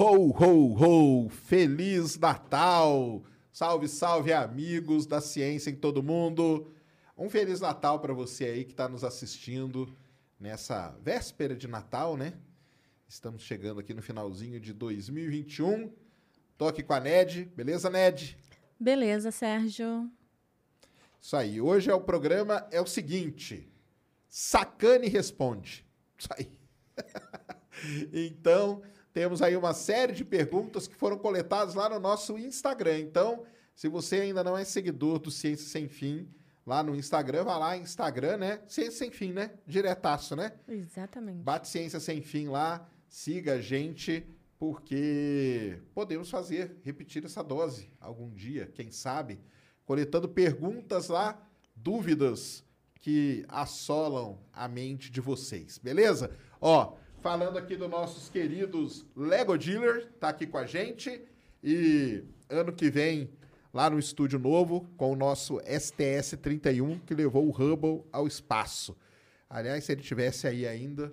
Ho, 0.00 0.30
ho, 0.30 0.76
ho! 0.76 1.28
Feliz 1.28 2.16
Natal! 2.16 3.24
Salve, 3.50 3.88
salve, 3.88 4.32
amigos 4.32 5.06
da 5.06 5.20
ciência 5.20 5.70
em 5.70 5.74
todo 5.74 6.04
mundo! 6.04 6.72
Um 7.16 7.28
Feliz 7.28 7.60
Natal 7.60 7.98
para 7.98 8.14
você 8.14 8.44
aí 8.44 8.64
que 8.64 8.70
está 8.70 8.88
nos 8.88 9.02
assistindo 9.02 9.92
nessa 10.38 10.90
véspera 11.02 11.56
de 11.56 11.66
Natal, 11.66 12.16
né? 12.16 12.34
Estamos 13.08 13.42
chegando 13.42 13.80
aqui 13.80 13.92
no 13.92 14.00
finalzinho 14.00 14.60
de 14.60 14.72
2021. 14.72 15.92
Tô 16.56 16.68
aqui 16.68 16.84
com 16.84 16.92
a 16.92 17.00
Ned, 17.00 17.46
beleza, 17.56 17.90
Ned? 17.90 18.38
Beleza, 18.78 19.32
Sérgio. 19.32 20.08
Isso 21.20 21.36
aí. 21.36 21.60
Hoje 21.60 21.90
é 21.90 21.94
o 21.94 22.00
programa 22.00 22.68
é 22.70 22.80
o 22.80 22.86
seguinte: 22.86 23.68
Sacane 24.28 25.08
responde. 25.08 25.84
Isso 26.16 26.28
aí. 26.38 26.48
então, 28.14 28.80
temos 29.12 29.42
aí 29.42 29.56
uma 29.56 29.74
série 29.74 30.12
de 30.12 30.24
perguntas 30.24 30.86
que 30.86 30.94
foram 30.94 31.18
coletadas 31.18 31.74
lá 31.74 31.88
no 31.88 31.98
nosso 31.98 32.38
Instagram. 32.38 32.98
Então, 32.98 33.44
se 33.74 33.88
você 33.88 34.16
ainda 34.16 34.42
não 34.44 34.56
é 34.56 34.64
seguidor 34.64 35.18
do 35.18 35.30
Ciência 35.30 35.66
Sem 35.66 35.88
Fim, 35.88 36.28
lá 36.66 36.82
no 36.82 36.94
Instagram, 36.94 37.44
vai 37.44 37.58
lá, 37.58 37.76
Instagram, 37.76 38.36
né? 38.36 38.60
Ciência 38.66 38.98
Sem 38.98 39.10
Fim, 39.10 39.32
né? 39.32 39.52
Diretaço, 39.66 40.36
né? 40.36 40.52
Exatamente. 40.68 41.42
Bate 41.42 41.68
Ciência 41.68 42.00
Sem 42.00 42.20
Fim 42.20 42.48
lá, 42.48 42.88
siga 43.08 43.54
a 43.54 43.60
gente, 43.60 44.26
porque 44.58 45.78
podemos 45.94 46.28
fazer, 46.28 46.78
repetir 46.82 47.24
essa 47.24 47.42
dose 47.42 47.90
algum 48.00 48.30
dia, 48.30 48.66
quem 48.74 48.90
sabe, 48.90 49.40
coletando 49.84 50.28
perguntas 50.28 51.08
lá, 51.08 51.40
dúvidas 51.74 52.64
que 53.00 53.44
assolam 53.48 54.38
a 54.52 54.68
mente 54.68 55.10
de 55.10 55.20
vocês, 55.20 55.78
beleza? 55.78 56.30
Ó, 56.60 56.96
falando 57.20 57.58
aqui 57.58 57.76
dos 57.76 57.88
nossos 57.88 58.28
queridos 58.28 59.04
Lego 59.16 59.56
Dealer, 59.56 60.08
tá 60.20 60.28
aqui 60.28 60.46
com 60.46 60.58
a 60.58 60.66
gente 60.66 61.20
e 61.62 62.22
ano 62.48 62.72
que 62.72 62.90
vem 62.90 63.30
lá 63.72 63.90
no 63.90 63.98
estúdio 63.98 64.38
novo 64.38 64.88
com 64.96 65.12
o 65.12 65.16
nosso 65.16 65.58
STS-31 65.58 67.00
que 67.04 67.14
levou 67.14 67.46
o 67.46 67.50
Hubble 67.50 68.04
ao 68.12 68.26
espaço. 68.26 68.96
Aliás, 69.50 69.84
se 69.84 69.92
ele 69.92 70.02
tivesse 70.02 70.46
aí 70.46 70.66
ainda, 70.66 71.12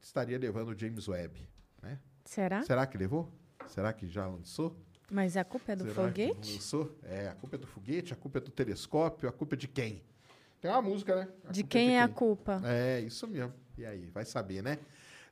estaria 0.00 0.38
levando 0.38 0.68
o 0.70 0.78
James 0.78 1.08
Webb, 1.08 1.48
né? 1.82 1.98
Será? 2.24 2.62
Será 2.62 2.86
que 2.86 2.96
levou? 2.96 3.28
Será 3.66 3.92
que 3.92 4.06
já 4.06 4.26
lançou? 4.26 4.76
Mas 5.10 5.36
a 5.36 5.44
culpa 5.44 5.72
é 5.72 5.76
do 5.76 5.84
Será 5.84 5.94
foguete? 5.94 6.54
lançou? 6.54 6.96
É, 7.02 7.28
a 7.28 7.34
culpa 7.34 7.56
é 7.56 7.58
do 7.58 7.66
foguete, 7.66 8.12
a 8.12 8.16
culpa 8.16 8.38
é 8.38 8.40
do 8.40 8.50
telescópio, 8.50 9.28
a 9.28 9.32
culpa 9.32 9.54
é 9.54 9.58
de 9.58 9.66
quem? 9.66 10.02
Tem 10.60 10.70
uma 10.70 10.82
música, 10.82 11.16
né? 11.16 11.28
De 11.50 11.62
culpa 11.62 11.72
quem 11.72 11.96
é 11.96 12.02
a 12.02 12.08
culpa? 12.08 12.60
É, 12.64 13.00
isso 13.00 13.26
mesmo. 13.26 13.52
E 13.76 13.84
aí, 13.84 14.06
vai 14.12 14.24
saber, 14.24 14.62
né? 14.62 14.78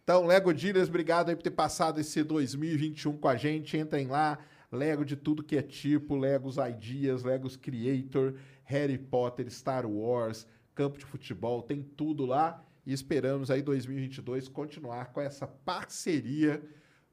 Então, 0.08 0.24
Lego 0.24 0.54
Dealers, 0.54 0.88
obrigado 0.88 1.28
aí 1.28 1.36
por 1.36 1.42
ter 1.42 1.50
passado 1.50 2.00
esse 2.00 2.22
2021 2.22 3.19
com 3.19 3.28
a 3.28 3.36
gente. 3.36 3.76
Entrem 3.76 4.06
lá, 4.06 4.38
Lego 4.72 5.04
de 5.04 5.14
tudo 5.14 5.42
que 5.42 5.54
é 5.54 5.60
tipo, 5.60 6.16
Legos 6.16 6.56
Ideas, 6.56 7.22
Legos 7.24 7.58
Creator, 7.58 8.32
Harry 8.64 8.96
Potter, 8.96 9.50
Star 9.50 9.86
Wars, 9.86 10.46
campo 10.74 10.96
de 10.96 11.04
futebol, 11.04 11.60
tem 11.60 11.82
tudo 11.82 12.24
lá. 12.24 12.64
E 12.86 12.92
esperamos 12.94 13.50
aí 13.50 13.60
2022 13.60 14.48
continuar 14.48 15.12
com 15.12 15.20
essa 15.20 15.46
parceria 15.46 16.62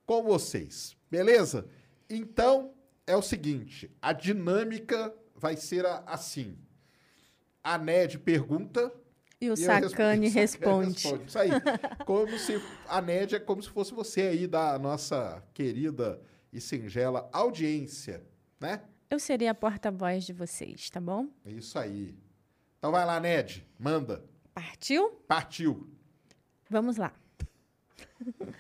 com 0.06 0.23
vocês. 0.23 0.95
Beleza? 1.12 1.67
Então, 2.09 2.72
é 3.06 3.17
o 3.17 3.22
seguinte, 3.22 3.91
a 4.01 4.13
dinâmica 4.13 5.13
vai 5.35 5.57
ser 5.57 5.85
assim. 6.06 6.57
A 7.62 7.77
Ned 7.77 8.19
pergunta, 8.19 8.89
E 9.45 9.50
o 9.50 9.53
e 9.53 9.57
Sacane 9.57 10.28
respondo- 10.29 10.89
responde. 10.94 11.25
Isso 11.28 11.38
aí. 11.39 11.50
Como 12.06 12.38
se 12.39 12.61
a 12.88 13.01
Ned 13.01 13.35
é 13.35 13.39
como 13.39 13.61
se 13.61 13.69
fosse 13.69 13.94
você 13.94 14.22
aí 14.23 14.47
da 14.47 14.78
nossa 14.79 15.44
querida 15.53 16.19
e 16.51 16.59
singela 16.59 17.29
audiência, 17.31 18.23
né? 18.59 18.81
Eu 19.09 19.19
serei 19.19 19.47
a 19.47 19.53
porta-voz 19.53 20.23
de 20.25 20.33
vocês, 20.33 20.89
tá 20.89 21.00
bom? 21.00 21.28
É 21.45 21.51
Isso 21.51 21.78
aí. 21.78 22.17
Então 22.79 22.91
vai 22.91 23.06
lá, 23.06 23.19
Ned, 23.19 23.67
manda. 23.79 24.23
Partiu? 24.53 25.11
Partiu. 25.28 25.88
Vamos 26.69 26.97
lá. 26.97 27.13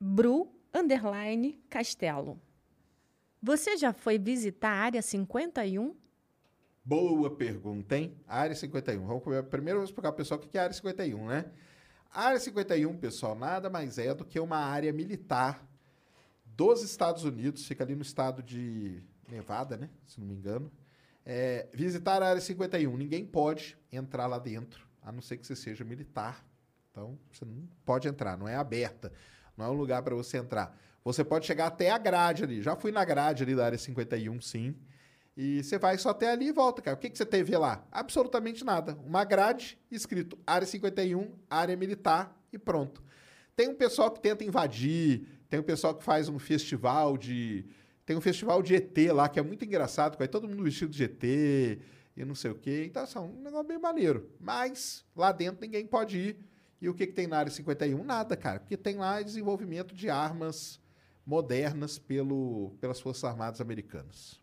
Bru 0.00 0.50
underline 0.74 1.60
Castelo. 1.68 2.40
Você 3.42 3.76
já 3.76 3.92
foi 3.92 4.18
visitar 4.18 4.70
a 4.70 4.76
área 4.84 5.02
51? 5.02 5.94
Boa 6.90 7.30
pergunta, 7.30 7.96
hein? 7.96 8.16
Área 8.26 8.52
51. 8.52 9.06
Vamos 9.06 9.22
primeiro 9.48 9.78
vamos 9.78 9.90
explicar 9.90 10.10
para 10.10 10.14
o 10.14 10.16
pessoal 10.16 10.40
o 10.40 10.42
que 10.42 10.58
é 10.58 10.60
a 10.60 10.64
área 10.64 10.74
51, 10.74 11.24
né? 11.24 11.44
A 12.12 12.24
área 12.24 12.40
51, 12.40 12.96
pessoal, 12.96 13.36
nada 13.36 13.70
mais 13.70 13.96
é 13.96 14.12
do 14.12 14.24
que 14.24 14.40
uma 14.40 14.56
área 14.56 14.92
militar 14.92 15.64
dos 16.44 16.82
Estados 16.82 17.22
Unidos, 17.22 17.64
fica 17.64 17.84
ali 17.84 17.94
no 17.94 18.02
estado 18.02 18.42
de 18.42 19.04
Nevada, 19.28 19.76
né? 19.76 19.88
Se 20.04 20.18
não 20.18 20.26
me 20.26 20.34
engano. 20.34 20.68
É, 21.24 21.68
visitar 21.72 22.24
a 22.24 22.30
área 22.30 22.40
51. 22.40 22.96
Ninguém 22.96 23.24
pode 23.24 23.78
entrar 23.92 24.26
lá 24.26 24.40
dentro, 24.40 24.84
a 25.00 25.12
não 25.12 25.22
ser 25.22 25.36
que 25.36 25.46
você 25.46 25.54
seja 25.54 25.84
militar. 25.84 26.44
Então, 26.90 27.16
você 27.30 27.44
não 27.44 27.68
pode 27.84 28.08
entrar, 28.08 28.36
não 28.36 28.48
é 28.48 28.56
aberta. 28.56 29.12
Não 29.56 29.64
é 29.64 29.68
um 29.68 29.74
lugar 29.74 30.02
para 30.02 30.16
você 30.16 30.38
entrar. 30.38 30.76
Você 31.04 31.22
pode 31.22 31.46
chegar 31.46 31.68
até 31.68 31.88
a 31.88 31.98
grade 31.98 32.42
ali. 32.42 32.60
Já 32.60 32.74
fui 32.74 32.90
na 32.90 33.04
grade 33.04 33.44
ali 33.44 33.54
da 33.54 33.64
área 33.64 33.78
51, 33.78 34.40
sim. 34.40 34.74
E 35.42 35.64
você 35.64 35.78
vai 35.78 35.96
só 35.96 36.10
até 36.10 36.30
ali 36.30 36.48
e 36.48 36.52
volta, 36.52 36.82
cara. 36.82 36.94
O 36.94 37.00
que, 37.00 37.08
que 37.08 37.16
você 37.16 37.24
teve 37.24 37.56
lá? 37.56 37.82
Absolutamente 37.90 38.62
nada. 38.62 38.98
Uma 39.06 39.24
grade 39.24 39.78
escrito 39.90 40.38
área 40.46 40.66
51, 40.66 41.32
área 41.48 41.74
militar 41.78 42.38
e 42.52 42.58
pronto. 42.58 43.02
Tem 43.56 43.66
um 43.66 43.74
pessoal 43.74 44.10
que 44.10 44.20
tenta 44.20 44.44
invadir, 44.44 45.26
tem 45.48 45.58
um 45.58 45.62
pessoal 45.62 45.94
que 45.94 46.04
faz 46.04 46.28
um 46.28 46.38
festival 46.38 47.16
de. 47.16 47.64
Tem 48.04 48.14
um 48.14 48.20
festival 48.20 48.62
de 48.62 48.74
ET 48.74 48.94
lá, 49.14 49.30
que 49.30 49.40
é 49.40 49.42
muito 49.42 49.64
engraçado, 49.64 50.12
que 50.12 50.18
vai 50.18 50.28
todo 50.28 50.46
mundo 50.46 50.62
vestido 50.62 50.92
de 50.92 51.04
ET 51.04 51.24
e 51.24 52.22
não 52.22 52.34
sei 52.34 52.50
o 52.50 52.54
quê. 52.54 52.84
Então, 52.86 53.02
assim, 53.02 53.18
é 53.18 53.22
um 53.22 53.40
negócio 53.40 53.66
bem 53.66 53.78
maneiro. 53.78 54.28
Mas 54.38 55.06
lá 55.16 55.32
dentro 55.32 55.62
ninguém 55.62 55.86
pode 55.86 56.18
ir. 56.18 56.36
E 56.82 56.86
o 56.86 56.92
que, 56.92 57.06
que 57.06 57.14
tem 57.14 57.26
na 57.26 57.38
área 57.38 57.50
51? 57.50 58.04
Nada, 58.04 58.36
cara. 58.36 58.60
Porque 58.60 58.76
tem 58.76 58.96
lá 58.96 59.22
desenvolvimento 59.22 59.94
de 59.94 60.10
armas 60.10 60.78
modernas 61.24 61.98
pelo, 61.98 62.76
pelas 62.78 63.00
Forças 63.00 63.24
Armadas 63.24 63.62
Americanas. 63.62 64.39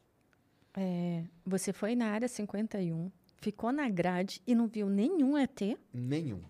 É, 0.79 1.23
você 1.43 1.73
foi 1.73 1.95
na 1.95 2.07
área 2.11 2.27
51, 2.27 3.11
ficou 3.41 3.71
na 3.71 3.89
grade 3.89 4.41
e 4.45 4.53
não 4.53 4.67
viu 4.67 4.87
nenhum 4.87 5.35
ET? 5.35 5.59
Nenhum. 5.91 6.43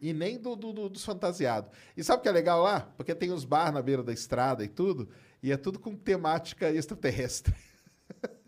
E 0.00 0.12
nem 0.12 0.36
do, 0.36 0.56
do- 0.56 0.72
do- 0.72 0.88
dos 0.88 1.04
fantasiados. 1.04 1.70
E 1.96 2.02
sabe 2.02 2.18
o 2.18 2.22
que 2.22 2.28
é 2.28 2.32
legal 2.32 2.60
lá? 2.60 2.80
Porque 2.96 3.14
tem 3.14 3.30
os 3.30 3.44
bar 3.44 3.70
na 3.70 3.80
beira 3.80 4.02
da 4.02 4.12
estrada 4.12 4.64
e 4.64 4.68
tudo, 4.68 5.08
e 5.40 5.52
é 5.52 5.56
tudo 5.56 5.78
com 5.78 5.94
temática 5.94 6.68
extraterrestre. 6.72 7.54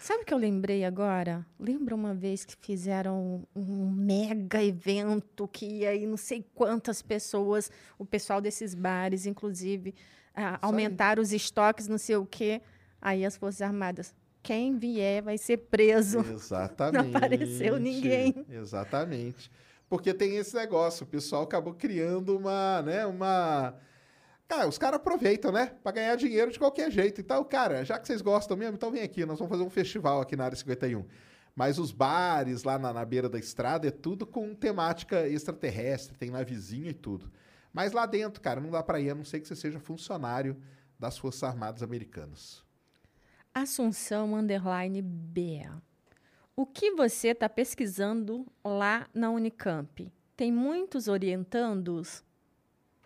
Sabe 0.00 0.22
o 0.22 0.24
que 0.24 0.32
eu 0.32 0.38
lembrei 0.38 0.84
agora? 0.86 1.44
Lembra 1.58 1.94
uma 1.94 2.14
vez 2.14 2.44
que 2.44 2.56
fizeram 2.56 3.42
um 3.54 3.90
mega 3.90 4.62
evento 4.64 5.46
que 5.48 5.66
ia 5.66 5.90
aí 5.90 6.06
não 6.06 6.16
sei 6.16 6.46
quantas 6.54 7.02
pessoas, 7.02 7.70
o 7.98 8.06
pessoal 8.06 8.40
desses 8.40 8.74
bares, 8.74 9.26
inclusive, 9.26 9.94
ah, 10.34 10.58
aumentaram 10.62 11.20
os 11.20 11.32
estoques, 11.32 11.88
não 11.88 11.98
sei 11.98 12.16
o 12.16 12.24
quê. 12.24 12.62
Aí 13.00 13.24
as 13.24 13.36
Forças 13.36 13.62
Armadas, 13.62 14.14
quem 14.42 14.78
vier 14.78 15.22
vai 15.22 15.38
ser 15.38 15.58
preso. 15.58 16.20
Exatamente. 16.32 17.16
apareceu 17.16 17.78
ninguém. 17.78 18.44
Exatamente. 18.48 19.50
Porque 19.88 20.12
tem 20.12 20.36
esse 20.36 20.54
negócio, 20.54 21.04
o 21.04 21.06
pessoal 21.06 21.42
acabou 21.42 21.74
criando 21.74 22.36
uma, 22.36 22.82
né, 22.82 23.06
uma... 23.06 23.74
Cara, 24.46 24.66
os 24.66 24.78
caras 24.78 24.96
aproveitam, 24.96 25.52
né? 25.52 25.74
Pra 25.82 25.92
ganhar 25.92 26.16
dinheiro 26.16 26.50
de 26.50 26.58
qualquer 26.58 26.90
jeito. 26.90 27.20
Então, 27.20 27.44
cara, 27.44 27.84
já 27.84 27.98
que 27.98 28.06
vocês 28.06 28.22
gostam 28.22 28.56
mesmo, 28.56 28.76
então 28.76 28.90
vem 28.90 29.02
aqui, 29.02 29.26
nós 29.26 29.38
vamos 29.38 29.50
fazer 29.50 29.62
um 29.62 29.70
festival 29.70 30.22
aqui 30.22 30.36
na 30.36 30.44
área 30.44 30.56
51. 30.56 31.04
Mas 31.54 31.78
os 31.78 31.92
bares 31.92 32.62
lá 32.62 32.78
na, 32.78 32.92
na 32.92 33.04
beira 33.04 33.28
da 33.28 33.38
estrada 33.38 33.88
é 33.88 33.90
tudo 33.90 34.26
com 34.26 34.54
temática 34.54 35.28
extraterrestre, 35.28 36.16
tem 36.16 36.30
navezinha 36.30 36.90
e 36.90 36.94
tudo. 36.94 37.30
Mas 37.72 37.92
lá 37.92 38.06
dentro, 38.06 38.40
cara, 38.40 38.60
não 38.60 38.70
dá 38.70 38.82
para 38.82 39.00
ir, 39.00 39.10
a 39.10 39.14
não 39.14 39.24
ser 39.24 39.40
que 39.40 39.48
você 39.48 39.56
seja 39.56 39.78
funcionário 39.78 40.56
das 40.98 41.18
Forças 41.18 41.42
Armadas 41.42 41.82
Americanas. 41.82 42.64
Assunção 43.54 44.34
Underline 44.34 45.02
B. 45.02 45.62
O 46.54 46.66
que 46.66 46.92
você 46.92 47.28
está 47.28 47.48
pesquisando 47.48 48.46
lá 48.64 49.08
na 49.14 49.30
Unicamp? 49.30 50.12
Tem 50.36 50.52
muitos 50.52 51.08
orientandos? 51.08 52.24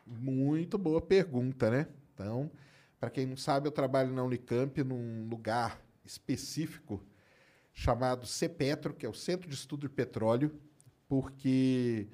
Muito 0.06 0.76
boa 0.76 1.00
pergunta, 1.00 1.70
né? 1.70 1.86
Então, 2.14 2.50
para 2.98 3.10
quem 3.10 3.26
não 3.26 3.36
sabe, 3.36 3.66
eu 3.66 3.72
trabalho 3.72 4.12
na 4.12 4.22
Unicamp 4.22 4.82
num 4.84 5.28
lugar 5.28 5.80
específico 6.04 7.02
chamado 7.72 8.26
CEPETRO, 8.26 8.94
que 8.94 9.06
é 9.06 9.08
o 9.08 9.14
Centro 9.14 9.48
de 9.48 9.54
Estudo 9.54 9.88
de 9.88 9.88
Petróleo, 9.88 10.54
porque 11.08 12.08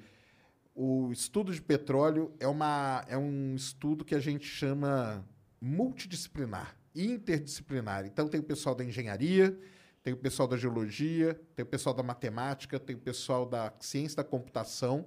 o 0.73 1.11
estudo 1.11 1.53
de 1.53 1.61
petróleo 1.61 2.33
é, 2.39 2.47
uma, 2.47 3.03
é 3.09 3.17
um 3.17 3.53
estudo 3.55 4.05
que 4.05 4.15
a 4.15 4.19
gente 4.19 4.45
chama 4.45 5.27
multidisciplinar, 5.59 6.78
interdisciplinar. 7.05 8.05
Então, 8.05 8.27
tem 8.27 8.39
o 8.39 8.43
pessoal 8.43 8.75
da 8.75 8.83
engenharia, 8.83 9.57
tem 10.03 10.13
o 10.13 10.17
pessoal 10.17 10.47
da 10.47 10.57
geologia, 10.57 11.39
tem 11.55 11.63
o 11.63 11.67
pessoal 11.67 11.93
da 11.93 12.03
matemática, 12.03 12.79
tem 12.79 12.95
o 12.95 12.99
pessoal 12.99 13.45
da 13.45 13.73
ciência 13.79 14.17
da 14.17 14.23
computação, 14.23 15.05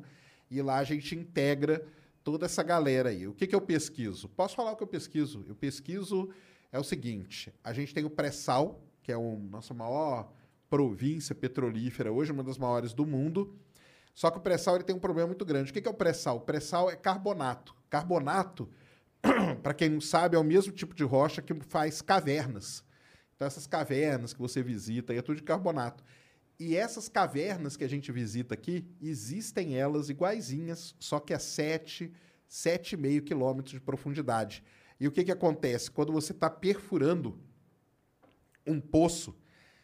e 0.51 0.61
lá 0.61 0.79
a 0.79 0.85
gente 0.85 1.15
integra 1.15 1.85
toda 2.23 2.47
essa 2.47 2.63
galera 2.63 3.09
aí. 3.09 3.27
O 3.27 3.35
que, 3.35 3.47
que 3.47 3.55
eu 3.55 3.61
pesquiso? 3.61 4.29
Posso 4.29 4.55
falar 4.55 4.73
o 4.73 4.77
que 4.77 4.83
eu 4.83 4.89
pesquiso? 4.89 5.45
Eu 5.49 5.55
pesquiso 5.55 6.31
é 6.71 6.79
o 6.79 6.85
seguinte: 6.85 7.53
a 7.63 7.73
gente 7.73 7.95
tem 7.95 8.05
o 8.05 8.11
pré-sal, 8.11 8.83
que 9.03 9.13
é 9.13 9.15
a 9.15 9.19
nossa 9.19 9.75
maior 9.75 10.33
província 10.71 11.35
petrolífera, 11.35 12.11
hoje 12.11 12.33
uma 12.33 12.43
das 12.43 12.57
maiores 12.57 12.95
do 12.95 13.07
mundo. 13.07 13.55
Só 14.15 14.31
que 14.31 14.39
o 14.39 14.41
pré-sal 14.41 14.83
tem 14.83 14.95
um 14.95 15.01
problema 15.01 15.29
muito 15.29 15.45
grande. 15.45 15.71
O 15.71 15.75
que, 15.75 15.81
que 15.81 15.89
é 15.89 15.91
o 15.91 15.95
pré-sal? 15.95 16.37
O 16.37 16.41
pré-sal 16.41 16.91
é 16.91 16.97
carbonato. 16.97 17.75
Carbonato, 17.89 18.69
para 19.63 19.75
quem 19.75 19.89
não 19.89 20.01
sabe, 20.01 20.37
é 20.37 20.39
o 20.39 20.45
mesmo 20.45 20.73
tipo 20.73 20.95
de 20.95 21.05
rocha 21.05 21.41
que 21.41 21.55
faz 21.69 22.03
cavernas. 22.03 22.85
Então, 23.35 23.47
essas 23.47 23.67
cavernas 23.67 24.33
que 24.33 24.41
você 24.41 24.63
visita, 24.63 25.13
é 25.15 25.23
tudo 25.23 25.37
de 25.37 25.43
carbonato. 25.43 26.05
E 26.59 26.77
essas 26.77 27.09
cavernas 27.09 27.77
que 27.77 27.85
a 27.85 27.89
gente 27.89 28.13
visita 28.13 28.55
aqui, 28.55 28.87
existem 29.01 29.77
elas 29.77 30.09
iguaizinhas, 30.09 30.95
só 31.01 31.19
que 31.19 31.35
a 31.35 31.39
7, 31.39 32.13
7,5 32.49 33.25
quilômetros 33.25 33.73
de 33.73 33.81
profundidade. 33.81 34.63
E 35.01 35.09
o 35.09 35.11
que, 35.11 35.25
que 35.25 35.33
acontece? 35.33 35.91
Quando 35.91 36.13
você 36.13 36.33
está 36.33 36.49
perfurando 36.49 37.37
um 38.65 38.81
poço, 38.81 39.37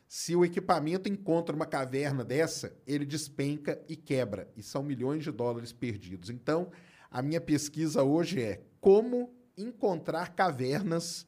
se 0.06 0.36
o 0.36 0.44
equipamento 0.44 1.08
encontra 1.08 1.54
uma 1.54 1.66
caverna 1.66 2.24
dessa, 2.24 2.76
ele 2.86 3.04
despenca 3.04 3.82
e 3.88 3.96
quebra. 3.96 4.48
E 4.56 4.62
são 4.62 4.82
milhões 4.82 5.24
de 5.24 5.32
dólares 5.32 5.72
perdidos. 5.72 6.30
Então, 6.30 6.70
a 7.10 7.20
minha 7.20 7.40
pesquisa 7.40 8.02
hoje 8.02 8.40
é 8.40 8.62
como 8.88 9.30
encontrar 9.54 10.34
cavernas 10.34 11.26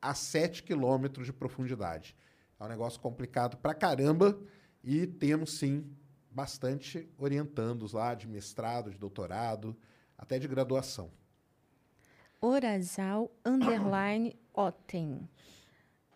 a 0.00 0.14
7 0.14 0.62
quilômetros 0.62 1.26
de 1.26 1.32
profundidade. 1.34 2.16
É 2.58 2.64
um 2.64 2.68
negócio 2.68 2.98
complicado 2.98 3.58
pra 3.58 3.74
caramba 3.74 4.40
e 4.82 5.06
temos 5.06 5.58
sim 5.58 5.94
bastante 6.30 7.06
orientandos 7.18 7.92
lá 7.92 8.14
de 8.14 8.26
mestrado, 8.26 8.90
de 8.90 8.96
doutorado, 8.96 9.76
até 10.16 10.38
de 10.38 10.48
graduação. 10.48 11.10
Orazal 12.40 13.30
underline 13.44 14.34
Otten. 14.54 15.28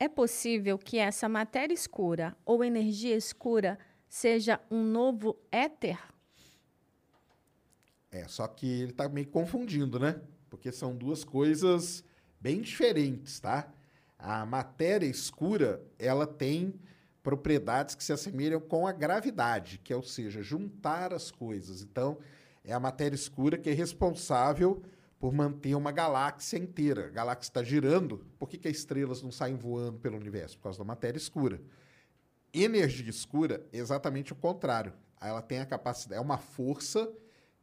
É 0.01 0.09
possível 0.09 0.79
que 0.79 0.97
essa 0.97 1.29
matéria 1.29 1.75
escura 1.75 2.35
ou 2.43 2.65
energia 2.65 3.15
escura 3.15 3.79
seja 4.09 4.59
um 4.71 4.83
novo 4.83 5.37
éter? 5.53 5.99
É, 8.11 8.27
só 8.27 8.49
que 8.49 8.81
ele 8.81 8.93
está 8.93 9.07
meio 9.11 9.29
confundindo, 9.29 9.99
né? 9.99 10.23
Porque 10.57 10.73
são 10.73 10.97
duas 10.97 11.23
coisas 11.23 12.03
bem 12.41 12.63
diferentes, 12.63 13.39
tá? 13.39 13.71
A 14.19 14.47
matéria 14.47 15.07
escura, 15.07 15.83
ela 15.99 16.27
tem 16.27 16.75
propriedades 17.23 17.95
que 17.95 18.03
se 18.03 18.13
assemelham 18.13 18.59
com 18.59 18.87
a 18.87 18.93
gravidade, 18.93 19.79
que 19.85 19.93
é, 19.93 19.97
ou 19.97 20.03
seja, 20.03 20.43
juntar 20.43 21.13
as 21.13 21.31
coisas. 21.31 21.83
Então, 21.83 22.19
é 22.65 22.73
a 22.73 22.81
matéria 22.81 23.15
escura 23.15 23.59
que 23.59 23.69
é 23.69 23.73
responsável 23.75 24.83
por 25.19 25.33
manter 25.33 25.75
uma 25.75 25.93
galáxia 25.93 26.57
inteira. 26.57 27.09
A 27.09 27.11
galáxia 27.11 27.51
está 27.51 27.63
girando, 27.63 28.25
por 28.39 28.49
que, 28.49 28.57
que 28.57 28.69
as 28.69 28.77
estrelas 28.79 29.23
não 29.23 29.31
saem 29.31 29.57
voando 29.57 29.99
pelo 29.99 30.17
universo? 30.17 30.57
Por 30.57 30.65
causa 30.65 30.79
da 30.79 30.85
matéria 30.85 31.19
escura. 31.19 31.61
Energia 32.53 33.11
escura, 33.11 33.67
exatamente 33.73 34.33
o 34.33 34.37
contrário. 34.37 34.95
Ela 35.21 35.43
tem 35.43 35.59
a 35.59 35.67
capacidade, 35.67 36.19
é 36.19 36.23
uma 36.23 36.39
força 36.39 37.13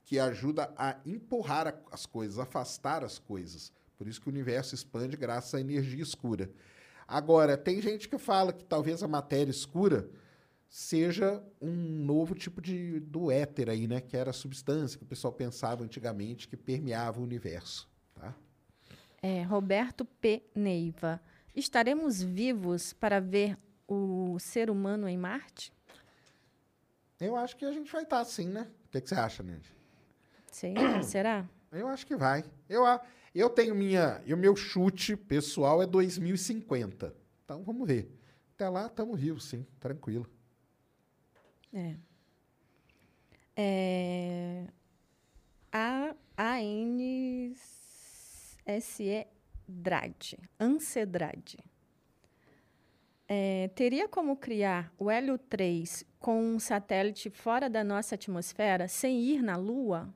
que 0.06 0.20
ajuda 0.20 0.74
a 0.78 0.98
empurrar 1.06 1.82
as 1.92 2.06
coisas, 2.06 2.40
afastar 2.40 3.04
as 3.04 3.18
coisas. 3.18 3.72
Por 3.98 4.08
isso 4.08 4.22
que 4.22 4.28
o 4.28 4.32
universo 4.32 4.76
expande 4.76 5.16
graças 5.16 5.54
à 5.54 5.62
energia 5.62 6.04
escura. 6.04 6.52
Agora, 7.08 7.58
tem 7.58 7.82
gente 7.82 8.10
que 8.10 8.18
fala 8.18 8.52
que 8.52 8.64
talvez 8.64 9.04
a 9.04 9.08
matéria 9.08 9.52
escura 9.52 10.10
seja 10.68 11.44
um 11.62 11.72
novo 11.72 12.34
tipo 12.34 12.60
de 12.60 13.00
do 13.00 13.32
éter 13.32 13.70
aí, 13.70 13.88
né? 13.88 14.02
Que 14.02 14.18
era 14.18 14.32
a 14.32 14.34
substância 14.34 14.98
que 14.98 15.04
o 15.04 15.08
pessoal 15.08 15.32
pensava 15.32 15.84
antigamente 15.84 16.48
que 16.48 16.58
permeava 16.58 17.20
o 17.20 17.24
universo. 17.24 17.88
Tá? 18.16 18.34
É, 19.22 19.44
Roberto 19.44 20.04
P. 20.04 20.44
Neiva. 20.56 21.22
Estaremos 21.56 22.22
vivos 22.22 22.94
para 22.94 23.20
ver 23.20 23.58
o 23.88 24.40
ser 24.40 24.70
humano 24.70 25.08
em 25.08 25.18
Marte? 25.18 25.72
Eu 27.20 27.36
acho 27.36 27.56
que 27.56 27.66
a 27.66 27.72
gente 27.72 27.92
vai 27.92 28.04
estar 28.04 28.26
sim, 28.26 28.48
né? 28.48 28.68
O 28.88 28.90
que, 28.90 29.02
que 29.02 29.10
você 29.10 29.16
acha, 29.16 29.44
Nandy? 29.44 29.72
Sim, 30.54 30.76
será? 31.04 31.50
Eu 31.72 31.88
acho 31.88 32.06
que 32.06 32.16
vai. 32.16 32.46
Eu, 32.70 32.84
eu 33.34 33.50
tenho 33.50 33.74
minha. 33.74 34.22
E 34.26 34.34
o 34.34 34.38
meu 34.38 34.56
chute 34.56 35.18
pessoal 35.18 35.82
é 35.82 35.88
2050. 35.88 37.14
Então 37.44 37.64
vamos 37.64 37.88
ver. 37.88 38.10
Até 38.54 38.70
lá 38.70 38.86
estamos 38.86 39.20
vivos, 39.20 39.46
sim, 39.46 39.66
tranquilo. 39.80 40.30
É. 41.74 41.96
é 43.58 44.68
a 45.72 46.16
A-N-S-E 46.38 47.58
Drade. 49.68 50.38
Ancedrade. 50.60 51.58
É, 53.28 53.70
teria 53.70 54.08
como 54.08 54.38
criar 54.38 54.94
o 55.00 55.10
Hélio 55.10 55.40
3 55.40 56.06
com 56.20 56.40
um 56.40 56.60
satélite 56.60 57.32
fora 57.32 57.68
da 57.68 57.84
nossa 57.84 58.14
atmosfera 58.14 58.88
sem 58.88 59.20
ir 59.20 59.42
na 59.42 59.56
Lua? 59.56 60.14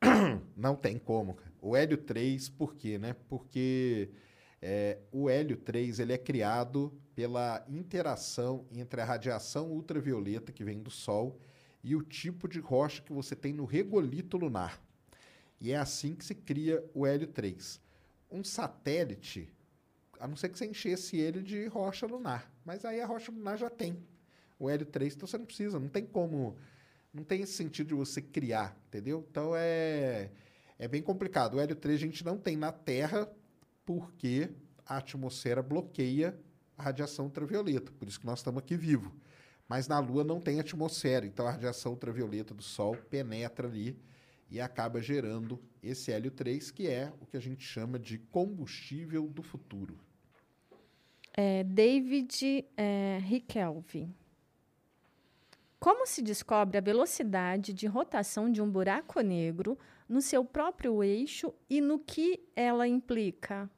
Não 0.56 0.74
tem 0.74 0.98
como. 0.98 1.36
O 1.60 1.76
hélio 1.76 1.98
3, 1.98 2.48
por 2.48 2.74
quê? 2.74 2.98
Né? 2.98 3.14
Porque 3.28 4.10
é, 4.60 4.98
o 5.12 5.28
hélio 5.28 5.56
3 5.56 5.98
ele 5.98 6.12
é 6.12 6.18
criado 6.18 6.92
pela 7.14 7.64
interação 7.68 8.66
entre 8.72 9.00
a 9.00 9.04
radiação 9.04 9.70
ultravioleta 9.70 10.52
que 10.52 10.64
vem 10.64 10.80
do 10.80 10.90
Sol 10.90 11.40
e 11.82 11.94
o 11.94 12.02
tipo 12.02 12.48
de 12.48 12.60
rocha 12.60 13.02
que 13.02 13.12
você 13.12 13.34
tem 13.34 13.52
no 13.52 13.64
regolito 13.64 14.36
lunar. 14.36 14.80
E 15.60 15.72
é 15.72 15.76
assim 15.76 16.14
que 16.14 16.24
se 16.24 16.34
cria 16.34 16.84
o 16.94 17.06
hélio 17.06 17.26
3. 17.26 17.80
Um 18.30 18.44
satélite, 18.44 19.52
a 20.20 20.28
não 20.28 20.36
ser 20.36 20.48
que 20.48 20.58
você 20.58 20.66
enchesse 20.66 21.16
ele 21.16 21.42
de 21.42 21.66
rocha 21.66 22.06
lunar, 22.06 22.52
mas 22.64 22.84
aí 22.84 23.00
a 23.00 23.06
rocha 23.06 23.32
lunar 23.32 23.56
já 23.56 23.70
tem 23.70 23.98
o 24.58 24.68
hélio 24.68 24.86
3, 24.86 25.14
então 25.14 25.26
você 25.26 25.38
não 25.38 25.46
precisa, 25.46 25.78
não 25.78 25.88
tem 25.88 26.04
como 26.04 26.56
não 27.18 27.24
tem 27.24 27.42
esse 27.42 27.52
sentido 27.52 27.88
de 27.88 27.94
você 27.94 28.22
criar, 28.22 28.76
entendeu? 28.86 29.26
Então 29.30 29.52
é, 29.54 30.30
é 30.78 30.88
bem 30.88 31.02
complicado. 31.02 31.54
O 31.54 31.60
hélio 31.60 31.74
3 31.74 31.96
a 31.96 32.00
gente 32.00 32.24
não 32.24 32.38
tem 32.38 32.56
na 32.56 32.72
Terra 32.72 33.28
porque 33.84 34.50
a 34.86 34.98
atmosfera 34.98 35.62
bloqueia 35.62 36.38
a 36.76 36.84
radiação 36.84 37.24
ultravioleta. 37.26 37.90
Por 37.92 38.06
isso 38.06 38.20
que 38.20 38.26
nós 38.26 38.38
estamos 38.38 38.60
aqui 38.62 38.76
vivos. 38.76 39.12
Mas 39.68 39.88
na 39.88 39.98
Lua 39.98 40.24
não 40.24 40.40
tem 40.40 40.60
atmosfera, 40.60 41.26
então 41.26 41.46
a 41.46 41.50
radiação 41.50 41.92
ultravioleta 41.92 42.54
do 42.54 42.62
Sol 42.62 42.96
penetra 43.10 43.68
ali 43.68 43.98
e 44.50 44.60
acaba 44.60 45.02
gerando 45.02 45.60
esse 45.82 46.10
hélio 46.10 46.30
3, 46.30 46.70
que 46.70 46.86
é 46.86 47.12
o 47.20 47.26
que 47.26 47.36
a 47.36 47.40
gente 47.40 47.62
chama 47.64 47.98
de 47.98 48.16
combustível 48.16 49.28
do 49.28 49.42
futuro. 49.42 49.98
É, 51.34 51.64
David 51.64 52.64
é. 52.76 53.18
Como 55.80 56.06
se 56.06 56.22
descobre 56.22 56.76
a 56.76 56.80
velocidade 56.80 57.72
de 57.72 57.86
rotação 57.86 58.50
de 58.50 58.60
um 58.60 58.68
buraco 58.68 59.20
negro 59.20 59.78
no 60.08 60.20
seu 60.20 60.44
próprio 60.44 61.04
eixo 61.04 61.54
e 61.70 61.80
no 61.80 62.00
que 62.00 62.42
ela 62.56 62.88
implica? 62.88 63.70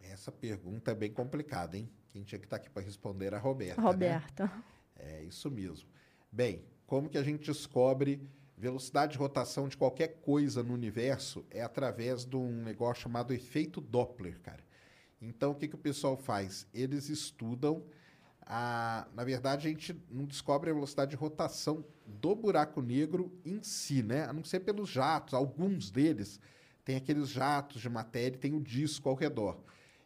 Essa 0.00 0.32
pergunta 0.32 0.90
é 0.90 0.94
bem 0.94 1.12
complicada, 1.12 1.76
hein? 1.76 1.88
Quem 2.08 2.24
tinha 2.24 2.38
que 2.38 2.46
estar 2.46 2.58
tá 2.58 2.62
aqui 2.62 2.68
para 2.68 2.82
responder 2.82 3.26
era 3.26 3.36
a 3.36 3.40
Roberta. 3.40 3.80
Roberta. 3.80 4.44
Né? 4.46 4.62
É 4.96 5.22
isso 5.22 5.48
mesmo. 5.48 5.88
Bem, 6.32 6.64
como 6.84 7.08
que 7.08 7.16
a 7.16 7.22
gente 7.22 7.46
descobre 7.46 8.28
velocidade 8.58 9.12
de 9.12 9.18
rotação 9.18 9.68
de 9.68 9.76
qualquer 9.76 10.20
coisa 10.20 10.64
no 10.64 10.74
universo? 10.74 11.46
É 11.48 11.62
através 11.62 12.24
de 12.24 12.36
um 12.36 12.62
negócio 12.64 13.04
chamado 13.04 13.32
efeito 13.32 13.80
Doppler, 13.80 14.40
cara. 14.40 14.64
Então, 15.22 15.52
o 15.52 15.54
que, 15.54 15.68
que 15.68 15.74
o 15.76 15.78
pessoal 15.78 16.16
faz? 16.16 16.66
Eles 16.74 17.08
estudam 17.08 17.84
a, 18.52 19.06
na 19.14 19.22
verdade, 19.22 19.68
a 19.68 19.70
gente 19.70 19.96
não 20.10 20.24
descobre 20.24 20.70
a 20.70 20.74
velocidade 20.74 21.12
de 21.12 21.16
rotação 21.16 21.84
do 22.04 22.34
buraco 22.34 22.82
negro 22.82 23.32
em 23.44 23.62
si, 23.62 24.02
né? 24.02 24.24
A 24.24 24.32
não 24.32 24.42
ser 24.42 24.58
pelos 24.60 24.88
jatos, 24.88 25.34
alguns 25.34 25.88
deles 25.88 26.40
tem 26.84 26.96
aqueles 26.96 27.28
jatos 27.28 27.80
de 27.80 27.88
matéria 27.88 28.34
e 28.34 28.40
tem 28.40 28.52
o 28.52 28.60
disco 28.60 29.08
ao 29.08 29.14
redor. 29.14 29.56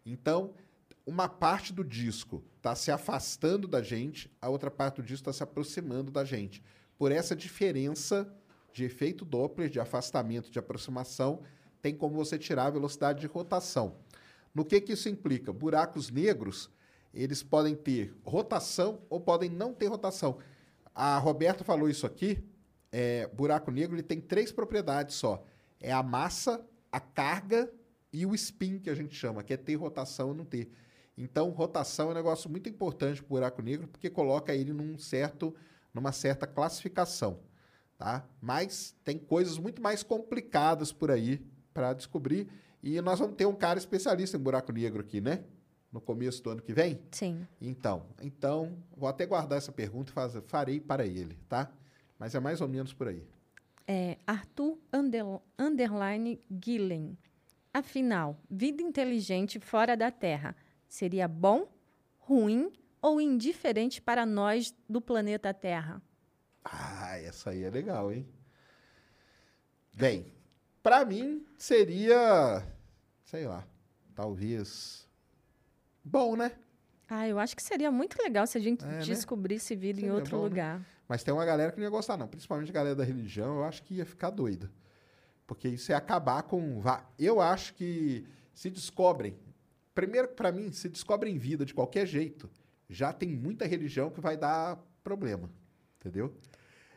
Então, 0.05 0.53
uma 1.07 1.27
parte 1.27 1.73
do 1.73 1.83
disco 1.83 2.45
está 2.59 2.75
se 2.75 2.91
afastando 2.91 3.67
da 3.67 3.83
gente, 3.83 4.31
a 4.43 4.51
outra 4.51 4.71
parte 4.71 4.97
do 4.97 5.03
disco 5.03 5.23
está 5.23 5.33
se 5.33 5.43
aproximando 5.43 6.11
da 6.11 6.23
gente. 6.23 6.63
Por 6.99 7.11
essa 7.11 7.35
diferença 7.35 8.31
de 8.75 8.85
efeito 8.85 9.25
Doppler, 9.25 9.71
de 9.71 9.81
afastamento, 9.81 10.51
de 10.51 10.59
aproximação, 10.59 11.41
tem 11.81 11.95
como 11.95 12.15
você 12.15 12.39
tirar 12.39 12.67
a 12.67 12.71
velocidade 12.71 13.21
de 13.21 13.27
rotação. 13.27 13.97
No 14.55 14.67
que, 14.67 14.83
que 14.83 14.93
isso 14.93 15.09
implica? 15.09 15.51
Buracos 15.51 16.11
negros, 16.11 16.69
eles 17.15 17.43
podem 17.43 17.75
ter 17.75 18.15
rotação 18.25 19.01
ou 19.09 19.21
podem 19.21 19.49
não 19.49 19.73
ter 19.73 19.87
rotação. 19.87 20.39
A 20.95 21.19
Roberta 21.19 21.65
falou 21.65 21.89
isso 21.89 22.07
aqui. 22.07 22.43
É, 22.91 23.27
buraco 23.29 23.71
negro 23.71 23.97
ele 23.97 24.03
tem 24.03 24.21
três 24.21 24.53
propriedades 24.53 25.17
só. 25.17 25.45
É 25.81 25.93
a 25.93 26.03
massa, 26.03 26.65
a 26.91 27.01
carga 27.01 27.71
e 28.13 28.25
o 28.25 28.35
spin, 28.35 28.79
que 28.79 28.89
a 28.89 28.95
gente 28.95 29.15
chama, 29.15 29.43
que 29.43 29.53
é 29.53 29.57
ter 29.57 29.75
rotação 29.75 30.29
ou 30.29 30.35
não 30.35 30.45
ter. 30.45 30.71
Então, 31.17 31.51
rotação 31.51 32.09
é 32.09 32.11
um 32.11 32.15
negócio 32.15 32.51
muito 32.51 32.69
importante 32.69 33.23
para 33.23 33.27
o 33.27 33.29
buraco 33.29 33.63
negro, 33.63 33.89
porque 33.89 34.11
coloca 34.11 34.55
ele 34.55 34.73
num 34.73 34.99
certo, 34.99 35.55
numa 35.93 36.13
certa 36.13 36.47
classificação. 36.47 37.41
Tá? 37.97 38.25
Mas 38.41 38.95
tem 39.05 39.19
coisas 39.19 39.59
muito 39.59 39.81
mais 39.81 40.03
complicadas 40.03 40.93
por 40.93 41.11
aí 41.11 41.45
para 41.73 41.93
descobrir. 41.93 42.49
E 42.83 43.01
nós 43.01 43.19
vamos 43.19 43.37
ter 43.37 43.47
um 43.47 43.55
cara 43.55 43.79
especialista 43.79 44.37
em 44.37 44.41
buraco 44.41 44.73
negro 44.73 45.01
aqui, 45.01 45.21
né? 45.21 45.45
No 45.95 46.01
começo 46.01 46.43
do 46.43 46.51
ano 46.51 46.61
que 46.61 46.73
vem? 46.73 47.01
Sim. 47.13 47.47
Então, 47.61 48.05
então 48.21 48.77
vou 48.97 49.09
até 49.09 49.25
guardar 49.25 49.59
essa 49.59 49.71
pergunta 49.71 50.11
e 50.11 50.13
faz, 50.13 50.35
farei 50.49 50.81
para 50.81 51.07
ele, 51.07 51.39
tá? 51.49 51.71
Mas 52.19 52.35
é 52.35 52.41
mais 52.41 52.61
ou 52.61 52.67
menos 52.67 52.93
por 52.93 53.07
aí. 53.07 53.25
É 53.87 54.19
Arthur 54.27 54.77
Under, 54.93 55.25
Underline 55.57 56.41
Gillen. 56.51 57.17
Afinal, 57.73 58.37
vida 58.51 58.83
inteligente 58.83 59.61
fora 59.61 59.97
da 59.97 60.11
Terra 60.11 60.57
seria 60.89 61.29
bom, 61.29 61.73
ruim 62.19 62.73
ou 63.01 63.21
indiferente 63.21 64.03
para 64.03 64.27
nós 64.27 64.75
do 64.89 65.01
planeta 65.01 65.55
Terra? 65.55 66.03
Ah, 66.65 67.17
essa 67.19 67.51
aí 67.51 67.63
é 67.63 67.71
legal, 67.71 68.11
hein? 68.11 68.27
Bem, 69.95 70.27
para 70.83 71.05
mim 71.05 71.47
seria, 71.57 72.67
sei 73.23 73.47
lá, 73.47 73.65
talvez 74.13 75.04
bom, 76.05 76.37
né? 76.37 76.53
Ah, 77.09 77.29
eu 77.29 77.39
acho 77.39 77.55
que 77.55 77.63
seria 77.63 77.91
muito 77.91 78.17
legal 78.23 78.47
se 78.47 78.57
a 78.57 78.61
gente 78.61 78.85
É, 78.85 78.89
né? 78.89 78.99
descobrisse 79.01 79.75
vida 79.77 79.99
em 80.01 80.05
Seria 80.05 80.15
outro 80.15 80.37
bom, 80.37 80.43
né? 80.45 80.49
lugar. 80.49 80.87
Mas 81.09 81.23
tem 81.23 81.35
uma 81.35 81.45
galera 81.45 81.71
que 81.71 81.79
não 81.79 81.85
ia 81.85 81.91
gostar, 81.91 82.17
não. 82.17 82.27
Principalmente 82.27 82.71
a 82.71 82.73
galera 82.73 82.95
da 82.97 83.05
religião, 83.05 83.59
eu 83.59 83.65
acho 83.65 83.83
que 83.83 83.95
ia 83.95 84.07
ficar 84.07 84.31
doida. 84.31 84.71
Porque 85.47 85.69
isso 85.69 85.93
ia 85.93 85.99
acabar 85.99 86.43
com. 86.45 86.83
Eu 87.19 87.41
acho 87.41 87.75
que 87.75 88.25
se 88.55 88.71
descobrem. 88.71 89.37
Primeiro, 89.95 90.29
para 90.29 90.51
mim, 90.51 90.73
se 90.73 90.89
descobrem 90.89 91.37
vida 91.37 91.65
de 91.65 91.75
qualquer 91.75 92.07
jeito, 92.07 92.51
já 92.89 93.13
tem 93.13 93.29
muita 93.29 93.67
religião 93.67 94.11
que 94.11 94.21
vai 94.21 94.37
dar 94.37 94.79
problema. 95.03 95.51
Entendeu? 96.01 96.35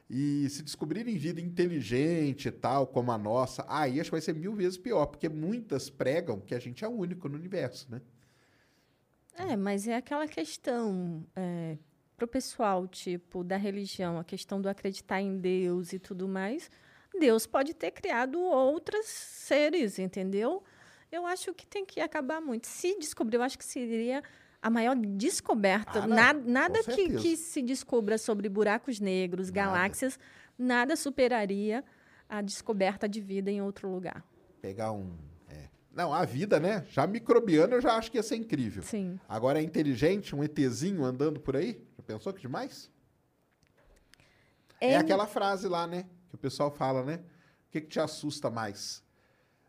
E 0.10 0.48
se 0.50 0.64
descobrirem 0.64 1.18
vida 1.18 1.42
inteligente 1.42 2.48
e 2.48 2.52
tal, 2.52 2.88
como 2.88 3.12
a 3.12 3.18
nossa, 3.18 3.66
aí 3.68 4.00
acho 4.00 4.10
que 4.10 4.12
vai 4.16 4.22
ser 4.22 4.34
mil 4.34 4.54
vezes 4.56 4.78
pior, 4.78 5.06
porque 5.08 5.28
muitas 5.28 5.90
pregam 5.90 6.40
que 6.40 6.56
a 6.56 6.60
gente 6.60 6.86
é 6.86 6.88
o 6.88 6.92
único 6.92 7.28
no 7.28 7.36
universo, 7.36 7.92
né? 7.92 8.02
É, 9.38 9.56
mas 9.56 9.88
é 9.88 9.96
aquela 9.96 10.28
questão 10.28 11.26
é, 11.36 11.78
pro 12.16 12.28
pessoal, 12.28 12.88
tipo, 12.88 13.44
da 13.44 13.56
religião, 13.58 14.18
a 14.18 14.24
questão 14.24 14.60
do 14.60 14.68
acreditar 14.68 15.22
em 15.22 15.38
Deus 15.38 15.94
e 15.94 16.00
tudo 16.00 16.28
mais. 16.28 16.70
Deus 17.20 17.46
pode 17.48 17.74
ter 17.74 17.92
criado 17.92 18.40
outros 18.40 19.06
seres, 19.06 20.00
entendeu? 20.00 20.64
Eu 21.12 21.26
acho 21.26 21.54
que 21.54 21.66
tem 21.66 21.86
que 21.86 22.00
acabar 22.02 22.42
muito. 22.42 22.68
Se 22.68 22.98
descobrir, 23.00 23.38
eu 23.38 23.44
acho 23.44 23.58
que 23.58 23.64
seria 23.66 24.22
a 24.62 24.70
maior 24.70 24.96
descoberta. 24.96 26.00
Ah, 26.04 26.08
não, 26.08 26.16
Na- 26.16 26.34
com 26.34 26.50
nada 26.50 26.84
que, 26.84 27.16
que 27.18 27.38
se 27.38 27.62
descubra 27.62 28.18
sobre 28.18 28.50
buracos 28.50 29.00
negros, 29.00 29.48
Nada. 29.52 29.72
galáxias, 29.72 30.20
nada 30.58 30.96
superaria 30.96 31.84
a 32.28 32.42
descoberta 32.42 33.08
de 33.08 33.22
vida 33.22 33.50
em 33.50 33.62
outro 33.62 33.88
lugar. 33.90 34.24
Pegar 34.62 34.92
um. 34.92 35.16
Não, 35.98 36.14
a 36.14 36.24
vida, 36.26 36.60
né? 36.60 36.86
Já 36.92 37.08
microbiana 37.08 37.74
eu 37.74 37.82
já 37.82 37.96
acho 37.98 38.12
que 38.12 38.20
ia 38.20 38.24
ser 38.24 38.36
incrível. 38.36 38.84
Sim. 38.84 39.20
Agora 39.28 39.58
é 39.60 39.64
inteligente, 39.64 40.36
um 40.36 40.44
ETzinho 40.44 41.04
andando 41.04 41.40
por 41.40 41.56
aí? 41.56 41.82
Já 41.98 42.04
pensou 42.04 42.32
que 42.32 42.40
demais? 42.40 42.92
É, 44.80 44.92
É- 44.92 44.98
aquela 44.98 45.26
frase 45.26 45.68
lá, 45.68 45.88
né? 45.88 46.06
Que 46.30 46.36
o 46.36 46.38
pessoal 46.38 46.70
fala, 46.70 47.04
né? 47.04 47.16
O 47.68 47.72
que, 47.72 47.82
que 47.82 47.88
te 47.88 48.00
assusta 48.00 48.48
mais? 48.52 49.04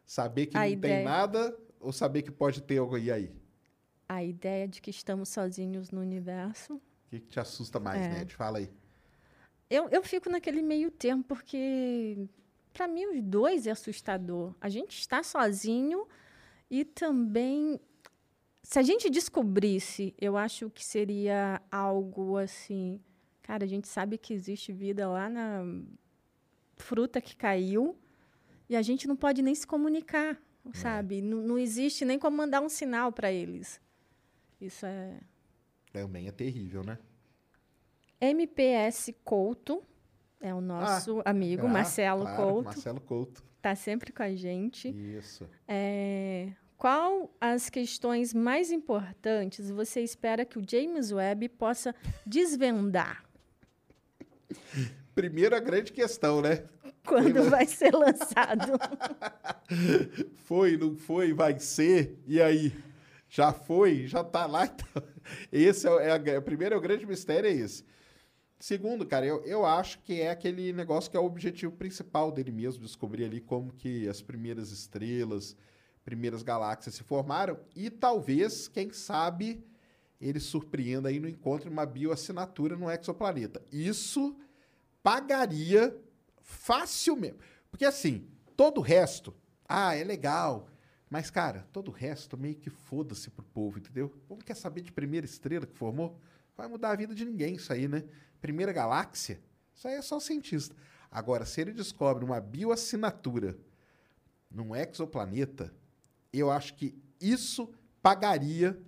Saber 0.05 0.47
que 0.49 0.57
A 0.59 0.61
não 0.61 0.67
ideia. 0.67 0.97
tem 0.97 1.05
nada 1.05 1.59
ou 1.81 1.93
saber 1.95 2.21
que 2.21 2.31
pode 2.31 2.61
ter 2.63 2.77
algo 2.77 2.99
e 2.99 3.11
aí? 3.11 3.33
A 4.07 4.23
ideia 4.23 4.69
de 4.69 4.83
que 4.83 4.91
estamos 4.91 5.31
sozinhos 5.31 5.91
no 5.91 6.01
universo. 6.03 6.75
O 6.75 6.81
que, 7.09 7.21
que 7.21 7.27
te 7.29 7.41
assusta 7.41 7.81
mais, 7.81 8.03
É. 8.03 8.09
Ned? 8.11 8.35
Fala 8.37 8.59
aí. 8.59 8.71
Eu, 9.71 9.89
eu 9.89 10.03
fico 10.03 10.29
naquele 10.29 10.61
meio 10.61 10.91
termo, 10.91 11.25
porque 11.25 12.29
para 12.79 12.87
mim 12.87 13.07
os 13.07 13.21
dois 13.21 13.67
é 13.67 13.73
assustador. 13.73 14.55
A 14.61 14.69
gente 14.69 14.97
está 14.97 15.21
sozinho 15.25 16.07
e 16.71 16.85
também. 16.85 17.81
Se 18.63 18.79
a 18.79 18.83
gente 18.83 19.11
descobrisse, 19.11 20.15
eu 20.17 20.37
acho 20.37 20.71
que 20.71 20.85
seria 20.85 21.61
algo 21.73 22.37
assim. 22.37 23.01
Cara, 23.43 23.65
a 23.65 23.67
gente 23.67 23.89
sabe 23.89 24.17
que 24.17 24.33
existe 24.33 24.73
vida 24.73 25.09
lá 25.09 25.29
na 25.29 25.65
fruta 26.77 27.21
que 27.21 27.35
caiu 27.35 27.99
e 28.69 28.77
a 28.77 28.83
gente 28.83 29.09
não 29.09 29.17
pode 29.17 29.43
nem 29.43 29.57
se 29.57 29.67
comunicar, 29.67 30.41
sabe? 30.73 31.21
Não, 31.21 31.39
não 31.39 31.59
existe 31.59 32.05
nem 32.05 32.17
como 32.17 32.37
mandar 32.37 32.61
um 32.61 32.69
sinal 32.69 33.11
para 33.11 33.33
eles. 33.33 33.81
Isso 34.61 34.87
é. 34.87 35.19
Também 35.93 36.29
é 36.29 36.31
terrível, 36.31 36.85
né? 36.85 36.97
MPS 38.21 39.13
Couto 39.25 39.83
é 40.41 40.55
o 40.55 40.61
nosso 40.61 41.21
amigo 41.25 41.67
Ah, 41.67 41.71
Marcelo 41.71 42.23
claro, 42.23 42.37
Couto, 42.43 42.65
Marcelo 42.65 43.01
Couto. 43.01 43.43
está 43.57 43.75
sempre 43.75 44.13
com 44.13 44.23
a 44.23 44.35
gente. 44.35 44.89
Isso. 44.89 45.49
É, 45.67 46.49
qual 46.77 47.31
as 47.41 47.69
questões 47.69 48.33
mais 48.33 48.71
importantes 48.71 49.69
você 49.71 50.01
espera 50.01 50.45
que 50.45 50.59
o 50.59 50.63
James 50.69 51.11
Webb 51.13 51.49
possa 51.51 51.95
desvendar 52.25 53.25
Primeiro 55.15 55.55
a 55.57 55.61
grande 55.61 55.93
questão, 55.93 56.41
né? 56.41 56.65
quando 57.05 57.43
vai 57.51 57.67
ser 57.67 57.93
lançado? 57.95 58.73
Foi, 60.45 60.77
não 60.77 60.97
foi, 60.97 61.33
vai 61.35 61.59
ser, 61.59 62.19
e 62.27 62.41
aí? 62.41 62.73
Já 63.29 63.53
foi, 63.53 64.07
já 64.07 64.23
tá 64.25 64.47
lá. 64.47 64.65
Então, 64.67 65.03
esse 65.53 65.87
é, 65.87 65.91
o- 65.91 66.01
é 66.01 66.37
a, 66.37 66.41
primeiro, 66.41 66.75
é 66.75 66.79
o 66.79 66.81
grande 66.81 67.05
mistério 67.05 67.49
é 67.49 67.53
esse. 67.53 67.85
Segundo, 68.59 69.07
cara, 69.07 69.25
eu, 69.25 69.45
eu 69.45 69.65
acho 69.65 70.01
que 70.01 70.21
é 70.21 70.31
aquele 70.31 70.73
negócio 70.73 71.11
que 71.11 71.17
é 71.17 71.21
o 71.21 71.25
objetivo 71.25 71.73
principal 71.73 72.33
dele 72.33 72.51
mesmo, 72.51 72.83
descobrir 72.83 73.25
ali 73.25 73.41
como 73.41 73.73
que 73.73 74.09
as 74.09 74.21
primeiras 74.21 74.73
estrelas, 74.73 75.57
primeiras 76.05 76.43
galáxias 76.43 76.97
se 76.97 77.05
formaram 77.05 77.61
e 77.77 77.89
talvez, 77.89 78.67
quem 78.67 78.93
sabe, 78.93 79.65
ele 80.21 80.41
surpreenda 80.41 81.09
aí 81.09 81.21
no 81.21 81.29
encontro 81.29 81.71
uma 81.71 81.87
bioassinatura 81.87 82.77
no 82.77 82.91
exoplaneta. 82.91 83.63
Isso 83.71 84.37
pagaria 85.03 85.97
facilmente. 86.43 87.39
Porque 87.71 87.85
assim, 87.85 88.27
todo 88.57 88.79
o 88.79 88.83
resto, 88.83 89.33
ah, 89.69 89.95
é 89.95 90.03
legal. 90.03 90.69
Mas, 91.09 91.31
cara, 91.31 91.67
todo 91.73 91.89
o 91.89 91.93
resto 91.93 92.37
meio 92.37 92.57
que 92.57 92.71
foda-se 92.71 93.31
pro 93.31 93.45
povo, 93.45 93.79
entendeu? 93.79 94.07
O 94.07 94.29
povo 94.29 94.45
quer 94.45 94.57
saber 94.57 94.81
de 94.81 94.93
primeira 94.93 95.25
estrela 95.25 95.67
que 95.67 95.77
formou? 95.77 96.19
Vai 96.57 96.67
mudar 96.67 96.91
a 96.91 96.97
vida 96.97 97.15
de 97.15 97.25
ninguém 97.25 97.55
isso 97.55 97.73
aí, 97.73 97.87
né? 97.87 98.05
Primeira 98.41 98.73
galáxia? 98.73 99.41
Isso 99.75 99.87
aí 99.89 99.95
é 99.95 100.03
só 100.03 100.19
cientista. 100.21 100.75
Agora, 101.11 101.47
se 101.47 101.61
ele 101.61 101.73
descobre 101.73 102.25
uma 102.25 102.41
bioassinatura 102.41 103.57
num 104.51 104.75
exoplaneta, 104.75 105.73
eu 106.33 106.51
acho 106.51 106.75
que 106.75 106.95
isso 107.21 107.73
pagaria 108.03 108.81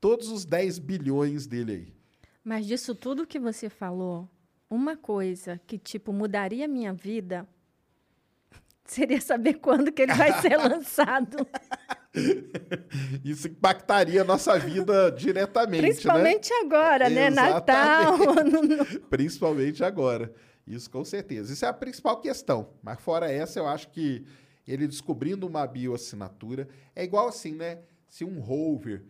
todos 0.00 0.28
os 0.28 0.44
10 0.44 0.78
bilhões 0.78 1.46
dele 1.46 1.72
aí. 1.72 1.94
Mas 2.42 2.66
disso 2.66 2.94
tudo 2.94 3.26
que 3.26 3.38
você 3.38 3.70
falou, 3.70 4.28
uma 4.68 4.96
coisa 4.96 5.60
que 5.66 5.78
tipo 5.78 6.12
mudaria 6.12 6.66
a 6.66 6.68
minha 6.68 6.92
vida 6.92 7.48
seria 8.84 9.20
saber 9.20 9.54
quando 9.54 9.92
que 9.92 10.02
ele 10.02 10.14
vai 10.14 10.40
ser 10.40 10.56
lançado. 10.58 11.46
Isso 13.24 13.48
impactaria 13.48 14.22
a 14.22 14.24
nossa 14.24 14.58
vida 14.58 15.10
diretamente, 15.10 15.82
né? 15.82 15.88
Principalmente 15.88 16.52
agora, 16.54 17.08
né? 17.08 17.30
Natal. 17.30 18.38
ano 18.38 18.62
novo. 18.62 19.00
Principalmente 19.10 19.82
agora. 19.82 20.32
Isso 20.66 20.90
com 20.90 21.04
certeza. 21.04 21.52
Isso 21.52 21.64
é 21.64 21.68
a 21.68 21.72
principal 21.72 22.20
questão. 22.20 22.70
Mas 22.82 23.00
fora 23.00 23.30
essa, 23.30 23.58
eu 23.58 23.66
acho 23.66 23.88
que 23.88 24.24
ele 24.66 24.86
descobrindo 24.86 25.46
uma 25.46 25.66
bioassinatura 25.66 26.68
é 26.94 27.04
igual 27.04 27.28
assim, 27.28 27.52
né? 27.52 27.80
Se 28.08 28.24
um 28.24 28.40
rover 28.40 29.04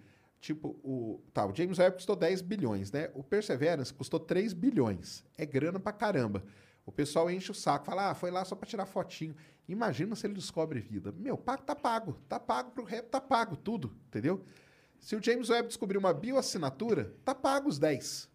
tipo, 0.45 0.79
o, 0.85 1.23
tá, 1.33 1.47
o 1.47 1.55
James 1.55 1.79
Webb 1.79 1.97
custou 1.97 2.15
10 2.15 2.43
bilhões, 2.43 2.93
né? 2.93 3.11
O 3.15 3.23
Perseverance 3.23 3.95
custou 3.95 4.21
3 4.21 4.53
bilhões. 4.53 5.25
É 5.39 5.47
grana 5.47 5.81
pra 5.81 5.91
caramba. 5.91 6.45
O 6.85 6.93
pessoal 6.93 7.31
enche 7.31 7.51
o 7.51 7.55
saco, 7.55 7.87
fala, 7.87 8.11
ah, 8.11 8.15
foi 8.15 8.31
lá 8.31 8.45
só 8.45 8.55
pra 8.55 8.69
tirar 8.69 8.85
fotinho. 8.85 9.35
Imagina 9.69 10.15
se 10.15 10.27
ele 10.27 10.35
descobre 10.35 10.81
vida. 10.81 11.13
Meu, 11.13 11.37
tá 11.37 11.75
pago. 11.75 12.19
Tá 12.29 12.39
pago 12.39 12.71
pro 12.71 12.85
rap, 12.85 13.07
tá 13.07 13.21
pago 13.21 13.57
tudo, 13.57 13.97
entendeu? 14.09 14.45
Se 14.99 15.17
o 15.17 15.23
James 15.23 15.51
Webb 15.51 15.69
descobrir 15.69 15.99
uma 15.99 16.13
bioassinatura, 16.13 17.15
tá 17.25 17.35
pago 17.35 17.69
os 17.69 17.79
10. 17.79 18.29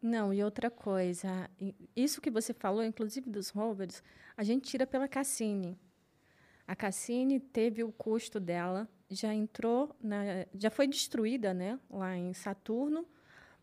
Não, 0.00 0.34
e 0.34 0.44
outra 0.44 0.70
coisa, 0.70 1.48
isso 1.96 2.20
que 2.20 2.30
você 2.30 2.52
falou, 2.52 2.84
inclusive 2.84 3.30
dos 3.30 3.48
rovers, 3.48 4.02
a 4.36 4.42
gente 4.42 4.68
tira 4.68 4.86
pela 4.86 5.08
Cassini. 5.08 5.78
A 6.66 6.76
Cassini 6.76 7.40
teve 7.40 7.82
o 7.82 7.90
custo 7.90 8.38
dela, 8.38 8.86
já 9.08 9.32
entrou, 9.32 9.96
na, 10.02 10.46
já 10.54 10.70
foi 10.70 10.86
destruída, 10.86 11.54
né, 11.54 11.80
lá 11.88 12.16
em 12.16 12.34
Saturno, 12.34 13.06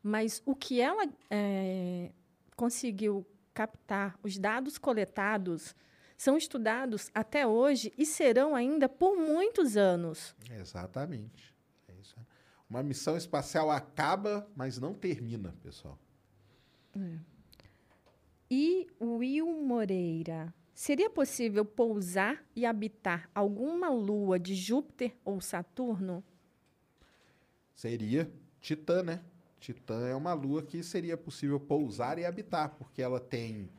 mas 0.02 0.42
o 0.44 0.56
que 0.56 0.82
ela 0.82 1.04
eh, 1.30 2.12
conseguiu 2.56 3.26
captar, 3.54 4.18
os 4.24 4.38
dados 4.38 4.78
coletados, 4.78 5.76
são 6.22 6.38
estudados 6.38 7.10
até 7.16 7.48
hoje 7.48 7.92
e 7.98 8.06
serão 8.06 8.54
ainda 8.54 8.88
por 8.88 9.18
muitos 9.18 9.76
anos. 9.76 10.36
Exatamente. 10.52 11.52
É. 11.90 11.94
Uma 12.70 12.84
missão 12.84 13.18
espacial 13.18 13.72
acaba, 13.72 14.48
mas 14.56 14.78
não 14.78 14.94
termina, 14.94 15.56
pessoal. 15.64 15.98
E 18.52 18.86
Will 19.02 19.48
Moreira. 19.64 20.54
Seria 20.76 21.10
possível 21.10 21.66
pousar 21.66 22.46
e 22.56 22.68
habitar 22.68 23.28
alguma 23.34 23.90
lua 23.90 24.38
de 24.38 24.54
Júpiter 24.54 25.18
ou 25.26 25.42
Saturno? 25.42 26.24
Seria 27.74 28.32
Titã, 28.60 29.02
né? 29.02 29.24
Titã 29.60 30.08
é 30.08 30.16
uma 30.16 30.34
lua 30.34 30.62
que 30.62 30.84
seria 30.84 31.18
possível 31.18 31.60
pousar 31.60 32.20
e 32.20 32.26
habitar, 32.26 32.76
porque 32.78 33.02
ela 33.02 33.20
tem, 33.20 33.72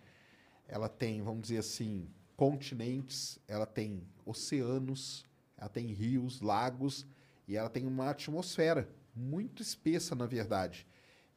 ela 0.67 0.89
tem, 0.89 1.23
vamos 1.23 1.43
dizer 1.43 1.59
assim, 1.59 2.11
continentes, 2.43 3.39
ela 3.47 3.65
tem 3.65 4.03
oceanos, 4.27 5.25
ela 5.57 5.69
tem 5.69 5.87
rios, 5.93 6.41
lagos 6.41 7.07
e 7.47 7.57
ela 7.57 7.71
tem 7.71 7.87
uma 7.87 8.11
atmosfera 8.11 8.89
muito 9.15 9.63
espessa, 9.63 10.17
na 10.17 10.27
verdade. 10.27 10.85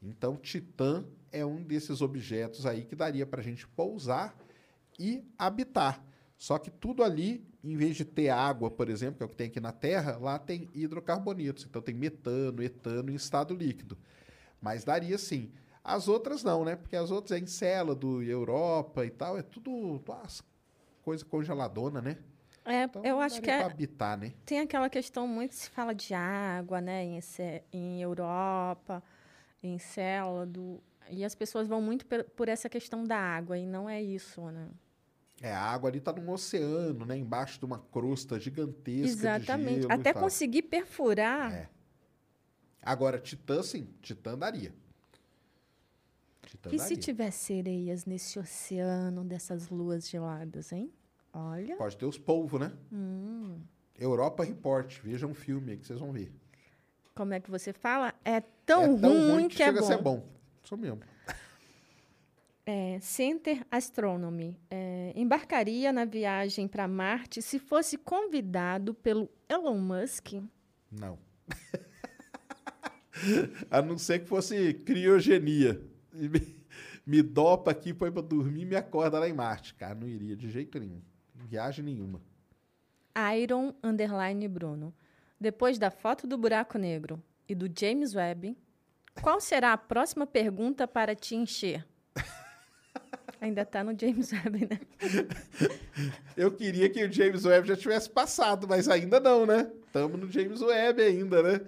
Então, 0.01 0.35
Titã 0.35 1.05
é 1.31 1.45
um 1.45 1.61
desses 1.61 2.01
objetos 2.01 2.65
aí 2.65 2.85
que 2.85 2.95
daria 2.95 3.23
para 3.23 3.39
a 3.39 3.43
gente 3.43 3.67
pousar 3.67 4.35
e 4.97 5.23
habitar. 5.37 6.03
Só 6.39 6.57
que 6.57 6.71
tudo 6.71 7.03
ali, 7.03 7.47
em 7.63 7.77
vez 7.77 7.95
de 7.95 8.03
ter 8.03 8.29
água, 8.29 8.71
por 8.71 8.89
exemplo, 8.89 9.17
que 9.17 9.23
é 9.23 9.25
o 9.27 9.29
que 9.29 9.35
tem 9.35 9.47
aqui 9.49 9.59
na 9.59 9.71
Terra, 9.71 10.17
lá 10.17 10.39
tem 10.39 10.71
hidrocarbonetos. 10.73 11.65
Então 11.65 11.83
tem 11.83 11.93
metano, 11.93 12.63
etano 12.63 13.11
em 13.11 13.15
estado 13.15 13.53
líquido. 13.53 13.95
Mas 14.59 14.83
daria 14.83 15.19
sim. 15.19 15.51
As 15.83 16.07
outras 16.07 16.43
não, 16.43 16.65
né? 16.65 16.75
Porque 16.75 16.95
as 16.95 17.11
outras 17.11 17.39
é 17.39 17.43
Encélado, 17.43 18.23
Europa 18.23 19.05
e 19.05 19.11
tal, 19.11 19.37
é 19.37 19.43
tudo 19.43 20.01
as 20.23 20.41
coisa 21.05 21.23
congeladona, 21.23 22.01
né? 22.01 22.17
É, 22.65 22.83
Então, 22.85 23.05
eu 23.05 23.21
acho 23.21 23.39
que 23.39 23.49
é- 23.51 23.61
habitar, 23.61 24.17
né? 24.17 24.33
tem 24.43 24.59
aquela 24.59 24.89
questão 24.89 25.27
muito 25.27 25.53
se 25.53 25.69
fala 25.69 25.93
de 25.93 26.15
água, 26.15 26.81
né, 26.81 27.03
em, 27.05 27.19
em 27.71 28.01
Europa, 28.01 29.03
em 29.61 29.77
Célado, 29.77 30.81
e 31.11 31.23
as 31.23 31.35
pessoas 31.35 31.67
vão 31.67 31.79
muito 31.79 32.07
pe- 32.07 32.23
por 32.23 32.49
essa 32.49 32.67
questão 32.67 33.03
da 33.03 33.17
água 33.19 33.55
e 33.55 33.67
não 33.67 33.87
é 33.87 34.01
isso, 34.01 34.41
né? 34.49 34.67
É, 35.41 35.51
a 35.53 35.61
água 35.61 35.89
ali 35.91 35.99
tá 35.99 36.11
num 36.11 36.31
oceano, 36.31 37.05
né? 37.05 37.15
Embaixo 37.15 37.59
de 37.59 37.65
uma 37.65 37.77
crosta 37.77 38.39
gigantesca 38.39 39.05
Exatamente. 39.05 39.85
Até 39.91 40.11
conseguir 40.13 40.63
perfurar. 40.63 41.53
É. 41.53 41.69
Agora, 42.81 43.19
Titã, 43.19 43.61
sim. 43.61 43.87
Titã 44.01 44.35
daria. 44.37 44.73
Titã 46.45 46.69
E 46.71 46.79
se 46.79 46.95
tiver 46.95 47.31
sereias 47.31 48.05
nesse 48.05 48.39
oceano 48.39 49.23
dessas 49.23 49.69
luas 49.69 50.09
geladas, 50.09 50.71
hein? 50.71 50.91
Olha. 51.33 51.75
Pode 51.75 51.97
ter 51.97 52.05
os 52.05 52.17
polvos, 52.17 52.59
né? 52.59 52.71
Hum. 52.91 53.59
Europa 53.97 54.43
Report. 54.43 54.99
Vejam 55.01 55.31
um 55.31 55.33
filme 55.33 55.71
aí 55.71 55.77
que 55.77 55.85
vocês 55.85 55.99
vão 55.99 56.11
ver. 56.11 56.31
Como 57.13 57.33
é 57.33 57.39
que 57.39 57.49
você 57.49 57.73
fala? 57.73 58.13
É 58.23 58.41
tão, 58.65 58.95
é 58.95 58.99
tão 58.99 59.33
ruim, 59.33 59.47
que, 59.47 59.61
é 59.61 59.65
chega 59.65 59.79
bom. 59.79 59.85
a 59.85 59.87
ser 59.87 60.01
bom. 60.01 60.25
Isso 60.63 60.77
mesmo. 60.77 60.99
É, 62.65 62.99
Center 62.99 63.65
Astronomy. 63.69 64.59
É, 64.69 65.13
embarcaria 65.15 65.93
na 65.93 66.03
viagem 66.03 66.67
para 66.67 66.87
Marte 66.87 67.41
se 67.41 67.59
fosse 67.59 67.97
convidado 67.97 68.93
pelo 68.93 69.29
Elon 69.47 69.77
Musk? 69.77 70.33
Não. 70.91 71.17
a 73.69 73.81
não 73.81 73.97
ser 73.97 74.19
que 74.19 74.25
fosse 74.25 74.73
criogenia. 74.73 75.81
E 77.05 77.09
Me, 77.09 77.21
dopa 77.21 77.69
aqui, 77.69 77.93
põe 77.93 78.11
pra 78.11 78.21
dormir 78.21 78.63
e 78.63 78.65
me 78.65 78.75
acorda 78.75 79.19
lá 79.19 79.29
em 79.29 79.33
Marte. 79.33 79.75
Cara, 79.75 79.93
não 79.93 80.07
iria 80.07 80.35
de 80.35 80.49
jeito 80.49 80.79
nenhum. 80.79 81.01
Viagem 81.35 81.85
nenhuma. 81.85 82.19
Iron 83.37 83.75
Underline 83.83 84.47
Bruno. 84.47 84.93
Depois 85.39 85.77
da 85.77 85.91
foto 85.91 86.25
do 86.25 86.37
buraco 86.37 86.77
negro 86.77 87.21
e 87.47 87.53
do 87.53 87.69
James 87.71 88.15
Webb, 88.15 88.57
qual 89.21 89.39
será 89.39 89.73
a 89.73 89.77
próxima 89.77 90.25
pergunta 90.25 90.87
para 90.87 91.15
te 91.15 91.35
encher? 91.35 91.85
Ainda 93.39 93.61
está 93.61 93.83
no 93.83 93.97
James 93.97 94.31
Webb, 94.31 94.67
né? 94.69 94.79
Eu 96.35 96.51
queria 96.51 96.89
que 96.89 97.03
o 97.03 97.11
James 97.11 97.45
Webb 97.45 97.67
já 97.67 97.75
tivesse 97.75 98.09
passado, 98.09 98.67
mas 98.67 98.89
ainda 98.89 99.19
não, 99.19 99.45
né? 99.45 99.71
Estamos 99.85 100.19
no 100.19 100.31
James 100.31 100.61
Webb 100.61 101.01
ainda, 101.01 101.43
né? 101.43 101.61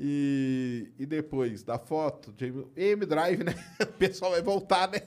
E, 0.00 0.92
e 0.96 1.04
depois 1.04 1.64
da 1.64 1.76
foto, 1.76 2.32
James, 2.38 2.66
M 2.76 3.04
Drive, 3.04 3.42
né? 3.42 3.52
O 3.82 3.92
pessoal 3.98 4.30
vai 4.30 4.40
voltar, 4.40 4.88
né? 4.88 5.00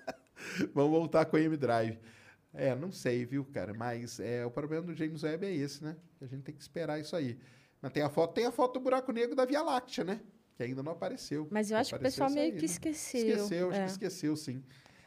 Vamos 0.74 0.90
voltar 0.90 1.24
com 1.24 1.38
o 1.38 1.40
M 1.40 1.56
Drive. 1.56 1.98
É, 2.52 2.74
não 2.74 2.92
sei, 2.92 3.24
viu, 3.24 3.42
cara? 3.46 3.72
Mas 3.72 4.20
é, 4.20 4.44
o 4.44 4.50
problema 4.50 4.86
do 4.86 4.94
James 4.94 5.22
Webb 5.22 5.46
é 5.46 5.54
esse, 5.54 5.82
né? 5.82 5.96
A 6.20 6.26
gente 6.26 6.42
tem 6.42 6.54
que 6.54 6.60
esperar 6.60 7.00
isso 7.00 7.16
aí. 7.16 7.38
Mas 7.80 7.92
tem 7.92 8.02
a 8.02 8.10
foto, 8.10 8.34
tem 8.34 8.44
a 8.44 8.52
foto 8.52 8.74
do 8.74 8.80
buraco 8.80 9.12
negro 9.12 9.34
da 9.34 9.46
Via 9.46 9.62
Láctea, 9.62 10.04
né? 10.04 10.20
Que 10.56 10.64
ainda 10.64 10.82
não 10.82 10.92
apareceu. 10.92 11.48
Mas 11.50 11.70
eu 11.70 11.78
acho 11.78 11.90
que 11.90 11.96
o 11.96 12.00
pessoal 12.00 12.30
meio 12.30 12.46
aí, 12.46 12.52
que 12.52 12.58
né? 12.58 12.64
esqueceu. 12.64 13.28
Esqueceu, 13.28 13.70
acho 13.70 13.78
é. 13.78 13.84
que 13.84 13.90
esqueceu, 13.90 14.36
sim. 14.36 14.62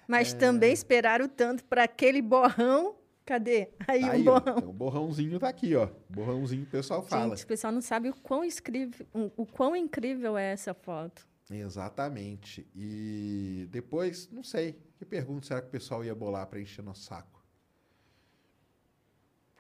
Mas 0.07 0.33
também 0.33 0.73
esperaram 0.73 1.27
tanto 1.27 1.63
para 1.65 1.83
aquele 1.83 2.21
borrão. 2.21 2.95
Cadê? 3.31 3.69
Aí 3.87 4.01
Tá 4.01 4.11
aí, 4.11 4.27
ó. 4.27 4.39
borrão. 4.41 4.57
Então, 4.57 4.69
o 4.69 4.73
borrãozinho 4.73 5.39
tá 5.39 5.47
aqui, 5.47 5.73
ó. 5.73 5.87
Borrãozinho 6.09 6.63
o 6.63 6.65
pessoal 6.65 7.01
fala. 7.01 7.29
Gente, 7.33 7.45
o 7.45 7.47
pessoal 7.47 7.71
não 7.71 7.79
sabe 7.79 8.09
o 8.09 8.13
quão, 8.13 8.43
escrível, 8.43 9.07
o 9.37 9.45
quão 9.45 9.73
incrível 9.73 10.37
é 10.37 10.51
essa 10.51 10.73
foto. 10.73 11.25
Exatamente. 11.49 12.67
E 12.75 13.69
depois, 13.71 14.29
não 14.33 14.43
sei, 14.43 14.77
que 14.97 15.05
pergunta 15.05 15.47
será 15.47 15.61
que 15.61 15.69
o 15.69 15.71
pessoal 15.71 16.03
ia 16.03 16.13
bolar 16.13 16.45
para 16.47 16.59
encher 16.59 16.83
nosso 16.83 17.03
saco? 17.03 17.41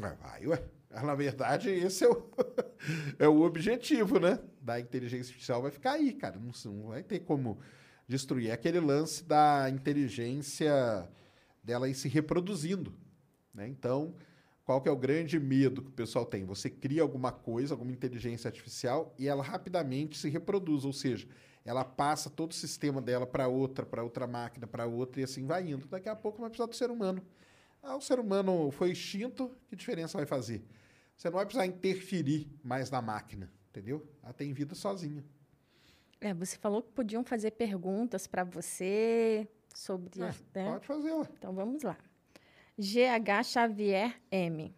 Ah, 0.00 0.14
vai, 0.14 0.46
ué. 0.46 0.62
Ah, 0.90 1.02
Na 1.02 1.14
verdade, 1.14 1.70
esse 1.70 2.04
é 2.04 2.08
o, 2.08 2.30
é 3.18 3.28
o 3.28 3.42
objetivo, 3.42 4.18
né? 4.18 4.38
Da 4.60 4.80
inteligência 4.80 5.30
artificial 5.30 5.62
vai 5.62 5.70
ficar 5.70 5.92
aí, 5.92 6.12
cara. 6.12 6.38
Não, 6.38 6.52
não 6.72 6.88
vai 6.88 7.02
ter 7.02 7.20
como 7.20 7.58
destruir. 8.06 8.50
É 8.50 8.52
aquele 8.52 8.80
lance 8.80 9.24
da 9.24 9.68
inteligência 9.70 11.08
dela 11.62 11.88
ir 11.88 11.94
se 11.94 12.08
reproduzindo. 12.08 12.94
Né? 13.52 13.66
Então, 13.68 14.14
qual 14.64 14.80
que 14.80 14.88
é 14.88 14.92
o 14.92 14.96
grande 14.96 15.38
medo 15.38 15.82
que 15.82 15.88
o 15.88 15.92
pessoal 15.92 16.26
tem? 16.26 16.44
Você 16.44 16.68
cria 16.68 17.02
alguma 17.02 17.32
coisa, 17.32 17.74
alguma 17.74 17.92
inteligência 17.92 18.48
artificial, 18.48 19.14
e 19.18 19.28
ela 19.28 19.42
rapidamente 19.42 20.18
se 20.18 20.28
reproduz. 20.28 20.84
Ou 20.84 20.92
seja, 20.92 21.26
ela 21.64 21.84
passa 21.84 22.30
todo 22.30 22.52
o 22.52 22.54
sistema 22.54 23.00
dela 23.02 23.26
para 23.26 23.48
outra, 23.48 23.84
para 23.84 24.02
outra 24.02 24.26
máquina, 24.26 24.66
para 24.66 24.86
outra, 24.86 25.20
e 25.20 25.24
assim 25.24 25.46
vai 25.46 25.68
indo. 25.68 25.86
Daqui 25.86 26.08
a 26.08 26.16
pouco 26.16 26.40
vai 26.40 26.50
precisar 26.50 26.66
do 26.66 26.76
ser 26.76 26.90
humano. 26.90 27.22
Ah, 27.82 27.96
o 27.96 28.00
ser 28.00 28.18
humano 28.18 28.70
foi 28.70 28.90
extinto, 28.90 29.50
que 29.68 29.76
diferença 29.76 30.18
vai 30.18 30.26
fazer? 30.26 30.64
Você 31.16 31.28
não 31.28 31.36
vai 31.36 31.46
precisar 31.46 31.66
interferir 31.66 32.48
mais 32.62 32.90
na 32.90 33.00
máquina, 33.00 33.50
entendeu? 33.70 34.06
Ela 34.22 34.32
tem 34.32 34.52
vida 34.52 34.74
sozinha. 34.74 35.24
É, 36.20 36.32
você 36.34 36.56
falou 36.56 36.82
que 36.82 36.90
podiam 36.92 37.24
fazer 37.24 37.52
perguntas 37.52 38.26
para 38.26 38.44
você 38.44 39.46
sobre. 39.74 40.22
A- 40.22 40.34
né? 40.54 40.70
Pode 40.72 40.86
fazer. 40.86 41.12
Então 41.38 41.54
vamos 41.54 41.82
lá. 41.82 41.96
GH 42.78 43.42
Xavier 43.44 44.20
M. 44.30 44.74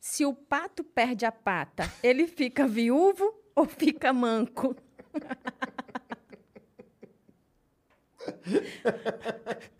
Se 0.00 0.24
o 0.24 0.32
pato 0.34 0.82
perde 0.84 1.26
a 1.26 1.32
pata, 1.32 1.82
ele 2.02 2.26
fica 2.26 2.66
viúvo 2.66 3.34
ou 3.54 3.66
fica 3.66 4.12
manco? 4.12 4.74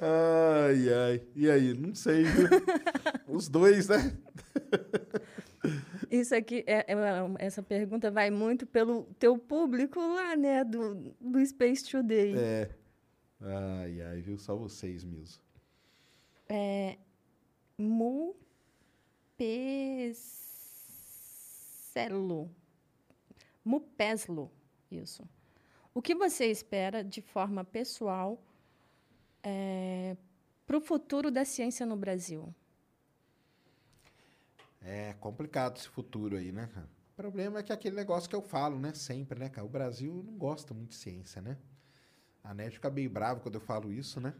Ai, 0.00 0.92
ai. 0.92 1.22
E 1.34 1.50
aí? 1.50 1.74
Não 1.74 1.94
sei? 1.94 2.24
Os 3.26 3.48
dois, 3.48 3.88
né? 3.88 3.96
Isso 6.10 6.34
aqui, 6.34 6.64
é, 6.66 6.84
é 6.88 6.94
essa 7.38 7.62
pergunta 7.62 8.10
vai 8.10 8.30
muito 8.30 8.66
pelo 8.66 9.04
teu 9.18 9.38
público 9.38 10.00
lá, 10.00 10.36
né, 10.36 10.64
do, 10.64 11.14
do 11.20 11.46
Space 11.46 11.88
Today. 11.88 12.34
É. 12.36 12.68
Ai, 13.40 14.02
ai, 14.02 14.20
viu? 14.20 14.36
Só 14.36 14.56
vocês 14.56 15.04
mesmo. 15.04 15.40
Mupeslo. 17.78 18.36
Mupeslo, 23.64 24.50
isso. 24.90 25.22
O 25.94 26.02
que 26.02 26.14
você 26.14 26.46
espera 26.46 27.04
de 27.04 27.22
forma 27.22 27.64
pessoal 27.64 28.42
para 30.66 30.76
o 30.76 30.80
futuro 30.80 31.30
da 31.30 31.44
ciência 31.44 31.86
no 31.86 31.94
Brasil? 31.96 32.52
É 34.82 35.14
complicado 35.20 35.76
esse 35.76 35.88
futuro 35.88 36.36
aí, 36.36 36.52
né, 36.52 36.68
cara? 36.72 36.88
O 37.12 37.16
problema 37.22 37.58
é 37.58 37.62
que 37.62 37.72
aquele 37.72 37.96
negócio 37.96 38.28
que 38.28 38.34
eu 38.34 38.40
falo, 38.42 38.78
né? 38.78 38.92
Sempre, 38.94 39.38
né, 39.38 39.48
cara? 39.48 39.66
O 39.66 39.70
Brasil 39.70 40.22
não 40.26 40.38
gosta 40.38 40.72
muito 40.72 40.90
de 40.90 40.96
ciência, 40.96 41.42
né? 41.42 41.58
A 42.42 42.54
NET 42.54 42.72
fica 42.74 42.88
meio 42.90 43.10
bravo 43.10 43.40
quando 43.40 43.56
eu 43.56 43.60
falo 43.60 43.92
isso, 43.92 44.20
né? 44.20 44.34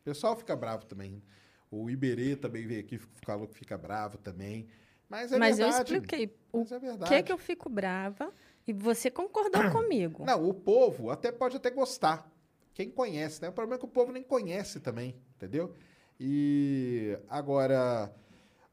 O 0.00 0.04
pessoal 0.04 0.36
fica 0.36 0.54
bravo 0.54 0.84
também. 0.86 1.22
O 1.70 1.90
Iberê 1.90 2.36
também 2.36 2.66
veio 2.66 2.80
aqui, 2.80 2.98
falou 3.26 3.48
que 3.48 3.54
fica 3.54 3.76
bravo 3.76 4.16
também. 4.18 4.68
Mas 5.08 5.32
é 5.32 5.38
Mas 5.38 5.58
eu 5.58 5.66
verdade. 5.66 5.92
expliquei 5.94 6.36
o 6.52 6.60
Mas 6.60 6.72
é 6.72 6.78
verdade. 6.78 7.10
que 7.10 7.22
que 7.24 7.32
eu 7.32 7.38
fico 7.38 7.68
brava 7.68 8.32
e 8.66 8.72
você 8.72 9.10
concordou 9.10 9.60
comigo. 9.72 10.24
Não, 10.24 10.48
o 10.48 10.54
povo 10.54 11.10
até 11.10 11.32
pode 11.32 11.56
até 11.56 11.70
gostar. 11.70 12.30
Quem 12.72 12.90
conhece, 12.90 13.42
né? 13.42 13.48
O 13.48 13.52
problema 13.52 13.76
é 13.76 13.78
que 13.78 13.84
o 13.84 13.88
povo 13.88 14.12
nem 14.12 14.22
conhece 14.22 14.78
também, 14.78 15.16
entendeu? 15.36 15.74
E 16.18 17.18
agora, 17.28 18.12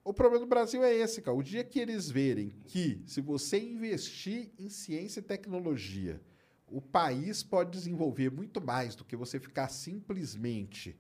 o 0.04 0.14
problema 0.14 0.44
do 0.44 0.50
Brasil 0.50 0.84
é 0.84 0.94
esse, 0.94 1.22
cara. 1.22 1.38
O 1.38 1.44
dia 1.44 1.64
que 1.64 1.80
eles 1.80 2.10
verem 2.10 2.50
que 2.66 3.02
se 3.06 3.22
você 3.22 3.60
investir 3.60 4.52
em 4.58 4.70
ciência 4.70 5.20
e 5.20 5.24
tecnologia, 5.24 6.20
o 6.68 6.82
país 6.82 7.44
pode 7.44 7.72
desenvolver 7.72 8.32
muito 8.32 8.62
mais 8.62 8.96
do 8.96 9.06
que 9.06 9.16
você 9.16 9.40
ficar 9.40 9.68
simplesmente 9.68 10.98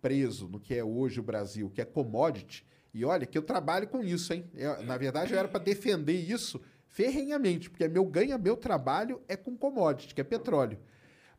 preso 0.00 0.46
no 0.46 0.60
que 0.60 0.74
é 0.74 0.84
hoje 0.84 1.18
o 1.18 1.22
Brasil, 1.22 1.70
que 1.70 1.80
é 1.80 1.84
commodity. 1.84 2.64
E 2.94 3.04
olha 3.04 3.26
que 3.26 3.36
eu 3.36 3.42
trabalho 3.42 3.88
com 3.88 4.02
isso, 4.02 4.32
hein? 4.32 4.44
Eu, 4.54 4.82
na 4.84 4.96
verdade, 4.96 5.32
eu 5.32 5.38
era 5.38 5.48
para 5.48 5.62
defender 5.62 6.14
isso 6.14 6.60
ferrenhamente, 6.86 7.68
porque 7.68 7.88
meu 7.88 8.04
ganha, 8.04 8.38
meu 8.38 8.56
trabalho 8.56 9.20
é 9.26 9.36
com 9.36 9.56
commodity, 9.56 10.14
que 10.14 10.20
é 10.20 10.24
petróleo. 10.24 10.78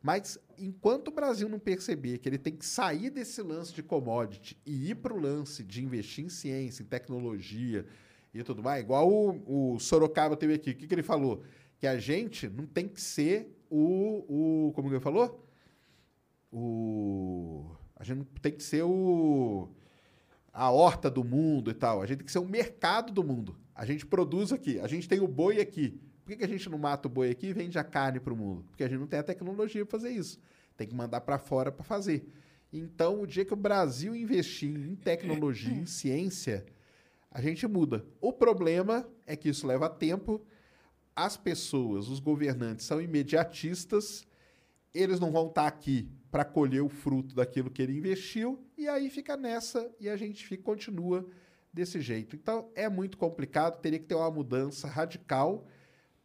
Mas 0.01 0.37
enquanto 0.57 1.09
o 1.09 1.11
Brasil 1.11 1.49
não 1.49 1.59
perceber 1.59 2.19
que 2.19 2.29
ele 2.29 2.37
tem 2.37 2.55
que 2.55 2.65
sair 2.65 3.09
desse 3.09 3.41
lance 3.41 3.73
de 3.73 3.83
commodity 3.83 4.57
e 4.65 4.91
ir 4.91 4.95
para 4.95 5.13
o 5.13 5.19
lance 5.19 5.63
de 5.63 5.83
investir 5.83 6.25
em 6.25 6.29
ciência, 6.29 6.83
em 6.83 6.85
tecnologia 6.85 7.85
e 8.33 8.43
tudo 8.43 8.61
mais, 8.61 8.83
igual 8.83 9.11
o, 9.11 9.73
o 9.75 9.79
Sorocaba 9.79 10.37
teve 10.37 10.53
aqui, 10.53 10.71
o 10.71 10.75
que, 10.75 10.87
que 10.87 10.93
ele 10.93 11.03
falou? 11.03 11.43
Que 11.79 11.87
a 11.87 11.97
gente 11.97 12.47
não 12.47 12.65
tem 12.65 12.87
que 12.87 13.01
ser 13.01 13.55
o. 13.69 14.67
o 14.67 14.71
como 14.73 14.89
ele 14.89 14.99
falou? 14.99 15.47
O. 16.51 17.71
A 17.95 18.03
gente 18.03 18.17
não 18.17 18.25
tem 18.41 18.51
que 18.51 18.63
ser 18.63 18.83
o. 18.83 19.69
A 20.53 20.71
horta 20.71 21.09
do 21.09 21.23
mundo 21.23 21.69
e 21.69 21.73
tal. 21.73 22.01
A 22.01 22.05
gente 22.05 22.19
tem 22.19 22.25
que 22.25 22.31
ser 22.31 22.39
o 22.39 22.47
mercado 22.47 23.13
do 23.13 23.23
mundo. 23.23 23.55
A 23.75 23.85
gente 23.85 24.05
produz 24.05 24.51
aqui. 24.51 24.79
A 24.79 24.87
gente 24.87 25.07
tem 25.07 25.19
o 25.19 25.27
boi 25.27 25.59
aqui. 25.59 25.99
Por 26.27 26.33
que, 26.33 26.39
que 26.39 26.43
a 26.43 26.49
gente 26.49 26.69
não 26.69 26.77
mata 26.77 27.07
o 27.07 27.09
boi 27.09 27.29
aqui 27.29 27.47
e 27.47 27.53
vende 27.53 27.79
a 27.79 27.85
carne 27.85 28.19
para 28.19 28.33
o 28.33 28.35
mundo? 28.35 28.65
Porque 28.65 28.83
a 28.83 28.87
gente 28.89 28.99
não 28.99 29.07
tem 29.07 29.17
a 29.17 29.23
tecnologia 29.23 29.85
para 29.85 29.97
fazer 29.97 30.11
isso. 30.11 30.37
Tem 30.75 30.85
que 30.85 30.93
mandar 30.93 31.21
para 31.21 31.37
fora 31.39 31.71
para 31.71 31.85
fazer. 31.85 32.27
Então, 32.71 33.21
o 33.21 33.25
dia 33.25 33.45
que 33.45 33.53
o 33.53 33.55
Brasil 33.55 34.13
investir 34.13 34.75
em 34.75 34.93
tecnologia, 34.93 35.73
em 35.73 35.85
ciência, 35.85 36.65
a 37.31 37.39
gente 37.39 37.65
muda. 37.65 38.05
O 38.19 38.33
problema 38.33 39.07
é 39.25 39.37
que 39.37 39.47
isso 39.47 39.65
leva 39.65 39.89
tempo. 39.89 40.45
As 41.15 41.37
pessoas, 41.37 42.09
os 42.09 42.19
governantes 42.19 42.85
são 42.85 43.01
imediatistas. 43.01 44.27
Eles 44.93 45.21
não 45.21 45.31
vão 45.31 45.47
estar 45.47 45.65
aqui 45.65 46.11
para 46.29 46.43
colher 46.43 46.81
o 46.81 46.89
fruto 46.89 47.33
daquilo 47.35 47.71
que 47.71 47.81
ele 47.81 47.97
investiu 47.97 48.59
e 48.77 48.89
aí 48.89 49.09
fica 49.09 49.37
nessa 49.37 49.89
e 49.97 50.09
a 50.09 50.17
gente 50.17 50.45
fica, 50.45 50.61
continua 50.61 51.25
desse 51.71 52.01
jeito. 52.01 52.35
Então 52.35 52.69
é 52.75 52.89
muito 52.89 53.17
complicado, 53.17 53.79
teria 53.79 53.97
que 53.97 54.05
ter 54.05 54.15
uma 54.15 54.29
mudança 54.29 54.89
radical 54.89 55.65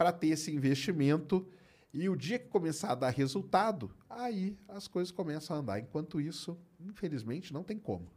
para 0.02 0.10
ter 0.10 0.30
esse 0.30 0.50
investimento 0.50 1.48
e 1.94 2.08
o 2.08 2.16
dia 2.16 2.36
que 2.36 2.48
começar 2.48 2.90
a 2.90 2.94
dar 2.96 3.10
resultado, 3.10 3.94
aí 4.10 4.58
as 4.66 4.88
coisas 4.88 5.12
começam 5.12 5.54
a 5.54 5.60
andar. 5.60 5.78
Enquanto 5.78 6.20
isso, 6.20 6.58
infelizmente, 6.80 7.52
não 7.52 7.62
tem 7.62 7.78
como. 7.78 8.10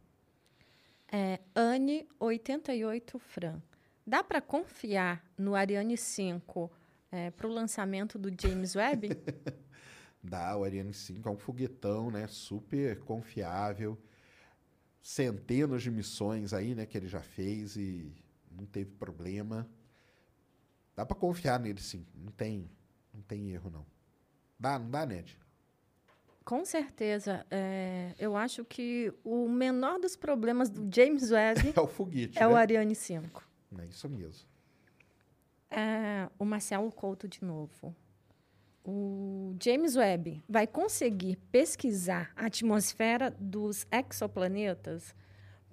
É, 1.12 1.38
Anne 1.54 2.08
88 2.18 3.20
Fran. 3.20 3.62
Dá 4.04 4.24
para 4.24 4.40
confiar 4.40 5.24
no 5.38 5.54
Ariane 5.54 5.96
5 5.96 6.68
para 7.36 7.46
o 7.46 7.52
lançamento 7.52 8.18
do 8.18 8.30
James 8.36 8.74
Webb? 8.74 9.10
Dá, 10.20 10.56
o 10.56 10.64
Ariane 10.64 10.92
5 10.92 11.28
é 11.28 11.30
um 11.30 11.38
foguetão, 11.38 12.10
né? 12.10 12.26
Super 12.26 12.98
confiável. 12.98 13.96
Centenas 15.00 15.84
de 15.84 15.90
missões 15.92 16.52
aí, 16.52 16.74
né? 16.74 16.84
Que 16.84 16.98
ele 16.98 17.06
já 17.06 17.20
fez 17.20 17.76
e 17.76 18.12
não 18.50 18.66
teve 18.66 18.90
problema. 18.90 19.70
Dá 20.96 21.04
para 21.04 21.16
confiar 21.16 21.60
nele, 21.60 21.80
sim. 21.80 22.06
Não 22.14 22.32
tem, 22.32 22.70
não 23.12 23.20
tem 23.20 23.50
erro, 23.50 23.70
não. 23.70 23.86
Dá, 24.58 24.78
não 24.78 24.90
dá, 24.90 25.04
Ned? 25.04 25.38
Com 26.42 26.64
certeza. 26.64 27.44
É, 27.50 28.14
eu 28.18 28.34
acho 28.34 28.64
que 28.64 29.12
o 29.22 29.46
menor 29.48 29.98
dos 29.98 30.16
problemas 30.16 30.70
do 30.70 30.88
James 30.94 31.30
Webb 31.30 31.74
É 31.76 31.80
o 31.80 31.86
foguete, 31.86 32.38
é 32.38 32.40
né? 32.40 32.46
o 32.46 32.56
Ariane 32.56 32.94
5. 32.94 33.46
É 33.78 33.84
isso 33.84 34.08
mesmo. 34.08 34.48
É, 35.70 36.30
o 36.38 36.44
Marcelo 36.44 36.90
Couto 36.90 37.28
de 37.28 37.44
novo. 37.44 37.94
O 38.82 39.54
James 39.62 39.96
Webb 39.96 40.42
vai 40.48 40.66
conseguir 40.66 41.36
pesquisar 41.50 42.30
a 42.36 42.46
atmosfera 42.46 43.36
dos 43.38 43.84
exoplanetas? 43.90 45.14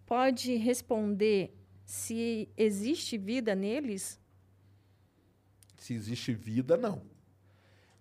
Pode 0.06 0.56
responder 0.56 1.56
se 1.86 2.50
existe 2.58 3.18
vida 3.18 3.54
neles? 3.56 4.20
Se 5.78 5.94
existe 5.94 6.34
vida, 6.34 6.78
não. 6.78 7.02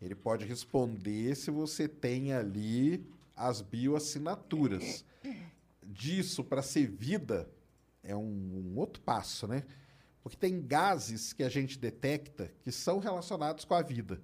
Ele 0.01 0.15
pode 0.15 0.45
responder 0.45 1.35
se 1.37 1.51
você 1.51 1.87
tem 1.87 2.33
ali 2.33 3.05
as 3.37 3.61
bioassinaturas. 3.61 5.05
Disso 5.83 6.43
para 6.43 6.63
ser 6.63 6.89
vida 6.89 7.49
é 8.03 8.17
um, 8.17 8.73
um 8.75 8.79
outro 8.79 9.01
passo, 9.03 9.47
né? 9.47 9.65
Porque 10.23 10.37
tem 10.37 10.65
gases 10.65 11.33
que 11.33 11.43
a 11.43 11.49
gente 11.49 11.79
detecta 11.79 12.51
que 12.63 12.71
são 12.71 12.99
relacionados 12.99 13.65
com 13.65 13.75
a 13.75 13.83
vida. 13.83 14.21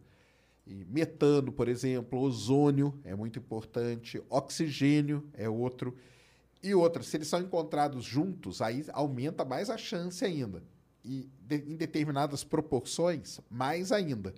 E 0.66 0.84
metano, 0.84 1.50
por 1.50 1.68
exemplo, 1.68 2.20
ozônio 2.20 2.98
é 3.04 3.14
muito 3.14 3.38
importante, 3.38 4.22
oxigênio 4.28 5.28
é 5.32 5.48
outro. 5.48 5.96
E 6.62 6.74
outra, 6.74 7.02
se 7.02 7.16
eles 7.16 7.28
são 7.28 7.40
encontrados 7.40 8.04
juntos, 8.04 8.60
aí 8.60 8.84
aumenta 8.92 9.44
mais 9.44 9.70
a 9.70 9.78
chance 9.78 10.24
ainda. 10.24 10.62
E 11.10 11.26
de- 11.40 11.64
em 11.72 11.74
determinadas 11.76 12.44
proporções, 12.44 13.40
mais 13.50 13.90
ainda. 13.92 14.34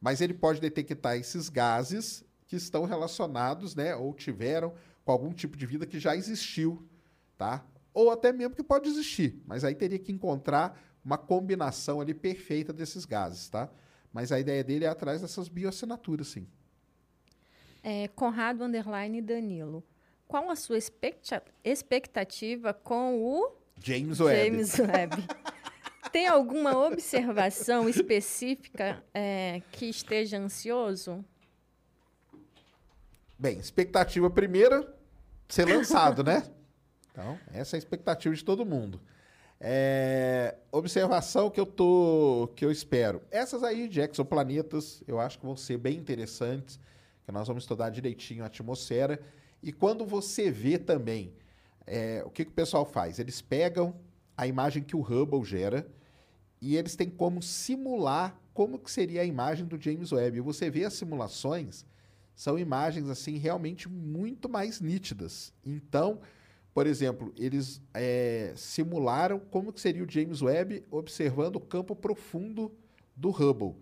Mas 0.00 0.20
ele 0.20 0.32
pode 0.34 0.60
detectar 0.60 1.16
esses 1.16 1.48
gases 1.48 2.24
que 2.46 2.54
estão 2.54 2.84
relacionados, 2.84 3.74
né, 3.74 3.96
ou 3.96 4.14
tiveram 4.14 4.72
com 5.04 5.10
algum 5.10 5.32
tipo 5.32 5.56
de 5.56 5.66
vida 5.66 5.84
que 5.84 5.98
já 5.98 6.14
existiu, 6.14 6.86
tá? 7.36 7.66
Ou 7.92 8.10
até 8.10 8.32
mesmo 8.32 8.54
que 8.54 8.62
pode 8.62 8.88
existir, 8.88 9.42
mas 9.46 9.64
aí 9.64 9.74
teria 9.74 9.98
que 9.98 10.12
encontrar 10.12 10.80
uma 11.04 11.18
combinação 11.18 12.00
ali 12.00 12.14
perfeita 12.14 12.72
desses 12.72 13.04
gases, 13.04 13.48
tá? 13.48 13.68
Mas 14.12 14.30
a 14.30 14.38
ideia 14.38 14.62
dele 14.62 14.84
é 14.84 14.88
atrás 14.88 15.22
dessas 15.22 15.48
bioassinaturas, 15.48 16.28
sim. 16.28 16.46
É, 17.82 18.06
Conrado 18.08 18.62
Underline 18.62 19.20
Danilo. 19.20 19.82
Qual 20.28 20.48
a 20.50 20.54
sua 20.56 20.78
expecta- 20.78 21.42
expectativa 21.64 22.72
com 22.72 23.20
o 23.20 23.56
James 23.82 24.20
Webb. 24.20 24.44
James 24.56 24.78
Webb? 24.78 25.16
Tem 26.12 26.26
alguma 26.26 26.76
observação 26.76 27.88
específica 27.88 29.02
é, 29.14 29.62
que 29.72 29.86
esteja 29.86 30.38
ansioso? 30.38 31.24
Bem, 33.38 33.58
expectativa 33.58 34.28
primeira, 34.28 34.94
ser 35.48 35.64
lançado, 35.64 36.22
né? 36.22 36.42
Então, 37.10 37.38
essa 37.50 37.76
é 37.76 37.78
a 37.78 37.78
expectativa 37.78 38.34
de 38.34 38.44
todo 38.44 38.66
mundo. 38.66 39.00
É, 39.58 40.54
observação 40.70 41.48
que 41.48 41.58
eu 41.58 41.64
tô, 41.64 42.52
que 42.56 42.64
eu 42.64 42.70
espero. 42.70 43.22
Essas 43.30 43.62
aí 43.62 43.88
de 43.88 44.02
exoplanetas, 44.02 45.02
eu 45.08 45.18
acho 45.18 45.38
que 45.38 45.46
vão 45.46 45.56
ser 45.56 45.78
bem 45.78 45.96
interessantes, 45.96 46.78
que 47.24 47.32
nós 47.32 47.48
vamos 47.48 47.62
estudar 47.62 47.88
direitinho 47.88 48.44
a 48.44 48.48
atmosfera. 48.48 49.18
E 49.62 49.72
quando 49.72 50.04
você 50.04 50.50
vê 50.50 50.78
também, 50.78 51.32
é, 51.86 52.22
o 52.26 52.28
que, 52.28 52.44
que 52.44 52.50
o 52.50 52.54
pessoal 52.54 52.84
faz? 52.84 53.18
Eles 53.18 53.40
pegam 53.40 53.94
a 54.36 54.46
imagem 54.46 54.82
que 54.82 54.94
o 54.94 55.00
Hubble 55.00 55.42
gera 55.42 55.86
e 56.62 56.76
eles 56.76 56.94
têm 56.94 57.10
como 57.10 57.42
simular 57.42 58.40
como 58.54 58.78
que 58.78 58.88
seria 58.88 59.22
a 59.22 59.24
imagem 59.24 59.66
do 59.66 59.80
James 59.80 60.12
Webb. 60.12 60.38
E 60.38 60.40
você 60.40 60.70
vê 60.70 60.84
as 60.84 60.92
simulações, 60.94 61.84
são 62.36 62.56
imagens 62.56 63.08
assim 63.08 63.36
realmente 63.36 63.88
muito 63.88 64.48
mais 64.48 64.80
nítidas. 64.80 65.52
Então, 65.66 66.20
por 66.72 66.86
exemplo, 66.86 67.34
eles 67.36 67.82
é, 67.92 68.52
simularam 68.54 69.40
como 69.40 69.72
que 69.72 69.80
seria 69.80 70.04
o 70.04 70.08
James 70.08 70.40
Webb 70.40 70.84
observando 70.88 71.56
o 71.56 71.60
campo 71.60 71.96
profundo 71.96 72.70
do 73.16 73.30
Hubble, 73.30 73.74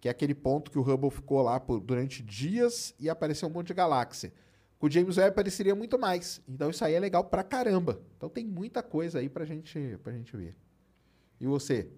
que 0.00 0.06
é 0.06 0.10
aquele 0.12 0.34
ponto 0.34 0.70
que 0.70 0.78
o 0.78 0.82
Hubble 0.82 1.10
ficou 1.10 1.42
lá 1.42 1.58
por, 1.58 1.80
durante 1.80 2.22
dias 2.22 2.94
e 3.00 3.10
apareceu 3.10 3.48
um 3.48 3.52
monte 3.52 3.68
de 3.68 3.74
galáxia. 3.74 4.32
Com 4.78 4.86
o 4.86 4.90
James 4.90 5.16
Webb 5.16 5.30
apareceria 5.30 5.74
muito 5.74 5.98
mais. 5.98 6.40
Então 6.48 6.70
isso 6.70 6.84
aí 6.84 6.94
é 6.94 7.00
legal 7.00 7.24
pra 7.24 7.42
caramba. 7.42 8.00
Então 8.16 8.28
tem 8.28 8.46
muita 8.46 8.80
coisa 8.80 9.18
aí 9.18 9.28
pra 9.28 9.44
gente, 9.44 9.98
pra 10.04 10.12
gente 10.12 10.36
ver. 10.36 10.54
E 11.40 11.46
você? 11.46 11.88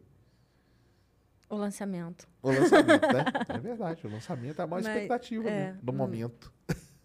O 1.50 1.56
lançamento. 1.56 2.26
O 2.42 2.50
lançamento, 2.50 3.02
né? 3.12 3.24
É 3.48 3.58
verdade, 3.58 4.06
o 4.06 4.10
lançamento 4.10 4.58
é 4.60 4.62
a 4.62 4.66
maior 4.66 4.82
Mas, 4.84 4.94
expectativa 4.94 5.48
é, 5.50 5.72
né, 5.72 5.78
no 5.82 5.92
hum. 5.92 5.96
momento. 5.96 6.52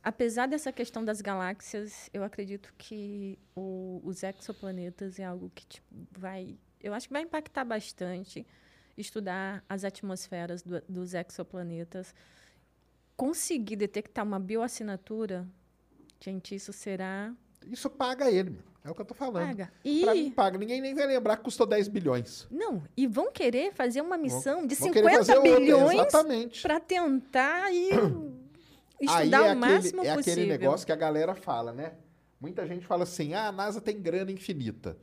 Apesar 0.03 0.45
dessa 0.47 0.71
questão 0.71 1.03
das 1.03 1.19
galáxias, 1.19 2.11
eu 2.13 2.23
acredito 2.23 2.71
que 2.77 3.39
o- 3.55 3.99
os 4.03 4.21
exoplanetas 4.21 5.17
é 5.19 5.23
algo 5.25 5.51
que 5.53 5.65
tipo, 5.65 5.87
vai. 6.11 6.59
Eu 6.79 6.93
acho 6.93 7.07
que 7.07 7.13
vai 7.13 7.23
impactar 7.23 7.65
bastante 7.65 8.45
estudar 8.95 9.63
as 9.67 9.83
atmosferas 9.83 10.61
do- 10.61 10.81
dos 10.87 11.15
exoplanetas. 11.15 12.13
Conseguir 13.17 13.77
detectar 13.77 14.23
uma 14.23 14.39
bioassinatura, 14.39 15.47
gente, 16.19 16.53
isso 16.53 16.71
será. 16.71 17.33
Isso 17.71 17.89
paga 17.89 18.29
ele, 18.29 18.51
meu. 18.51 18.61
é 18.83 18.91
o 18.91 18.95
que 18.95 19.01
eu 19.01 19.05
tô 19.05 19.13
falando. 19.13 19.47
Paga. 19.47 19.71
Pra 20.03 20.13
mim 20.13 20.27
E. 20.27 20.31
paga. 20.31 20.57
Ninguém 20.57 20.81
nem 20.81 20.93
vai 20.93 21.07
lembrar 21.07 21.37
que 21.37 21.43
custou 21.43 21.65
10 21.65 21.87
bilhões. 21.87 22.47
Não, 22.51 22.83
e 22.95 23.07
vão 23.07 23.31
querer 23.31 23.73
fazer 23.73 24.01
uma 24.01 24.17
missão 24.17 24.65
de 24.65 24.75
Vão 24.75 24.91
querer 24.91 25.09
50 25.09 25.17
fazer 25.17 25.37
outra, 25.37 25.59
bilhões 25.59 26.61
para 26.61 26.79
tentar 26.79 27.65
Aí 29.07 29.27
estudar 29.27 29.47
é 29.47 29.53
o 29.53 29.57
máximo 29.57 30.01
aquele, 30.01 30.13
é 30.13 30.15
possível. 30.15 30.33
aquele 30.43 30.45
negócio 30.57 30.85
que 30.85 30.91
a 30.91 30.95
galera 30.95 31.35
fala, 31.35 31.73
né? 31.73 31.93
Muita 32.39 32.65
gente 32.65 32.85
fala 32.85 33.03
assim: 33.03 33.33
ah, 33.33 33.47
a 33.47 33.51
NASA 33.51 33.81
tem 33.81 33.99
grana 34.01 34.31
infinita. 34.31 34.97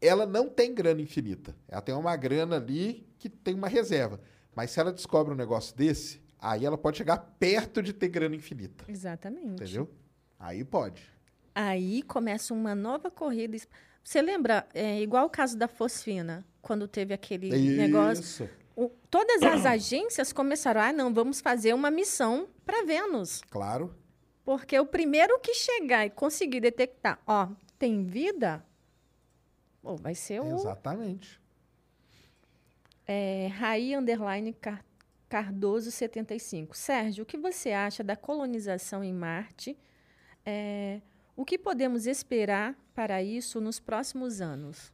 Ela 0.00 0.26
não 0.26 0.48
tem 0.48 0.74
grana 0.74 1.00
infinita. 1.00 1.54
Ela 1.68 1.80
tem 1.80 1.94
uma 1.94 2.14
grana 2.16 2.56
ali 2.56 3.06
que 3.18 3.28
tem 3.28 3.54
uma 3.54 3.68
reserva. 3.68 4.20
Mas 4.54 4.70
se 4.70 4.80
ela 4.80 4.92
descobre 4.92 5.32
um 5.32 5.36
negócio 5.36 5.76
desse, 5.76 6.20
aí 6.38 6.64
ela 6.64 6.76
pode 6.76 6.98
chegar 6.98 7.16
perto 7.38 7.82
de 7.82 7.92
ter 7.92 8.08
grana 8.08 8.34
infinita. 8.36 8.84
Exatamente. 8.88 9.62
Entendeu? 9.62 9.88
Aí 10.38 10.64
pode. 10.64 11.02
Aí 11.54 12.02
começa 12.02 12.54
uma 12.54 12.74
nova 12.74 13.10
corrida. 13.10 13.56
Você 14.02 14.20
lembra, 14.22 14.66
é, 14.74 15.00
igual 15.00 15.26
o 15.26 15.30
caso 15.30 15.56
da 15.56 15.68
fosfina, 15.68 16.44
quando 16.60 16.88
teve 16.88 17.12
aquele 17.14 17.50
negócio? 17.76 18.22
Isso. 18.22 18.48
O- 18.74 18.88
todas 19.10 19.42
as 19.42 19.66
agências 19.66 20.32
começaram, 20.32 20.80
ah, 20.80 20.92
não, 20.92 21.12
vamos 21.12 21.40
fazer 21.40 21.74
uma 21.74 21.90
missão 21.90 22.48
para 22.64 22.84
Vênus. 22.84 23.42
Claro. 23.50 23.94
Porque 24.44 24.78
o 24.78 24.86
primeiro 24.86 25.38
que 25.40 25.54
chegar 25.54 26.06
e 26.06 26.10
conseguir 26.10 26.60
detectar, 26.60 27.20
ó, 27.26 27.48
tem 27.78 28.02
vida, 28.04 28.64
pô, 29.82 29.94
vai 29.96 30.14
ser 30.14 30.40
o 30.40 30.54
Exatamente. 30.56 31.40
é, 33.06 33.48
Raí 33.52 33.94
Underline 33.94 34.52
Car- 34.54 34.84
Cardoso 35.28 35.90
75. 35.90 36.76
Sérgio, 36.76 37.22
o 37.22 37.26
que 37.26 37.36
você 37.36 37.72
acha 37.72 38.02
da 38.02 38.16
colonização 38.16 39.02
em 39.04 39.12
Marte? 39.12 39.78
É, 40.44 41.00
o 41.42 41.44
que 41.44 41.58
podemos 41.58 42.06
esperar 42.06 42.74
para 42.94 43.20
isso 43.20 43.60
nos 43.60 43.80
próximos 43.80 44.40
anos? 44.40 44.92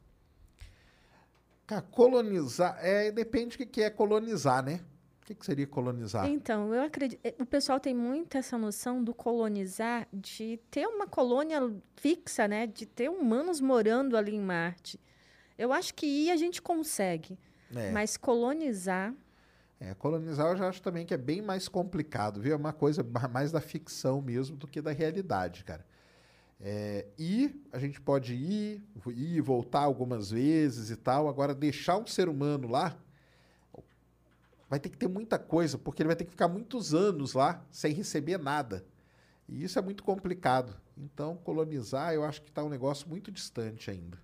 Cara, 1.66 1.82
colonizar. 1.82 2.78
É, 2.80 3.10
depende 3.12 3.58
do 3.58 3.66
que 3.66 3.82
é 3.82 3.90
colonizar, 3.90 4.64
né? 4.64 4.80
O 5.22 5.26
que, 5.26 5.34
que 5.34 5.44
seria 5.44 5.66
colonizar? 5.66 6.26
Então, 6.26 6.72
eu 6.72 6.82
acredito. 6.82 7.20
O 7.38 7.44
pessoal 7.44 7.78
tem 7.78 7.94
muito 7.94 8.38
essa 8.38 8.56
noção 8.56 9.04
do 9.04 9.12
colonizar, 9.12 10.08
de 10.10 10.58
ter 10.70 10.86
uma 10.86 11.06
colônia 11.06 11.70
fixa, 11.96 12.48
né? 12.48 12.66
De 12.66 12.86
ter 12.86 13.10
humanos 13.10 13.60
morando 13.60 14.16
ali 14.16 14.34
em 14.34 14.40
Marte. 14.40 14.98
Eu 15.58 15.70
acho 15.70 15.92
que 15.92 16.06
ir 16.06 16.30
a 16.30 16.36
gente 16.36 16.62
consegue, 16.62 17.38
É. 17.76 17.90
mas 17.90 18.16
colonizar. 18.16 19.12
É, 19.78 19.92
colonizar 19.94 20.46
eu 20.52 20.56
já 20.56 20.68
acho 20.68 20.80
também 20.80 21.04
que 21.04 21.12
é 21.12 21.18
bem 21.18 21.42
mais 21.42 21.68
complicado, 21.68 22.40
viu? 22.40 22.54
É 22.54 22.56
uma 22.56 22.72
coisa 22.72 23.02
ma- 23.02 23.28
mais 23.28 23.52
da 23.52 23.60
ficção 23.60 24.22
mesmo 24.22 24.56
do 24.56 24.66
que 24.66 24.80
da 24.80 24.92
realidade, 24.92 25.62
cara. 25.62 25.84
É, 26.60 27.06
e 27.16 27.64
a 27.72 27.78
gente 27.78 28.00
pode 28.00 28.34
ir, 28.34 28.82
ir 29.06 29.36
e 29.36 29.40
voltar 29.40 29.80
algumas 29.80 30.30
vezes 30.30 30.90
e 30.90 30.96
tal. 30.96 31.28
Agora, 31.28 31.54
deixar 31.54 31.98
um 31.98 32.06
ser 32.06 32.28
humano 32.28 32.68
lá 32.68 32.98
vai 34.68 34.78
ter 34.78 34.90
que 34.90 34.98
ter 34.98 35.08
muita 35.08 35.38
coisa, 35.38 35.78
porque 35.78 36.02
ele 36.02 36.08
vai 36.08 36.16
ter 36.16 36.24
que 36.24 36.30
ficar 36.30 36.48
muitos 36.48 36.94
anos 36.94 37.32
lá 37.32 37.64
sem 37.70 37.92
receber 37.94 38.38
nada. 38.38 38.84
E 39.48 39.64
isso 39.64 39.78
é 39.78 39.82
muito 39.82 40.02
complicado. 40.02 40.78
Então, 40.96 41.36
colonizar, 41.36 42.12
eu 42.12 42.24
acho 42.24 42.42
que 42.42 42.50
está 42.50 42.62
um 42.62 42.68
negócio 42.68 43.08
muito 43.08 43.30
distante 43.30 43.90
ainda 43.90 44.20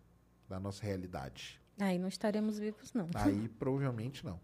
da 0.49 0.61
nossa 0.61 0.85
realidade. 0.85 1.61
Aí 1.81 1.99
não 1.99 2.09
estaremos 2.09 2.59
vivos, 2.59 2.93
não. 2.93 3.09
Aí, 3.15 3.49
provavelmente 3.59 4.25
não. 4.25 4.39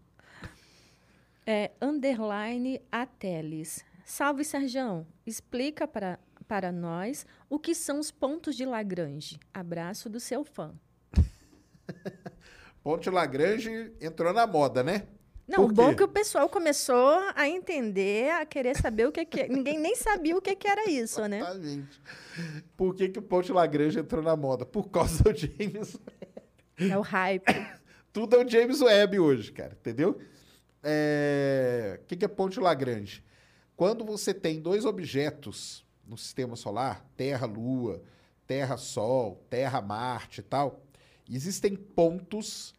É, 1.45 1.71
underline 1.81 2.81
Ateles. 2.91 3.85
Salve, 4.03 4.43
Serjão. 4.43 5.05
Explica 5.25 5.87
para, 5.87 6.19
para 6.51 6.69
nós 6.69 7.25
o 7.49 7.57
que 7.57 7.73
são 7.73 7.97
os 7.97 8.11
pontos 8.11 8.57
de 8.57 8.65
Lagrange. 8.65 9.39
Abraço 9.53 10.09
do 10.09 10.19
seu 10.19 10.43
fã. 10.43 10.73
Ponte 12.83 13.09
Lagrange 13.09 13.93
entrou 14.01 14.33
na 14.33 14.45
moda, 14.45 14.83
né? 14.83 15.07
Não, 15.47 15.63
o 15.63 15.71
bom 15.71 15.91
é 15.91 15.95
que 15.95 16.03
o 16.03 16.09
pessoal 16.09 16.49
começou 16.49 17.21
a 17.35 17.47
entender, 17.47 18.31
a 18.31 18.45
querer 18.45 18.75
saber 18.75 19.07
o 19.07 19.13
que, 19.13 19.23
que 19.23 19.39
é. 19.39 19.47
Ninguém 19.47 19.79
nem 19.79 19.95
sabia 19.95 20.35
o 20.35 20.41
que, 20.41 20.53
que 20.53 20.67
era 20.67 20.89
isso, 20.89 21.25
né? 21.25 21.39
Exatamente. 21.39 22.01
Por 22.75 22.95
que, 22.95 23.07
que 23.07 23.19
o 23.19 23.21
Ponte 23.21 23.49
Lagrange 23.53 23.99
entrou 23.99 24.21
na 24.21 24.35
moda? 24.35 24.65
Por 24.65 24.89
causa 24.89 25.23
do 25.23 25.33
James 25.33 25.97
É 26.77 26.97
o 26.97 27.01
hype. 27.01 27.45
Tudo 28.11 28.35
é 28.35 28.43
o 28.43 28.49
James 28.49 28.81
Webb 28.81 29.19
hoje, 29.21 29.53
cara, 29.53 29.71
entendeu? 29.79 30.19
É, 30.83 31.97
O 32.03 32.07
que, 32.07 32.17
que 32.17 32.25
é 32.25 32.27
Ponte 32.27 32.59
Lagrange? 32.59 33.23
Quando 33.73 34.03
você 34.03 34.33
tem 34.33 34.59
dois 34.59 34.83
objetos 34.83 35.89
no 36.11 36.17
sistema 36.17 36.57
solar, 36.57 37.05
Terra, 37.15 37.47
Lua, 37.47 38.03
Terra, 38.45 38.75
Sol, 38.75 39.41
Terra, 39.49 39.81
Marte 39.81 40.41
e 40.41 40.43
tal, 40.43 40.83
existem 41.29 41.73
pontos 41.73 42.73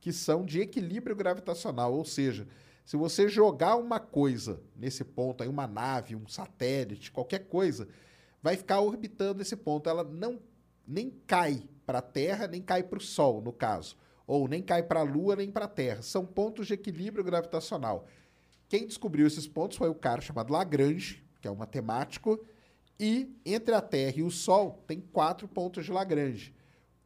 que 0.00 0.10
são 0.10 0.42
de 0.42 0.60
equilíbrio 0.60 1.14
gravitacional, 1.14 1.92
ou 1.92 2.04
seja, 2.04 2.48
se 2.86 2.96
você 2.96 3.28
jogar 3.28 3.76
uma 3.76 4.00
coisa 4.00 4.62
nesse 4.74 5.04
ponto, 5.04 5.42
aí 5.42 5.48
uma 5.50 5.66
nave, 5.66 6.16
um 6.16 6.26
satélite, 6.26 7.12
qualquer 7.12 7.40
coisa, 7.40 7.86
vai 8.42 8.56
ficar 8.56 8.80
orbitando 8.80 9.42
esse 9.42 9.54
ponto. 9.54 9.90
Ela 9.90 10.02
não 10.02 10.40
nem 10.86 11.10
cai 11.26 11.68
para 11.84 11.98
a 11.98 12.02
Terra, 12.02 12.46
nem 12.46 12.62
cai 12.62 12.82
para 12.82 12.96
o 12.96 13.02
Sol, 13.02 13.42
no 13.42 13.52
caso. 13.52 13.94
Ou 14.26 14.48
nem 14.48 14.62
cai 14.62 14.82
para 14.82 15.00
a 15.00 15.02
Lua, 15.02 15.36
nem 15.36 15.50
para 15.50 15.66
a 15.66 15.68
Terra. 15.68 16.00
São 16.00 16.24
pontos 16.24 16.66
de 16.66 16.72
equilíbrio 16.72 17.22
gravitacional. 17.22 18.06
Quem 18.70 18.86
descobriu 18.86 19.26
esses 19.26 19.46
pontos 19.46 19.76
foi 19.76 19.90
o 19.90 19.94
cara 19.94 20.22
chamado 20.22 20.50
Lagrange, 20.50 21.22
que 21.42 21.46
é 21.46 21.50
um 21.50 21.56
matemático, 21.56 22.42
e 22.98 23.36
entre 23.44 23.74
a 23.74 23.80
Terra 23.80 24.14
e 24.16 24.22
o 24.22 24.30
Sol 24.30 24.82
tem 24.86 25.00
quatro 25.00 25.46
pontos 25.46 25.84
de 25.84 25.92
Lagrange. 25.92 26.54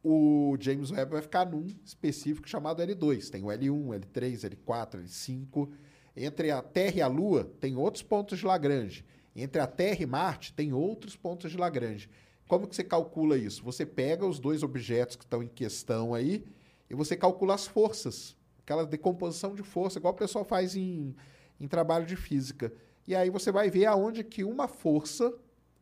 O 0.03 0.57
James 0.59 0.91
Webb 0.91 1.11
vai 1.11 1.21
ficar 1.21 1.45
num 1.45 1.65
específico 1.85 2.49
chamado 2.49 2.81
L2. 2.81 3.29
Tem 3.29 3.43
o 3.43 3.47
L1, 3.47 3.99
L3, 3.99 4.49
L4, 4.49 5.03
L5. 5.03 5.69
Entre 6.15 6.51
a 6.51 6.61
Terra 6.61 6.97
e 6.97 7.01
a 7.01 7.07
Lua 7.07 7.45
tem 7.59 7.75
outros 7.77 8.03
pontos 8.03 8.39
de 8.39 8.45
Lagrange. 8.45 9.05
Entre 9.35 9.61
a 9.61 9.67
Terra 9.67 10.01
e 10.01 10.05
Marte 10.05 10.53
tem 10.53 10.73
outros 10.73 11.15
pontos 11.15 11.51
de 11.51 11.57
Lagrange. 11.57 12.09
Como 12.47 12.67
que 12.67 12.75
você 12.75 12.83
calcula 12.83 13.37
isso? 13.37 13.63
Você 13.63 13.85
pega 13.85 14.25
os 14.25 14.39
dois 14.39 14.63
objetos 14.63 15.15
que 15.15 15.23
estão 15.23 15.41
em 15.41 15.47
questão 15.47 16.13
aí 16.13 16.43
e 16.89 16.95
você 16.95 17.15
calcula 17.15 17.53
as 17.55 17.65
forças. 17.65 18.35
Aquela 18.59 18.85
decomposição 18.85 19.55
de 19.55 19.63
força, 19.63 19.99
igual 19.99 20.13
o 20.13 20.17
pessoal 20.17 20.43
faz 20.43 20.75
em, 20.75 21.15
em 21.59 21.67
trabalho 21.67 22.05
de 22.05 22.15
física. 22.15 22.73
E 23.07 23.15
aí 23.15 23.29
você 23.29 23.51
vai 23.51 23.69
ver 23.69 23.85
aonde 23.85 24.23
que 24.23 24.43
uma 24.43 24.67
força 24.67 25.33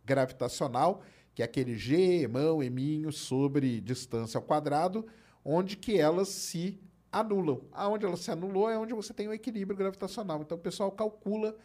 gravitacional, 0.05 1.01
que 1.33 1.41
é 1.41 1.45
aquele 1.45 1.75
G, 1.75 2.27
mão, 2.27 2.61
eminho, 2.61 3.11
sobre 3.11 3.79
distância 3.81 4.37
ao 4.37 4.43
quadrado, 4.43 5.05
onde 5.43 5.77
que 5.77 5.97
elas 5.97 6.27
se 6.27 6.79
anulam. 7.11 7.61
Aonde 7.71 8.05
ela 8.05 8.17
se 8.17 8.31
anulou 8.31 8.69
é 8.69 8.77
onde 8.77 8.93
você 8.93 9.13
tem 9.13 9.27
o 9.27 9.33
equilíbrio 9.33 9.77
gravitacional. 9.77 10.41
Então 10.41 10.57
o 10.57 10.61
pessoal 10.61 10.91
calcula 10.91 11.55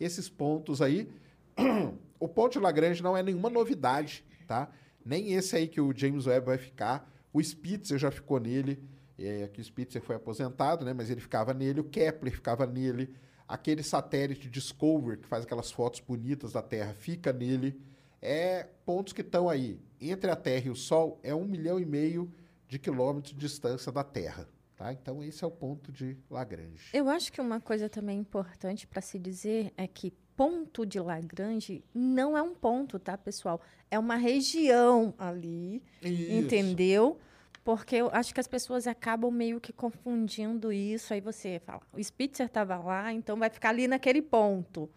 esses 0.00 0.28
pontos 0.28 0.82
aí. 0.82 1.08
o 2.18 2.28
ponto 2.28 2.52
de 2.52 2.58
Lagrange 2.58 3.02
não 3.02 3.16
é 3.16 3.22
nenhuma 3.22 3.48
novidade, 3.48 4.24
tá? 4.46 4.70
Nem 5.04 5.32
esse 5.34 5.56
aí 5.56 5.68
que 5.68 5.80
o 5.80 5.96
James 5.96 6.26
Webb 6.26 6.46
vai 6.46 6.58
ficar. 6.58 7.10
O 7.32 7.42
Spitzer 7.42 7.98
já 7.98 8.10
ficou 8.10 8.40
nele. 8.40 8.82
É, 9.18 9.48
que 9.48 9.60
o 9.60 9.64
Spitzer 9.64 10.02
foi 10.02 10.16
aposentado, 10.16 10.84
né? 10.84 10.92
Mas 10.92 11.08
ele 11.08 11.20
ficava 11.20 11.54
nele. 11.54 11.80
O 11.80 11.84
Kepler 11.84 12.34
ficava 12.34 12.66
nele. 12.66 13.14
Aquele 13.48 13.82
satélite 13.82 14.48
Discover, 14.48 15.18
que 15.18 15.28
faz 15.28 15.44
aquelas 15.44 15.70
fotos 15.70 16.00
bonitas 16.00 16.52
da 16.52 16.62
Terra, 16.62 16.92
fica 16.94 17.32
nele. 17.32 17.80
É 18.20 18.66
pontos 18.84 19.12
que 19.12 19.20
estão 19.20 19.48
aí. 19.48 19.80
Entre 20.00 20.30
a 20.30 20.36
Terra 20.36 20.66
e 20.66 20.70
o 20.70 20.76
Sol 20.76 21.20
é 21.22 21.34
um 21.34 21.44
milhão 21.44 21.78
e 21.78 21.84
meio 21.84 22.32
de 22.68 22.78
quilômetros 22.78 23.32
de 23.32 23.38
distância 23.38 23.92
da 23.92 24.02
Terra. 24.02 24.48
Tá? 24.76 24.92
Então, 24.92 25.22
esse 25.22 25.42
é 25.42 25.46
o 25.46 25.50
ponto 25.50 25.90
de 25.90 26.18
Lagrange. 26.28 26.90
Eu 26.92 27.08
acho 27.08 27.32
que 27.32 27.40
uma 27.40 27.60
coisa 27.60 27.88
também 27.88 28.18
importante 28.18 28.86
para 28.86 29.00
se 29.00 29.18
dizer 29.18 29.72
é 29.76 29.86
que 29.86 30.12
ponto 30.36 30.84
de 30.84 31.00
Lagrange 31.00 31.82
não 31.94 32.36
é 32.36 32.42
um 32.42 32.54
ponto, 32.54 32.98
tá, 32.98 33.16
pessoal? 33.16 33.60
É 33.90 33.98
uma 33.98 34.16
região 34.16 35.14
ali, 35.16 35.82
Isso. 36.02 36.32
entendeu? 36.32 37.18
Porque 37.66 37.96
eu 37.96 38.08
acho 38.12 38.32
que 38.32 38.38
as 38.38 38.46
pessoas 38.46 38.86
acabam 38.86 39.28
meio 39.28 39.60
que 39.60 39.72
confundindo 39.72 40.72
isso. 40.72 41.12
Aí 41.12 41.20
você 41.20 41.60
fala, 41.66 41.82
o 41.92 42.00
Spitzer 42.00 42.46
estava 42.46 42.76
lá, 42.76 43.12
então 43.12 43.36
vai 43.36 43.50
ficar 43.50 43.70
ali 43.70 43.88
naquele 43.88 44.22
ponto. 44.22 44.88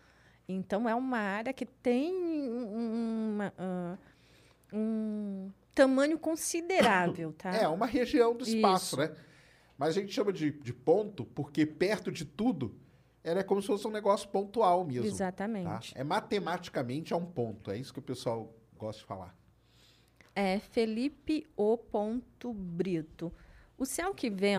Então, 0.48 0.88
é 0.88 0.94
uma 0.94 1.18
área 1.18 1.52
que 1.52 1.66
tem 1.66 2.14
um- 2.14 3.34
uma, 3.34 3.54
ah, 3.58 3.98
um 4.72 5.50
tamanho 5.74 6.20
considerável, 6.20 7.34
tá? 7.34 7.56
É, 7.56 7.68
uma 7.68 7.88
região 7.88 8.36
do 8.36 8.44
espaço, 8.44 8.86
Isso. 8.86 8.98
né? 8.98 9.16
Mas 9.76 9.98
a 9.98 10.02
gente 10.02 10.14
chama 10.14 10.32
de, 10.32 10.52
de 10.52 10.72
ponto 10.72 11.26
porque 11.26 11.66
perto 11.66 12.12
de 12.12 12.24
tudo, 12.24 12.76
ela 13.24 13.40
é 13.40 13.44
como 13.44 13.64
se 13.64 13.68
fosse 13.68 13.88
um 13.88 13.92
negócio 13.92 14.30
pontual 14.30 14.86
mesmo. 14.86 15.06
tá? 15.06 15.08
Exatamente. 15.08 15.98
É 15.98 16.04
matematicamente 16.04 17.14
é 17.14 17.16
um 17.16 17.26
ponto. 17.26 17.72
É 17.72 17.78
isso 17.80 17.92
que 17.92 17.98
o 18.00 18.04
pessoal 18.04 18.54
gosta 18.78 19.02
de 19.02 19.08
falar. 19.08 19.39
É 20.36 20.60
Felipe 20.60 21.48
O. 21.56 21.78
Brito. 22.54 23.34
O 23.78 23.86
céu 23.86 24.14
que 24.14 24.30
vem 24.30 24.59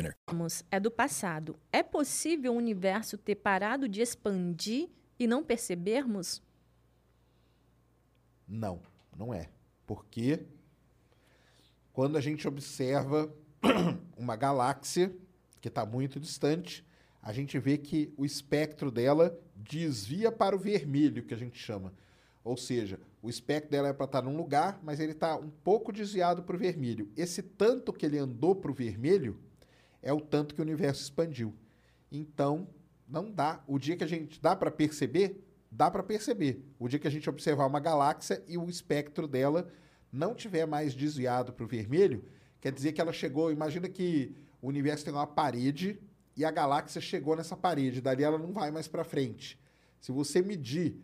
Vemos 0.27 0.63
é 0.71 0.79
do 0.79 0.89
passado. 0.89 1.57
É 1.71 1.83
possível 1.83 2.53
o 2.53 2.57
universo 2.57 3.17
ter 3.17 3.35
parado 3.35 3.87
de 3.87 4.01
expandir 4.01 4.89
e 5.19 5.27
não 5.27 5.43
percebermos? 5.43 6.41
Não, 8.47 8.81
não 9.15 9.33
é. 9.33 9.49
Porque 9.85 10.45
quando 11.93 12.17
a 12.17 12.21
gente 12.21 12.47
observa 12.47 13.33
uma 14.17 14.35
galáxia 14.35 15.15
que 15.59 15.67
está 15.67 15.85
muito 15.85 16.19
distante, 16.19 16.85
a 17.21 17.31
gente 17.31 17.59
vê 17.59 17.77
que 17.77 18.13
o 18.17 18.25
espectro 18.25 18.89
dela 18.89 19.37
desvia 19.55 20.31
para 20.31 20.55
o 20.55 20.59
vermelho, 20.59 21.23
que 21.23 21.33
a 21.33 21.37
gente 21.37 21.57
chama. 21.57 21.93
Ou 22.43 22.57
seja, 22.57 22.99
o 23.21 23.29
espectro 23.29 23.69
dela 23.69 23.89
é 23.89 23.93
para 23.93 24.05
estar 24.05 24.21
num 24.23 24.35
lugar, 24.35 24.79
mas 24.81 24.99
ele 24.99 25.11
está 25.11 25.35
um 25.35 25.49
pouco 25.49 25.91
desviado 25.91 26.41
para 26.41 26.55
o 26.55 26.59
vermelho. 26.59 27.11
Esse 27.15 27.43
tanto 27.43 27.93
que 27.93 28.05
ele 28.05 28.17
andou 28.17 28.55
para 28.55 28.71
o 28.71 28.73
vermelho 28.73 29.39
é 30.01 30.11
o 30.13 30.19
tanto 30.19 30.55
que 30.55 30.61
o 30.61 30.63
universo 30.63 31.03
expandiu. 31.03 31.53
Então, 32.11 32.67
não 33.07 33.31
dá. 33.31 33.63
O 33.67 33.77
dia 33.77 33.95
que 33.95 34.03
a 34.03 34.07
gente 34.07 34.41
dá 34.41 34.55
para 34.55 34.71
perceber, 34.71 35.43
dá 35.71 35.91
para 35.91 36.01
perceber. 36.03 36.65
O 36.79 36.87
dia 36.87 36.99
que 36.99 37.07
a 37.07 37.11
gente 37.11 37.29
observar 37.29 37.65
uma 37.67 37.79
galáxia 37.79 38.43
e 38.47 38.57
o 38.57 38.69
espectro 38.69 39.27
dela 39.27 39.67
não 40.11 40.33
tiver 40.33 40.65
mais 40.65 40.93
desviado 40.93 41.53
para 41.53 41.63
o 41.63 41.67
vermelho, 41.67 42.23
quer 42.59 42.71
dizer 42.71 42.91
que 42.91 43.01
ela 43.01 43.13
chegou. 43.13 43.51
Imagina 43.51 43.87
que 43.87 44.35
o 44.61 44.67
universo 44.67 45.05
tem 45.05 45.13
uma 45.13 45.27
parede 45.27 45.99
e 46.35 46.43
a 46.43 46.51
galáxia 46.51 46.99
chegou 46.99 47.35
nessa 47.35 47.55
parede. 47.55 48.01
Dali 48.01 48.23
ela 48.23 48.37
não 48.37 48.51
vai 48.51 48.71
mais 48.71 48.87
para 48.87 49.03
frente. 49.03 49.59
Se 49.99 50.11
você 50.11 50.41
medir 50.41 50.95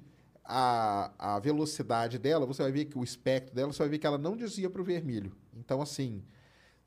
a, 0.44 1.36
a 1.36 1.40
velocidade 1.40 2.18
dela, 2.18 2.46
você 2.46 2.64
vai 2.64 2.72
ver 2.72 2.86
que 2.86 2.98
o 2.98 3.04
espectro 3.04 3.54
dela, 3.54 3.72
você 3.72 3.80
vai 3.80 3.90
ver 3.90 3.98
que 4.00 4.08
ela 4.08 4.18
não 4.18 4.36
desvia 4.36 4.70
para 4.70 4.82
o 4.82 4.86
vermelho. 4.86 5.36
Então, 5.54 5.82
assim, 5.82 6.24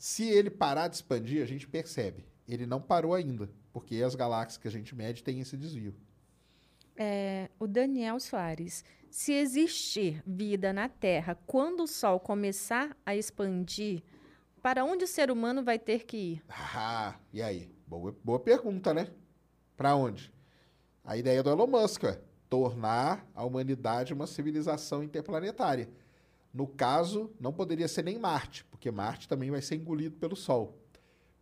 se 0.00 0.26
ele 0.26 0.48
parar 0.48 0.88
de 0.88 0.94
expandir, 0.94 1.42
a 1.42 1.46
gente 1.46 1.68
percebe. 1.68 2.24
Ele 2.48 2.64
não 2.64 2.80
parou 2.80 3.12
ainda, 3.12 3.50
porque 3.70 3.96
as 3.96 4.14
galáxias 4.14 4.56
que 4.56 4.66
a 4.66 4.70
gente 4.70 4.94
mede 4.94 5.22
têm 5.22 5.40
esse 5.40 5.58
desvio. 5.58 5.94
É, 6.96 7.50
o 7.58 7.66
Daniel 7.66 8.18
Soares. 8.18 8.82
Se 9.10 9.34
existir 9.34 10.22
vida 10.26 10.72
na 10.72 10.88
Terra 10.88 11.38
quando 11.46 11.82
o 11.82 11.86
Sol 11.86 12.18
começar 12.18 12.96
a 13.04 13.14
expandir, 13.14 14.02
para 14.62 14.86
onde 14.86 15.04
o 15.04 15.06
ser 15.06 15.30
humano 15.30 15.62
vai 15.62 15.78
ter 15.78 16.06
que 16.06 16.16
ir? 16.16 16.42
Ah, 16.48 17.16
e 17.30 17.42
aí? 17.42 17.70
Boa, 17.86 18.16
boa 18.24 18.40
pergunta, 18.40 18.94
né? 18.94 19.06
Para 19.76 19.94
onde? 19.96 20.32
A 21.04 21.14
ideia 21.18 21.42
do 21.42 21.50
Elon 21.50 21.66
Musk 21.66 22.04
é 22.04 22.18
tornar 22.48 23.28
a 23.34 23.44
humanidade 23.44 24.14
uma 24.14 24.26
civilização 24.26 25.02
interplanetária. 25.02 25.90
No 26.54 26.66
caso, 26.66 27.30
não 27.38 27.52
poderia 27.52 27.86
ser 27.86 28.02
nem 28.02 28.18
Marte, 28.18 28.64
porque 28.80 28.90
Marte 28.90 29.28
também 29.28 29.50
vai 29.50 29.60
ser 29.60 29.74
engolido 29.74 30.16
pelo 30.16 30.34
Sol. 30.34 30.74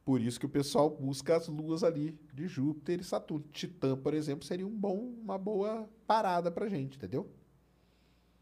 Por 0.04 0.20
isso 0.20 0.40
que 0.40 0.46
o 0.46 0.48
pessoal 0.48 0.90
busca 0.90 1.36
as 1.36 1.46
luas 1.46 1.84
ali 1.84 2.18
de 2.34 2.48
Júpiter 2.48 2.98
e 2.98 3.04
Saturno. 3.04 3.46
Titã, 3.52 3.96
por 3.96 4.12
exemplo, 4.12 4.44
seria 4.44 4.66
um 4.66 4.76
bom, 4.76 5.14
uma 5.22 5.38
boa 5.38 5.88
parada 6.04 6.50
pra 6.50 6.68
gente, 6.68 6.96
entendeu? 6.96 7.30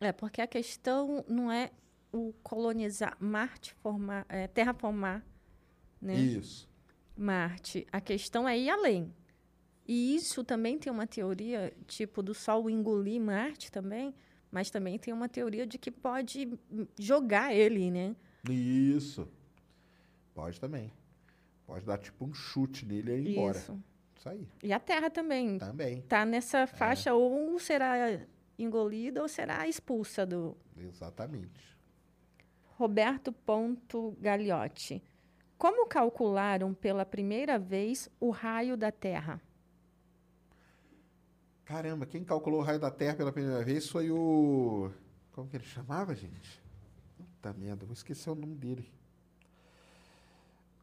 É, 0.01 0.13
porque 0.13 0.41
a 0.41 0.47
questão 0.47 1.23
não 1.29 1.53
é 1.53 1.73
o 2.11 2.33
colonizar 2.43 3.19
Marte, 3.21 3.75
formar, 3.75 4.25
é, 4.31 4.47
terraformar 4.47 5.23
né? 6.01 6.15
Isso. 6.15 6.67
Marte. 7.15 7.87
A 7.93 8.01
questão 8.01 8.49
é 8.49 8.59
ir 8.59 8.71
além. 8.71 9.13
E 9.87 10.17
isso 10.17 10.43
também 10.43 10.79
tem 10.79 10.91
uma 10.91 11.07
teoria, 11.07 11.71
tipo, 11.87 12.23
do 12.23 12.33
Sol 12.33 12.71
engolir 12.71 13.21
Marte 13.21 13.71
também, 13.71 14.15
mas 14.51 14.71
também 14.71 14.99
tem 14.99 15.13
uma 15.13 15.29
teoria 15.29 15.67
de 15.67 15.77
que 15.77 15.91
pode 15.91 16.49
jogar 16.99 17.55
ele, 17.55 17.91
né? 17.91 18.17
Isso. 18.53 19.29
Pode 20.35 20.61
também. 20.61 20.93
Pode 21.67 21.85
dar 21.85 21.99
tipo 21.99 22.25
um 22.25 22.33
chute 22.35 22.85
nele 22.87 23.13
e 23.13 23.19
ir 23.21 23.33
embora. 23.33 23.59
Isso. 23.59 23.83
Isso 24.17 24.29
aí. 24.29 24.49
E 24.63 24.73
a 24.73 24.81
Terra 24.81 25.11
também 25.11 25.59
Também. 25.59 26.01
tá 26.03 26.25
nessa 26.25 26.67
faixa, 26.67 27.13
ou 27.15 27.59
será 27.59 28.21
engolida 28.59 29.21
ou 29.21 29.29
será 29.29 29.67
expulsa 29.69 30.25
do 30.25 30.57
Exatamente. 30.77 31.77
Roberto 32.79 33.33
Ponto 33.33 34.17
Gagliotti. 34.21 35.03
Como 35.59 35.87
calcularam 35.87 36.75
pela 36.75 37.05
primeira 37.07 37.59
vez 37.59 38.09
o 38.21 38.31
raio 38.31 38.77
da 38.77 38.93
Terra? 38.93 39.41
Caramba, 41.65 42.07
quem 42.07 42.23
calculou 42.23 42.61
o 42.61 42.63
raio 42.63 42.79
da 42.79 42.91
Terra 42.91 43.17
pela 43.17 43.33
primeira 43.33 43.65
vez 43.65 43.89
foi 43.89 44.11
o. 44.11 44.91
Como 45.33 45.49
que 45.49 45.57
ele 45.57 45.65
chamava, 45.65 46.15
gente? 46.15 46.63
Merda, 47.53 47.85
vou 47.85 47.93
esquecer 47.93 48.31
o 48.31 48.35
nome 48.35 48.55
dele. 48.55 48.91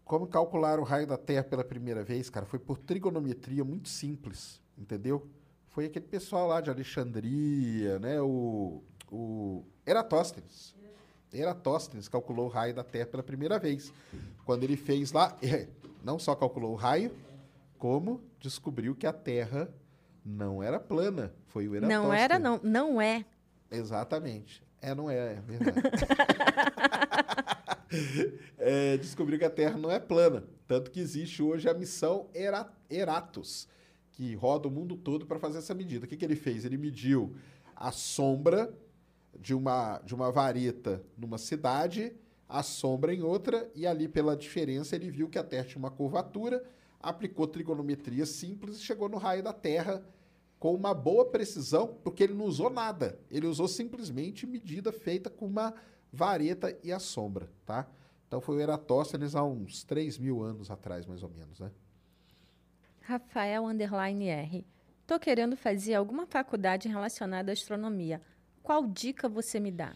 Como 0.06 0.28
calcular 0.28 0.80
o 0.80 0.84
raio 0.84 1.08
da 1.08 1.18
Terra 1.18 1.44
pela 1.44 1.64
primeira 1.64 2.04
vez, 2.04 2.30
cara? 2.30 2.46
Foi 2.46 2.60
por 2.60 2.78
trigonometria 2.78 3.64
muito 3.64 3.90
simples, 3.90 4.62
entendeu? 4.78 5.28
Foi 5.70 5.86
aquele 5.86 6.06
pessoal 6.06 6.48
lá 6.48 6.62
de 6.62 6.70
Alexandria, 6.70 7.98
né? 8.00 8.22
O, 8.22 8.84
o 9.12 9.64
Eratóstenes. 9.86 10.76
Eratóstenes 11.32 12.08
calculou 12.08 12.46
o 12.46 12.50
raio 12.50 12.74
da 12.74 12.84
Terra 12.84 13.08
pela 13.08 13.24
primeira 13.24 13.58
vez. 13.58 13.92
Quando 14.46 14.64
ele 14.64 14.78
fez 14.78 15.12
lá, 15.12 15.36
não 16.04 16.20
só 16.20 16.36
calculou 16.36 16.74
o 16.74 16.76
raio, 16.76 17.12
como 17.80 18.22
descobriu 18.40 18.94
que 18.94 19.08
a 19.08 19.14
Terra 19.14 19.68
não 20.24 20.62
era 20.62 20.80
plana. 20.80 21.34
Foi 21.48 21.68
o 21.68 21.76
Eratóstenes. 21.76 22.08
Não 22.08 22.14
era, 22.14 22.38
não. 22.38 22.60
Não 22.62 23.02
é. 23.02 23.26
Exatamente. 23.72 24.64
É, 24.84 24.94
não 24.94 25.10
é, 25.10 25.36
é 25.36 25.42
verdade. 25.42 25.80
É, 28.58 28.98
descobriu 28.98 29.38
que 29.38 29.46
a 29.46 29.50
Terra 29.52 29.78
não 29.78 29.92
é 29.92 30.00
plana. 30.00 30.44
Tanto 30.68 30.90
que 30.90 31.00
existe 31.00 31.44
hoje 31.44 31.70
a 31.70 31.76
missão 31.76 32.28
Era- 32.34 32.68
Eratos, 32.90 33.68
que 34.14 34.34
roda 34.34 34.68
o 34.68 34.72
mundo 34.72 34.96
todo 34.98 35.28
para 35.28 35.38
fazer 35.38 35.60
essa 35.60 35.76
medida. 35.76 36.06
O 36.06 36.08
que, 36.08 36.18
que 36.18 36.26
ele 36.26 36.36
fez? 36.36 36.66
Ele 36.66 36.76
mediu 36.76 37.36
a 37.76 37.92
sombra 37.92 38.74
de 39.40 39.54
uma, 39.54 40.00
de 40.00 40.16
uma 40.16 40.32
vareta 40.32 41.04
numa 41.16 41.38
cidade, 41.38 42.16
a 42.50 42.64
sombra 42.64 43.14
em 43.14 43.22
outra, 43.22 43.70
e 43.76 43.86
ali, 43.86 44.08
pela 44.08 44.36
diferença, 44.36 44.96
ele 44.96 45.12
viu 45.12 45.30
que 45.30 45.38
a 45.38 45.44
Terra 45.44 45.66
tinha 45.66 45.80
uma 45.80 45.92
curvatura, 45.92 46.64
aplicou 47.00 47.46
trigonometria 47.46 48.26
simples 48.26 48.78
e 48.78 48.82
chegou 48.82 49.08
no 49.08 49.18
raio 49.18 49.44
da 49.44 49.54
Terra 49.54 50.04
com 50.64 50.74
uma 50.74 50.94
boa 50.94 51.26
precisão, 51.26 52.00
porque 52.06 52.24
ele 52.24 52.34
não 52.34 52.46
usou 52.46 52.70
nada. 52.70 53.20
Ele 53.30 53.46
usou 53.46 53.68
simplesmente 53.68 54.48
medida 54.48 54.94
feita 54.94 55.30
com 55.30 55.46
uma 55.46 55.74
vareta 56.10 56.74
e 56.82 56.90
a 56.90 57.00
sombra, 57.00 57.52
tá? 57.66 57.86
Então 58.26 58.40
foi 58.40 58.56
o 58.56 58.62
Eratóstenes 58.62 59.36
há 59.36 59.44
uns 59.44 59.84
3 59.84 60.18
mil 60.18 60.42
anos 60.42 60.72
atrás, 60.72 61.06
mais 61.06 61.22
ou 61.22 61.30
menos, 61.30 61.60
né? 61.60 61.70
Rafael 63.02 63.66
Underline 63.66 64.30
R. 64.30 64.66
Tô 65.06 65.20
querendo 65.20 65.58
fazer 65.58 65.96
alguma 65.96 66.26
faculdade 66.26 66.88
relacionada 66.88 67.52
à 67.52 67.54
astronomia. 67.54 68.22
Qual 68.62 68.88
dica 68.88 69.28
você 69.28 69.60
me 69.60 69.70
dá? 69.70 69.94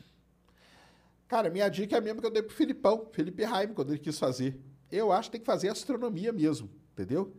Cara, 1.30 1.50
minha 1.50 1.70
dica 1.70 1.96
é 1.96 2.00
a 2.00 2.02
mesma 2.02 2.20
que 2.20 2.28
eu 2.28 2.32
dei 2.32 2.44
pro 2.44 2.54
Filipão, 2.54 3.08
Felipe 3.14 3.46
Raime, 3.46 3.74
quando 3.74 3.92
ele 3.92 4.00
quis 4.00 4.20
fazer. 4.20 4.60
eu 4.92 5.14
acho 5.14 5.30
que 5.30 5.38
tem 5.38 5.40
que 5.40 5.48
fazer 5.48 5.70
astronomia 5.70 6.34
mesmo, 6.34 6.70
entendeu? 6.92 7.34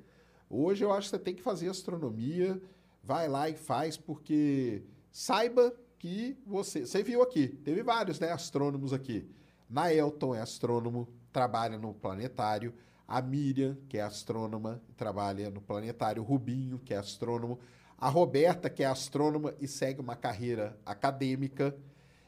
Hoje 0.48 0.82
eu 0.82 0.90
acho 0.90 1.10
que 1.10 1.16
você 1.16 1.22
tem 1.22 1.34
que 1.34 1.42
fazer 1.42 1.68
astronomia, 1.68 2.58
vai 3.02 3.28
lá 3.28 3.48
e 3.48 3.54
faz, 3.54 3.96
porque 3.96 4.82
saiba 5.10 5.74
que 5.98 6.38
você. 6.46 6.86
Você 6.86 7.02
viu 7.02 7.22
aqui, 7.22 7.48
teve 7.48 7.82
vários 7.82 8.20
né, 8.20 8.30
astrônomos 8.30 8.92
aqui. 8.92 9.28
Naelton 9.68 10.34
é 10.34 10.40
astrônomo, 10.40 11.08
trabalha 11.32 11.78
no 11.78 11.92
planetário. 11.92 12.74
A 13.06 13.22
Miriam, 13.22 13.76
que 13.88 13.96
é 13.96 14.02
astrônoma, 14.02 14.82
trabalha 14.96 15.50
no 15.50 15.62
planetário. 15.62 16.22
O 16.22 16.24
Rubinho, 16.26 16.78
que 16.78 16.92
é 16.92 16.98
astrônomo. 16.98 17.58
A 17.96 18.08
Roberta, 18.08 18.68
que 18.68 18.82
é 18.82 18.86
astrônoma 18.86 19.54
e 19.58 19.66
segue 19.66 20.00
uma 20.00 20.14
carreira 20.14 20.78
acadêmica. 20.84 21.74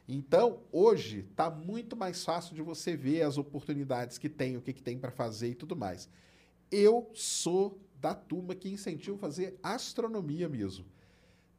Então, 0.09 0.61
hoje, 0.73 1.27
está 1.31 1.49
muito 1.51 1.97
mais 1.97 2.25
fácil 2.25 2.55
de 2.55 2.63
você 2.63 2.97
ver 2.97 3.23
as 3.23 3.39
oportunidades 3.39 4.19
que 4.19 4.29
tem, 4.29 4.57
o 4.57 4.63
que, 4.63 4.73
que 4.73 4.83
tem 4.83 4.99
para 4.99 5.11
fazer 5.11 5.51
e 5.51 5.55
tudo 5.55 5.77
mais. 5.77 6.09
Eu 6.71 7.11
sou 7.15 7.79
da 8.01 8.15
turma 8.15 8.55
que 8.55 8.69
incentiva 8.69 9.19
fazer 9.19 9.59
astronomia 9.63 10.49
mesmo. 10.49 10.87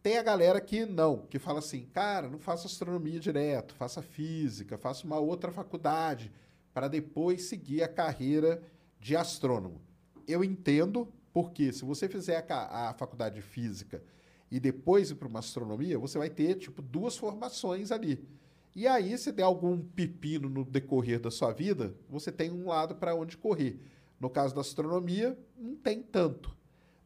Tem 0.02 0.18
a 0.18 0.24
galera 0.24 0.60
que 0.60 0.86
não, 0.86 1.28
que 1.28 1.38
fala 1.38 1.60
assim, 1.60 1.86
cara, 1.94 2.28
não 2.28 2.40
faça 2.40 2.66
astronomia 2.66 3.20
direto, 3.20 3.76
faça 3.76 4.02
física, 4.02 4.78
faça 4.78 5.06
uma 5.06 5.20
outra 5.20 5.52
faculdade, 5.52 6.32
para 6.74 6.88
depois 6.88 7.44
seguir 7.44 7.84
a 7.84 7.88
carreira 7.88 8.64
de 9.00 9.16
astrônomo. 9.16 9.80
Eu 10.28 10.44
entendo, 10.44 11.08
porque 11.32 11.72
se 11.72 11.86
você 11.86 12.10
fizer 12.10 12.46
a, 12.50 12.90
a 12.90 12.94
faculdade 12.94 13.36
de 13.36 13.42
física 13.42 14.04
e 14.50 14.60
depois 14.60 15.12
ir 15.12 15.16
para 15.16 15.28
uma 15.28 15.40
astronomia, 15.40 16.00
você 16.00 16.18
vai 16.18 16.30
ter, 16.30 16.56
tipo, 16.56 16.82
duas 16.82 17.16
formações 17.16 17.92
ali. 17.92 18.28
E 18.76 18.88
aí, 18.88 19.16
se 19.18 19.32
der 19.32 19.44
algum 19.44 19.80
pepino 19.82 20.50
no 20.50 20.64
decorrer 20.64 21.20
da 21.20 21.30
sua 21.30 21.52
vida, 21.52 21.94
você 22.10 22.32
tem 22.32 22.50
um 22.50 22.68
lado 22.68 22.96
para 22.96 23.14
onde 23.14 23.38
correr. 23.38 23.80
No 24.22 24.30
caso 24.30 24.54
da 24.54 24.62
astronomia, 24.62 25.36
não 25.58 25.76
tem 25.76 26.04
tanto. 26.04 26.56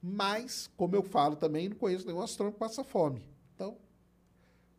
Mas, 0.03 0.69
como 0.75 0.97
eu 0.97 1.01
falo 1.01 1.37
também, 1.37 1.69
não 1.69 1.77
conheço 1.77 2.05
nenhum 2.05 2.21
astrônomo 2.21 2.53
que 2.53 2.59
passa 2.59 2.83
fome. 2.83 3.25
Então, 3.55 3.77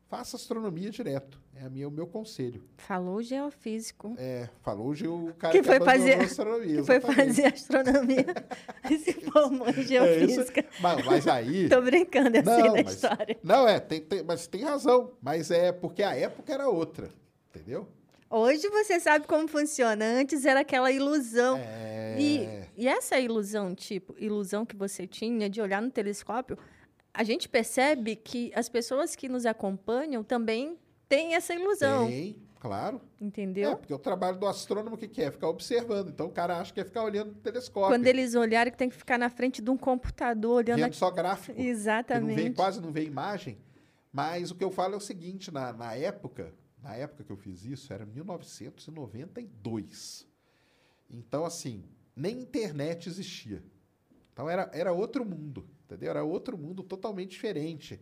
faça 0.06 0.36
astronomia 0.36 0.90
direto. 0.90 1.40
É 1.54 1.66
minha, 1.70 1.88
o 1.88 1.90
meu 1.90 2.06
conselho. 2.06 2.62
Falou 2.76 3.22
geofísico. 3.22 4.14
É, 4.18 4.50
falou 4.60 4.92
o 4.92 5.32
cara 5.32 5.50
que, 5.50 5.62
que, 5.62 5.66
foi 5.66 5.80
fazer 5.80 6.20
astronomia. 6.20 6.76
Que 6.76 6.84
foi 6.84 7.00
fazer 7.00 7.46
astronomia 7.46 8.34
e 8.90 8.98
se 8.98 9.12
formou 9.14 9.70
em 9.70 9.82
geofísica. 9.82 10.60
É 10.60 10.66
mas, 10.78 11.06
mas, 11.06 11.26
aí... 11.26 11.66
Tô 11.70 11.80
brincando, 11.80 12.36
é 12.36 12.40
assim 12.40 12.62
não, 12.62 12.74
da 12.74 12.82
mas, 12.82 12.94
história. 12.94 13.38
Não, 13.42 13.66
é, 13.66 13.80
tem, 13.80 14.02
tem, 14.02 14.22
mas 14.22 14.46
tem 14.46 14.62
razão. 14.62 15.12
Mas 15.22 15.50
é 15.50 15.72
porque 15.72 16.02
a 16.02 16.14
época 16.14 16.52
era 16.52 16.68
outra, 16.68 17.08
entendeu? 17.48 17.88
Hoje 18.28 18.68
você 18.68 18.98
sabe 18.98 19.26
como 19.26 19.46
funciona. 19.46 20.04
Antes 20.04 20.44
era 20.44 20.60
aquela 20.60 20.90
ilusão. 20.90 21.58
É... 21.58 22.16
E, 22.18 22.48
e 22.76 22.88
essa 22.88 23.18
ilusão, 23.18 23.74
tipo, 23.74 24.14
ilusão 24.18 24.66
que 24.66 24.74
você 24.76 25.06
tinha 25.06 25.48
de 25.48 25.60
olhar 25.60 25.80
no 25.80 25.90
telescópio, 25.90 26.58
a 27.14 27.22
gente 27.22 27.48
percebe 27.48 28.16
que 28.16 28.52
as 28.54 28.68
pessoas 28.68 29.14
que 29.14 29.28
nos 29.28 29.46
acompanham 29.46 30.24
também 30.24 30.76
têm 31.08 31.34
essa 31.34 31.54
ilusão. 31.54 32.08
Tem, 32.08 32.36
claro. 32.58 33.00
Entendeu? 33.20 33.70
É, 33.70 33.74
porque 33.76 33.94
o 33.94 33.98
trabalho 33.98 34.38
do 34.38 34.46
astrônomo, 34.46 34.96
o 34.96 34.98
que, 34.98 35.06
que 35.08 35.22
é? 35.22 35.30
Ficar 35.30 35.48
observando. 35.48 36.08
Então 36.08 36.26
o 36.26 36.32
cara 36.32 36.58
acha 36.58 36.72
que 36.74 36.80
é 36.80 36.84
ficar 36.84 37.04
olhando 37.04 37.28
no 37.28 37.40
telescópio. 37.40 37.88
Quando 37.90 38.06
eles 38.06 38.34
olharem 38.34 38.72
que 38.72 38.78
tem 38.78 38.88
que 38.88 38.96
ficar 38.96 39.18
na 39.18 39.30
frente 39.30 39.62
de 39.62 39.70
um 39.70 39.76
computador 39.76 40.56
olhando. 40.56 40.76
Vendo 40.78 40.86
aqui- 40.86 40.96
só 40.96 41.10
gráfico. 41.10 41.60
Exatamente. 41.60 42.36
Não 42.36 42.44
vê, 42.44 42.50
quase 42.50 42.80
não 42.80 42.90
vê 42.90 43.04
imagem. 43.04 43.56
Mas 44.12 44.50
o 44.50 44.54
que 44.54 44.64
eu 44.64 44.70
falo 44.70 44.94
é 44.94 44.96
o 44.96 45.00
seguinte, 45.00 45.52
na, 45.52 45.72
na 45.72 45.94
época, 45.94 46.52
na 46.82 46.94
época 46.94 47.24
que 47.24 47.32
eu 47.32 47.36
fiz 47.36 47.64
isso, 47.64 47.92
era 47.92 48.06
1992. 48.06 50.26
Então, 51.10 51.44
assim, 51.44 51.84
nem 52.14 52.40
internet 52.40 53.08
existia. 53.08 53.62
Então 54.32 54.48
era, 54.50 54.70
era 54.72 54.92
outro 54.92 55.24
mundo, 55.24 55.68
entendeu? 55.84 56.10
Era 56.10 56.24
outro 56.24 56.58
mundo 56.58 56.82
totalmente 56.82 57.30
diferente. 57.30 58.00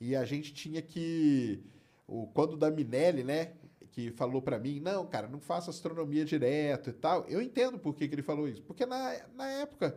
E 0.00 0.16
a 0.16 0.24
gente 0.24 0.52
tinha 0.52 0.82
que. 0.82 1.62
O, 2.06 2.26
quando 2.28 2.54
o 2.54 2.56
da 2.56 2.70
Minelli, 2.70 3.24
né? 3.24 3.52
Que 3.92 4.10
falou 4.10 4.42
para 4.42 4.58
mim, 4.58 4.78
não, 4.78 5.06
cara, 5.06 5.26
não 5.26 5.40
faça 5.40 5.70
astronomia 5.70 6.24
direto 6.24 6.90
e 6.90 6.92
tal. 6.92 7.24
Eu 7.28 7.40
entendo 7.40 7.78
por 7.78 7.94
que, 7.94 8.06
que 8.06 8.14
ele 8.14 8.22
falou 8.22 8.48
isso. 8.48 8.62
Porque 8.62 8.84
na, 8.84 9.16
na 9.34 9.48
época 9.48 9.96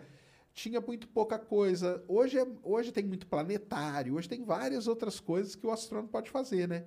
tinha 0.53 0.79
muito 0.79 1.07
pouca 1.07 1.37
coisa. 1.37 2.03
Hoje, 2.07 2.37
é, 2.37 2.47
hoje 2.63 2.91
tem 2.91 3.03
muito 3.03 3.27
planetário, 3.27 4.15
hoje 4.15 4.29
tem 4.29 4.43
várias 4.43 4.87
outras 4.87 5.19
coisas 5.19 5.55
que 5.55 5.65
o 5.65 5.71
astrônomo 5.71 6.09
pode 6.09 6.29
fazer, 6.29 6.67
né? 6.67 6.85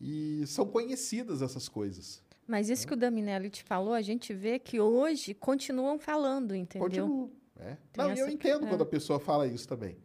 E 0.00 0.46
são 0.46 0.66
conhecidas 0.66 1.42
essas 1.42 1.68
coisas. 1.68 2.22
Mas 2.46 2.68
isso 2.68 2.86
que 2.86 2.94
o 2.94 2.96
Daminelli 2.96 3.50
te 3.50 3.62
falou, 3.62 3.92
a 3.94 4.02
gente 4.02 4.32
vê 4.34 4.58
que 4.58 4.80
hoje 4.80 5.34
continuam 5.34 5.98
falando, 5.98 6.54
entendeu? 6.54 6.88
Continuam. 6.88 7.30
É. 7.56 7.76
Tem 7.92 8.04
Não, 8.04 8.14
eu 8.14 8.28
entendo 8.28 8.64
é. 8.66 8.68
quando 8.68 8.82
a 8.82 8.86
pessoa 8.86 9.20
fala 9.20 9.46
isso 9.46 9.68
também. 9.68 9.96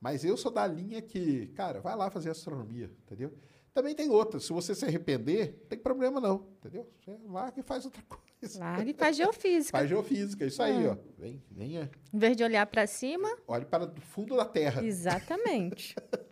Mas 0.00 0.24
eu 0.24 0.36
sou 0.36 0.50
da 0.50 0.66
linha 0.66 1.02
que, 1.02 1.48
cara, 1.48 1.80
vai 1.80 1.94
lá 1.96 2.08
fazer 2.10 2.30
astronomia, 2.30 2.90
entendeu? 3.04 3.34
Também 3.74 3.94
tem 3.94 4.08
outra. 4.08 4.40
Se 4.40 4.50
você 4.52 4.74
se 4.74 4.84
arrepender, 4.84 5.58
não 5.60 5.68
tem 5.68 5.78
problema 5.78 6.20
não, 6.20 6.46
entendeu? 6.58 6.88
Você 7.04 7.18
larga 7.26 7.60
e 7.60 7.62
faz 7.62 7.84
outra 7.84 8.02
coisa. 8.08 8.58
Larga 8.58 8.90
e 8.90 8.94
faz 8.94 9.16
geofísica. 9.16 9.76
Faz 9.76 9.88
geofísica, 9.88 10.46
isso 10.46 10.62
aí, 10.62 10.86
Ah. 10.86 10.92
ó. 10.92 10.96
Vem, 11.20 11.42
venha, 11.50 11.90
Em 12.14 12.18
vez 12.18 12.34
de 12.36 12.42
olhar 12.42 12.64
para 12.66 12.86
cima, 12.86 13.28
olhe 13.46 13.66
para 13.66 13.84
o 13.84 14.00
fundo 14.00 14.36
da 14.36 14.44
Terra. 14.46 14.82
exatamente. 14.84 15.94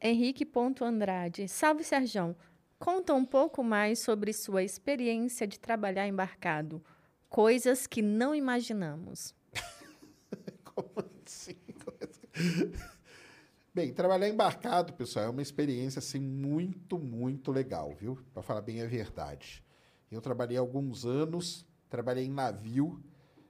Henrique.andrade. 0.00 1.48
Salve, 1.48 1.84
Serjão. 1.84 2.34
Conta 2.78 3.12
um 3.12 3.24
pouco 3.24 3.62
mais 3.62 3.98
sobre 3.98 4.32
sua 4.32 4.62
experiência 4.62 5.46
de 5.46 5.60
trabalhar 5.60 6.08
embarcado. 6.08 6.82
Coisas 7.28 7.86
que 7.86 8.00
não 8.00 8.34
imaginamos. 8.34 9.34
Como 10.64 10.90
assim? 11.26 11.56
Bem, 13.72 13.92
trabalhar 13.92 14.28
embarcado, 14.28 14.92
pessoal, 14.94 15.26
é 15.26 15.28
uma 15.28 15.42
experiência 15.42 16.00
assim 16.00 16.20
muito, 16.20 16.98
muito 16.98 17.52
legal, 17.52 17.94
viu? 17.94 18.18
Para 18.32 18.42
falar 18.42 18.62
bem 18.62 18.82
a 18.82 18.86
verdade. 18.86 19.62
Eu 20.10 20.20
trabalhei 20.20 20.56
alguns 20.56 21.06
anos, 21.06 21.64
trabalhei 21.88 22.24
em 22.24 22.32
navio 22.32 23.00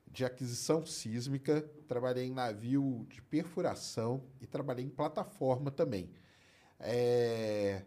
de 0.07 0.25
aquisição 0.25 0.85
sísmica, 0.85 1.63
trabalhei 1.89 2.27
em 2.27 2.33
navio 2.33 3.07
de 3.09 3.23
perfuração 3.23 4.23
e 4.43 4.47
trabalhei 4.47 4.85
em 4.85 4.91
plataforma 4.91 5.71
também. 5.71 6.11
É... 6.81 7.83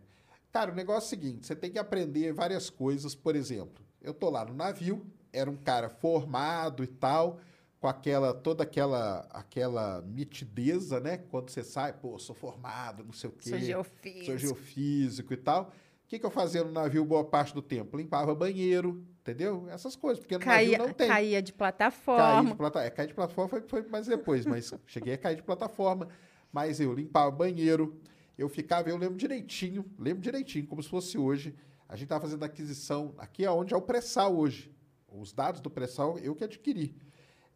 Cara, 0.52 0.72
o 0.72 0.76
negócio 0.76 1.06
é 1.06 1.08
o 1.08 1.10
seguinte: 1.10 1.48
você 1.48 1.56
tem 1.56 1.72
que 1.72 1.80
aprender 1.80 2.32
várias 2.32 2.70
coisas. 2.70 3.16
Por 3.16 3.36
exemplo, 3.36 3.84
eu 4.02 4.14
tô 4.14 4.30
lá 4.30 4.46
no 4.46 4.54
navio, 4.54 5.06
era 5.32 5.50
um 5.50 5.58
cara 5.58 5.90
formado 5.90 6.84
e 6.84 6.88
tal, 6.88 7.40
com 7.80 7.88
aquela 7.88 8.34
toda 8.34 8.64
aquela 8.64 9.28
aquela 9.32 10.02
nitideza, 10.04 11.00
né? 11.00 11.18
Quando 11.18 11.50
você 11.50 11.64
sai, 11.64 11.94
pô, 11.94 12.20
sou 12.20 12.36
formado, 12.36 13.04
não 13.04 13.14
sei 13.14 13.30
o 13.30 13.34
quê. 13.34 13.50
Sou 13.50 13.60
geofísico. 13.60 14.26
Sou 14.26 14.38
geofísico 14.38 15.34
e 15.34 15.38
tal. 15.38 15.74
O 16.06 16.08
que, 16.08 16.20
que 16.20 16.26
eu 16.26 16.30
fazia 16.30 16.64
no 16.64 16.72
navio 16.72 17.04
boa 17.04 17.24
parte 17.24 17.54
do 17.56 17.62
tempo? 17.62 17.98
Limpava 17.98 18.36
banheiro, 18.36 19.04
entendeu? 19.22 19.68
Essas 19.70 19.96
coisas, 19.96 20.20
porque 20.20 20.36
no 20.36 20.42
Caía, 20.42 20.78
navio 20.78 20.88
não 20.88 20.94
tem. 20.94 21.08
caía 21.08 21.42
de 21.42 21.52
plataforma. 21.52 22.52
de, 22.52 22.56
plata... 22.56 22.84
é, 22.84 22.90
cair 22.92 23.08
de 23.08 23.14
plataforma 23.16 23.50
foi, 23.50 23.62
foi 23.62 23.82
mais 23.88 24.06
depois, 24.06 24.46
mas 24.46 24.72
cheguei 24.86 25.14
a 25.14 25.18
cair 25.18 25.38
de 25.38 25.44
plataforma. 25.44 26.08
Mas 26.52 26.80
eu 26.80 26.94
limpava 26.94 27.32
banheiro, 27.32 28.00
eu 28.44 28.50
ficava, 28.50 28.90
eu 28.90 28.98
lembro 28.98 29.18
direitinho, 29.18 29.86
lembro 29.98 30.22
direitinho, 30.22 30.68
como 30.68 30.84
se 30.84 30.90
fosse 30.90 31.18
hoje. 31.18 31.56
A 31.88 31.96
gente 31.96 32.06
estava 32.06 32.22
fazendo 32.22 32.44
aquisição, 32.44 33.14
aqui 33.18 33.46
é 33.46 33.52
onde 33.52 33.74
é 33.74 33.78
o 33.78 33.82
pré-sal 33.82 34.36
hoje. 34.36 34.74
Os 35.08 35.32
dados 35.32 35.62
do 35.62 35.70
pré-sal 35.70 36.18
eu 36.20 36.36
que 36.36 36.44
adquiri. 36.44 36.96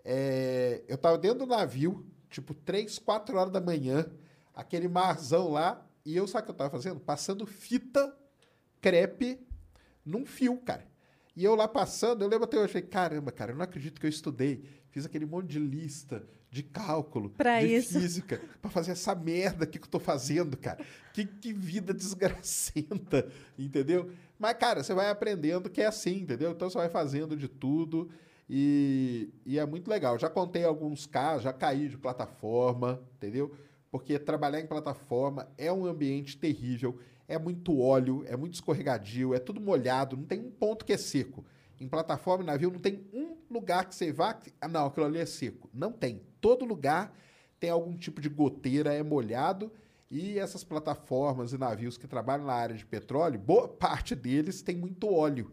É, 0.03 0.83
eu 0.87 0.95
estava 0.95 1.17
dentro 1.17 1.39
do 1.39 1.45
navio, 1.45 2.05
tipo 2.29 2.53
3, 2.53 2.99
4 2.99 3.37
horas 3.37 3.51
da 3.51 3.59
manhã, 3.59 4.05
aquele 4.53 4.87
marzão 4.87 5.51
lá, 5.51 5.85
e 6.05 6.15
eu 6.15 6.25
sabe 6.27 6.43
o 6.43 6.45
que 6.45 6.51
eu 6.51 6.53
estava 6.53 6.69
fazendo? 6.69 6.99
Passando 6.99 7.45
fita 7.45 8.15
crepe 8.79 9.45
num 10.05 10.25
fio, 10.25 10.57
cara. 10.57 10.87
E 11.37 11.43
eu 11.43 11.53
lá 11.53 11.67
passando, 11.67 12.23
eu 12.23 12.27
lembro 12.27 12.45
até 12.45 12.57
hoje, 12.57 12.73
falei, 12.73 12.87
caramba, 12.87 13.31
cara, 13.31 13.51
eu 13.51 13.55
não 13.55 13.63
acredito 13.63 14.01
que 14.01 14.07
eu 14.07 14.09
estudei. 14.09 14.63
Fiz 14.89 15.05
aquele 15.05 15.23
monte 15.23 15.49
de 15.49 15.59
lista, 15.59 16.27
de 16.49 16.63
cálculo, 16.63 17.29
Pra 17.29 17.59
de 17.61 17.75
isso. 17.75 17.99
física, 17.99 18.41
para 18.59 18.71
fazer 18.71 18.93
essa 18.93 19.13
merda 19.13 19.67
que 19.67 19.77
eu 19.77 19.85
tô 19.85 19.99
fazendo, 19.99 20.57
cara. 20.57 20.83
Que, 21.13 21.25
que 21.25 21.53
vida 21.53 21.93
desgracenta, 21.95 23.29
entendeu? 23.55 24.09
Mas, 24.39 24.57
cara, 24.57 24.81
você 24.81 24.95
vai 24.95 25.11
aprendendo 25.11 25.69
que 25.69 25.79
é 25.79 25.85
assim, 25.85 26.21
entendeu? 26.21 26.49
Então 26.49 26.71
você 26.71 26.77
vai 26.79 26.89
fazendo 26.89 27.37
de 27.37 27.47
tudo 27.47 28.09
e, 28.49 29.29
e 29.45 29.59
é 29.59 29.65
muito 29.67 29.91
legal. 29.91 30.17
Já 30.17 30.31
contei 30.31 30.63
alguns 30.63 31.05
casos, 31.05 31.43
já 31.43 31.53
caí 31.53 31.87
de 31.87 31.99
plataforma, 31.99 32.99
entendeu? 33.17 33.53
Porque 33.91 34.17
trabalhar 34.17 34.59
em 34.59 34.65
plataforma 34.65 35.47
é 35.55 35.71
um 35.71 35.85
ambiente 35.85 36.35
terrível, 36.35 36.97
é 37.27 37.37
muito 37.37 37.79
óleo, 37.79 38.23
é 38.27 38.35
muito 38.37 38.53
escorregadio, 38.53 39.33
é 39.33 39.39
tudo 39.39 39.59
molhado, 39.59 40.15
não 40.15 40.23
tem 40.23 40.39
um 40.39 40.49
ponto 40.51 40.85
que 40.85 40.93
é 40.93 40.97
seco. 40.97 41.45
Em 41.79 41.87
plataforma 41.87 42.43
e 42.43 42.47
navio 42.47 42.71
não 42.71 42.79
tem 42.79 43.05
um 43.13 43.35
lugar 43.51 43.85
que 43.87 43.93
você 43.95 44.11
vá. 44.11 44.33
que- 44.33 44.51
Ah, 44.59 44.67
não, 44.67 44.87
aquilo 44.87 45.05
ali 45.05 45.19
é 45.19 45.25
seco. 45.25 45.69
Não 45.73 45.91
tem. 45.91 46.21
Todo 46.41 46.65
lugar 46.65 47.13
tem 47.59 47.69
algum 47.69 47.95
tipo 47.95 48.19
de 48.21 48.29
goteira, 48.29 48.93
é 48.93 49.03
molhado. 49.03 49.71
E 50.09 50.39
essas 50.39 50.63
plataformas 50.63 51.51
e 51.53 51.57
navios 51.57 51.97
que 51.97 52.07
trabalham 52.07 52.45
na 52.45 52.53
área 52.53 52.75
de 52.75 52.85
petróleo, 52.85 53.37
boa 53.39 53.67
parte 53.67 54.15
deles 54.15 54.61
tem 54.61 54.75
muito 54.75 55.11
óleo. 55.13 55.51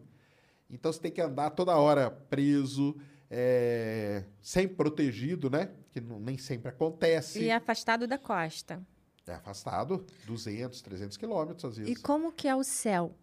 Então 0.69 0.91
você 0.91 0.99
tem 0.99 1.11
que 1.11 1.21
andar 1.21 1.51
toda 1.51 1.75
hora 1.77 2.09
preso, 2.09 2.95
é, 3.29 4.23
sempre 4.41 4.75
protegido, 4.77 5.49
né? 5.49 5.69
Que 5.91 5.99
não- 6.01 6.19
nem 6.19 6.37
sempre 6.37 6.69
acontece. 6.69 7.43
E 7.43 7.51
afastado 7.51 8.07
da 8.07 8.17
costa. 8.17 8.81
É 9.27 9.33
afastado 9.33 10.05
200, 10.25 10.81
300 10.81 11.17
quilômetros 11.17 11.65
às 11.65 11.77
vezes. 11.77 11.91
E 11.91 12.01
como 12.01 12.31
que 12.31 12.47
é 12.47 12.55
o 12.55 12.63
céu? 12.63 13.15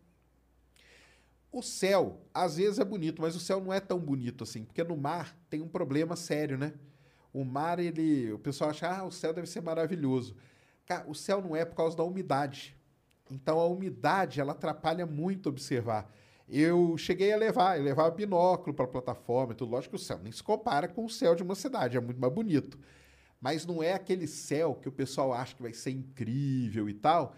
O 1.52 1.62
céu, 1.62 2.20
às 2.32 2.56
vezes 2.56 2.78
é 2.78 2.84
bonito, 2.84 3.20
mas 3.20 3.36
o 3.36 3.40
céu 3.40 3.60
não 3.60 3.72
é 3.72 3.78
tão 3.78 3.98
bonito 3.98 4.42
assim, 4.42 4.64
porque 4.64 4.82
no 4.82 4.96
mar 4.96 5.36
tem 5.50 5.60
um 5.60 5.68
problema 5.68 6.16
sério, 6.16 6.56
né? 6.56 6.72
O 7.32 7.44
mar, 7.44 7.78
ele. 7.78 8.32
O 8.32 8.38
pessoal 8.38 8.70
acha, 8.70 8.88
ah, 8.88 9.04
o 9.04 9.12
céu 9.12 9.32
deve 9.32 9.46
ser 9.46 9.60
maravilhoso. 9.60 10.34
Cara, 10.86 11.08
o 11.08 11.14
céu 11.14 11.40
não 11.40 11.54
é 11.54 11.64
por 11.64 11.76
causa 11.76 11.96
da 11.96 12.02
umidade. 12.02 12.76
Então 13.30 13.58
a 13.58 13.66
umidade, 13.66 14.40
ela 14.40 14.52
atrapalha 14.52 15.06
muito 15.06 15.48
observar. 15.48 16.10
Eu 16.48 16.98
cheguei 16.98 17.32
a 17.32 17.36
levar, 17.36 17.78
eu 17.78 17.84
levava 17.84 18.10
binóculo 18.10 18.74
para 18.74 18.84
a 18.84 18.88
plataforma 18.88 19.52
e 19.52 19.56
tudo. 19.56 19.70
Lógico 19.70 19.96
que 19.96 20.02
o 20.02 20.04
céu 20.04 20.18
nem 20.22 20.32
se 20.32 20.42
compara 20.42 20.88
com 20.88 21.04
o 21.04 21.10
céu 21.10 21.34
de 21.34 21.42
uma 21.42 21.54
cidade, 21.54 21.96
é 21.96 22.00
muito 22.00 22.20
mais 22.20 22.32
bonito. 22.32 22.78
Mas 23.42 23.66
não 23.66 23.82
é 23.82 23.92
aquele 23.92 24.28
céu 24.28 24.76
que 24.80 24.88
o 24.88 24.92
pessoal 24.92 25.32
acha 25.32 25.56
que 25.56 25.62
vai 25.62 25.74
ser 25.74 25.90
incrível 25.90 26.88
e 26.88 26.94
tal, 26.94 27.34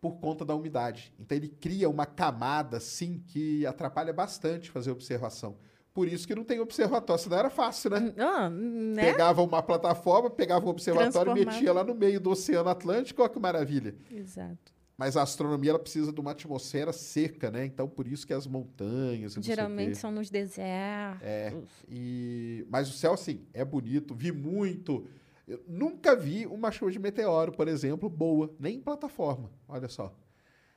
por 0.00 0.18
conta 0.18 0.44
da 0.44 0.56
umidade. 0.56 1.14
Então 1.20 1.38
ele 1.38 1.48
cria 1.48 1.88
uma 1.88 2.04
camada, 2.04 2.78
assim, 2.78 3.22
que 3.28 3.64
atrapalha 3.64 4.12
bastante 4.12 4.72
fazer 4.72 4.90
observação. 4.90 5.56
Por 5.94 6.08
isso 6.08 6.26
que 6.26 6.34
não 6.34 6.42
tem 6.42 6.58
observatório, 6.58 7.22
senão 7.22 7.38
era 7.38 7.48
fácil, 7.48 7.90
né? 7.90 8.12
Ah, 8.18 8.50
né? 8.50 9.12
Pegava 9.12 9.40
uma 9.40 9.62
plataforma, 9.62 10.28
pegava 10.28 10.66
um 10.66 10.68
observatório 10.68 11.30
e 11.36 11.46
metia 11.46 11.72
lá 11.72 11.84
no 11.84 11.94
meio 11.94 12.20
do 12.20 12.30
Oceano 12.30 12.68
Atlântico, 12.68 13.22
olha 13.22 13.30
que 13.30 13.38
maravilha. 13.38 13.94
Exato. 14.10 14.74
Mas 14.98 15.16
a 15.16 15.22
astronomia 15.22 15.70
ela 15.70 15.78
precisa 15.78 16.12
de 16.12 16.20
uma 16.20 16.32
atmosfera 16.32 16.92
seca, 16.92 17.52
né? 17.52 17.64
Então 17.64 17.88
por 17.88 18.06
isso 18.06 18.26
que 18.26 18.34
as 18.34 18.46
montanhas. 18.48 19.34
Geralmente 19.40 19.96
são 19.96 20.10
nos 20.10 20.28
desertos. 20.28 21.22
É. 21.22 21.54
E... 21.88 22.66
Mas 22.68 22.88
o 22.88 22.92
céu, 22.92 23.12
assim, 23.12 23.46
é 23.54 23.64
bonito. 23.64 24.14
Vi 24.14 24.32
muito. 24.32 25.06
Eu 25.46 25.62
nunca 25.68 26.16
vi 26.16 26.46
uma 26.46 26.70
chuva 26.72 26.90
de 26.90 26.98
meteoro, 26.98 27.52
por 27.52 27.68
exemplo, 27.68 28.08
boa. 28.08 28.52
Nem 28.58 28.76
em 28.76 28.80
plataforma. 28.80 29.50
Olha 29.68 29.88
só. 29.88 30.12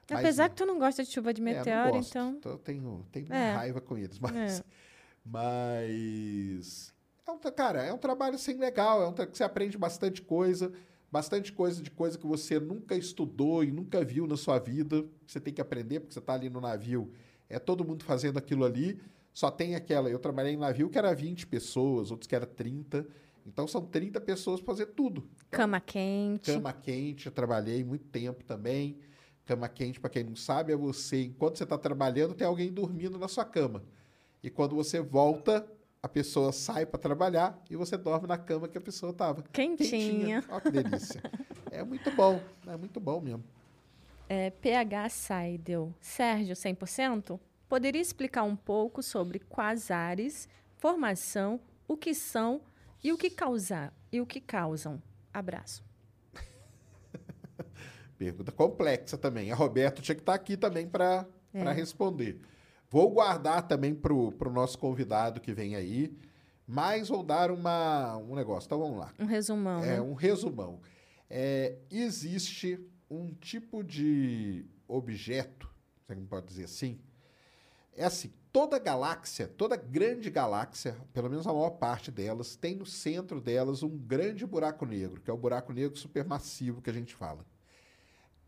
Mas- 0.09 0.19
Apesar 0.19 0.49
que 0.49 0.55
tu 0.55 0.65
não 0.65 0.77
gosta 0.79 1.03
de 1.03 1.09
chuva 1.11 1.33
de 1.33 1.41
é, 1.41 1.43
meteoro, 1.45 1.91
gosto. 1.93 2.09
então. 2.17 2.39
Eu 2.51 2.57
tenho, 2.57 3.05
tenho 3.11 3.31
É. 3.33 3.53
raiva 3.53 3.79
com 3.81 3.97
eles. 3.97 4.19
Mas. 4.21 4.59
É. 4.59 4.63
Mas. 5.25 6.93
É 7.27 7.31
um, 7.31 7.37
cara, 7.37 7.83
é 7.83 7.93
um 7.93 7.97
trabalho 7.97 8.35
assim 8.35 8.55
legal. 8.57 9.01
É 9.03 9.07
um 9.07 9.13
que 9.13 9.37
você 9.37 9.43
aprende 9.43 9.77
bastante 9.77 10.21
coisa. 10.21 10.71
Bastante 11.11 11.51
coisa 11.51 11.81
de 11.81 11.89
coisa 11.89 12.17
que 12.19 12.25
você 12.27 12.59
nunca 12.59 12.95
estudou 12.95 13.63
e 13.63 13.71
nunca 13.71 14.03
viu 14.03 14.27
na 14.27 14.37
sua 14.37 14.59
vida. 14.59 15.03
Você 15.25 15.39
tem 15.39 15.51
que 15.53 15.61
aprender, 15.61 15.99
porque 16.01 16.13
você 16.13 16.19
está 16.19 16.33
ali 16.33 16.49
no 16.49 16.61
navio. 16.61 17.11
É 17.49 17.57
todo 17.57 17.83
mundo 17.83 18.03
fazendo 18.03 18.37
aquilo 18.37 18.63
ali. 18.63 18.99
Só 19.33 19.49
tem 19.49 19.75
aquela. 19.75 20.09
Eu 20.09 20.19
trabalhei 20.19 20.53
em 20.53 20.57
navio 20.57 20.89
que 20.89 20.97
era 20.97 21.13
20 21.13 21.47
pessoas, 21.47 22.11
outros 22.11 22.27
que 22.27 22.35
era 22.35 22.45
30. 22.45 23.07
Então 23.45 23.67
são 23.67 23.85
30 23.85 24.21
pessoas 24.21 24.61
para 24.61 24.73
fazer 24.73 24.87
tudo. 24.87 25.27
Cama 25.49 25.79
quente. 25.79 26.51
Cama 26.51 26.73
quente, 26.73 27.25
eu 27.25 27.31
trabalhei 27.31 27.83
muito 27.83 28.05
tempo 28.05 28.43
também. 28.43 28.97
Cama 29.45 29.67
quente, 29.67 29.99
para 29.99 30.09
quem 30.09 30.23
não 30.23 30.35
sabe, 30.35 30.73
é 30.73 30.75
você, 30.75 31.23
enquanto 31.23 31.57
você 31.57 31.63
está 31.63 31.77
trabalhando, 31.77 32.35
tem 32.35 32.45
alguém 32.45 32.71
dormindo 32.71 33.17
na 33.17 33.27
sua 33.27 33.43
cama. 33.43 33.83
E 34.43 34.49
quando 34.49 34.75
você 34.75 35.01
volta, 35.01 35.67
a 36.01 36.07
pessoa 36.07 36.51
sai 36.51 36.85
para 36.85 36.99
trabalhar 36.99 37.61
e 37.69 37.75
você 37.75 37.97
dorme 37.97 38.27
na 38.27 38.37
cama 38.37 38.67
que 38.67 38.77
a 38.77 38.81
pessoa 38.81 39.11
estava. 39.11 39.43
Quentinha. 39.51 40.43
Olha 40.49 40.61
que 40.61 40.71
delícia. 40.71 41.21
é 41.71 41.83
muito 41.83 42.11
bom, 42.11 42.39
é 42.67 42.77
muito 42.77 42.99
bom 42.99 43.19
mesmo. 43.19 43.43
É, 44.29 44.51
PH 44.51 45.09
Seidel. 45.09 45.93
Sérgio, 45.99 46.55
100%? 46.55 47.39
Poderia 47.67 48.01
explicar 48.01 48.43
um 48.43 48.55
pouco 48.55 49.01
sobre 49.01 49.39
quasares, 49.39 50.47
formação, 50.77 51.59
o 51.87 51.97
que 51.97 52.13
são 52.13 52.61
e 53.03 53.11
o 53.13 53.17
que 53.17 53.29
causar 53.29 53.93
e 54.11 54.19
o 54.21 54.25
que 54.25 54.39
causam? 54.41 55.01
Abraço. 55.33 55.83
Pergunta 58.17 58.51
complexa 58.51 59.17
também. 59.17 59.51
A 59.51 59.55
Roberto 59.55 60.01
tinha 60.01 60.15
que 60.15 60.21
estar 60.21 60.33
aqui 60.33 60.57
também 60.57 60.87
para 60.87 61.25
É. 61.53 61.71
responder. 61.71 62.39
Vou 62.89 63.09
guardar 63.11 63.67
também 63.67 63.93
para 63.93 64.13
o 64.13 64.33
nosso 64.51 64.77
convidado 64.77 65.39
que 65.39 65.53
vem 65.53 65.75
aí, 65.75 66.17
mas 66.65 67.07
vou 67.07 67.23
dar 67.23 67.51
uma, 67.51 68.17
um 68.17 68.35
negócio. 68.35 68.67
Então 68.67 68.79
vamos 68.79 68.97
lá. 68.99 69.13
Um 69.19 69.25
resumão, 69.25 69.83
É 69.83 69.87
né? 69.95 70.01
um 70.01 70.13
resumão. 70.13 70.81
É, 71.29 71.77
existe 71.91 72.79
um 73.09 73.31
tipo 73.33 73.83
de 73.83 74.65
objeto, 74.87 75.69
você 76.07 76.15
pode 76.15 76.47
dizer 76.47 76.63
assim. 76.65 76.99
É 77.95 78.05
assim, 78.05 78.31
toda 78.51 78.79
galáxia, 78.79 79.47
toda 79.47 79.75
grande 79.75 80.29
galáxia, 80.29 80.97
pelo 81.13 81.29
menos 81.29 81.45
a 81.45 81.53
maior 81.53 81.71
parte 81.71 82.11
delas, 82.11 82.55
tem 82.55 82.75
no 82.75 82.85
centro 82.85 83.39
delas 83.41 83.83
um 83.83 83.97
grande 83.97 84.45
buraco 84.45 84.85
negro, 84.85 85.21
que 85.21 85.29
é 85.29 85.33
o 85.33 85.37
buraco 85.37 85.73
negro 85.73 85.97
supermassivo 85.97 86.81
que 86.81 86.89
a 86.89 86.93
gente 86.93 87.15
fala. 87.15 87.45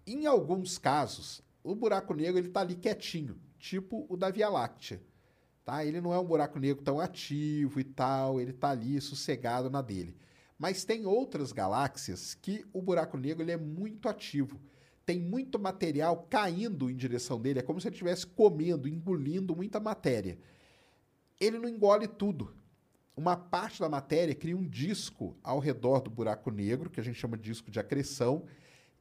Em 0.06 0.26
alguns 0.26 0.78
casos, 0.78 1.44
o 1.64 1.76
buraco 1.76 2.14
negro 2.14 2.40
ele 2.40 2.48
está 2.48 2.62
ali 2.62 2.76
quietinho, 2.76 3.40
tipo 3.60 4.06
o 4.10 4.18
da 4.18 4.30
Via 4.30 4.50
Láctea. 4.50 5.02
Tá? 5.64 5.86
Ele 5.86 6.02
não 6.02 6.14
é 6.14 6.20
um 6.20 6.26
buraco 6.26 6.60
negro 6.60 6.84
tão 6.84 7.00
ativo 7.00 7.80
e 7.80 7.84
tal, 7.84 8.42
ele 8.42 8.52
está 8.52 8.72
ali 8.72 9.00
sossegado 9.00 9.70
na 9.70 9.82
dele. 9.82 10.18
Mas 10.58 10.84
tem 10.84 11.06
outras 11.06 11.52
galáxias 11.52 12.34
que 12.34 12.66
o 12.74 12.82
buraco 12.82 13.18
negro 13.18 13.44
ele 13.44 13.52
é 13.52 13.58
muito 13.58 14.10
ativo. 14.10 14.60
Tem 15.06 15.20
muito 15.20 15.60
material 15.60 16.28
caindo 16.30 16.90
em 16.90 16.96
direção 16.96 17.40
dele, 17.40 17.60
é 17.60 17.64
como 17.64 17.82
se 17.82 17.88
ele 17.88 17.96
estivesse 17.96 18.26
comendo, 18.28 18.88
engolindo 18.88 19.56
muita 19.56 19.80
matéria. 19.80 20.38
Ele 21.40 21.58
não 21.58 21.68
engole 21.68 22.08
tudo. 22.08 22.54
Uma 23.16 23.36
parte 23.36 23.80
da 23.80 23.90
matéria 23.90 24.34
cria 24.34 24.56
um 24.56 24.68
disco 24.68 25.36
ao 25.44 25.60
redor 25.60 26.02
do 26.02 26.10
buraco 26.10 26.50
negro, 26.50 26.90
que 26.90 27.00
a 27.00 27.04
gente 27.04 27.20
chama 27.20 27.36
de 27.36 27.44
disco 27.44 27.70
de 27.70 27.80
acreção, 27.80 28.46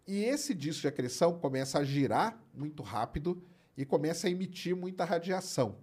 e 0.07 0.25
esse 0.25 0.55
disco 0.55 0.83
de 0.83 0.89
acreção 0.89 1.39
começa 1.39 1.79
a 1.79 1.85
girar 1.85 2.43
muito 2.53 2.83
rápido 2.83 3.43
e 3.77 3.85
começa 3.85 4.27
a 4.27 4.31
emitir 4.31 4.75
muita 4.75 5.05
radiação. 5.05 5.79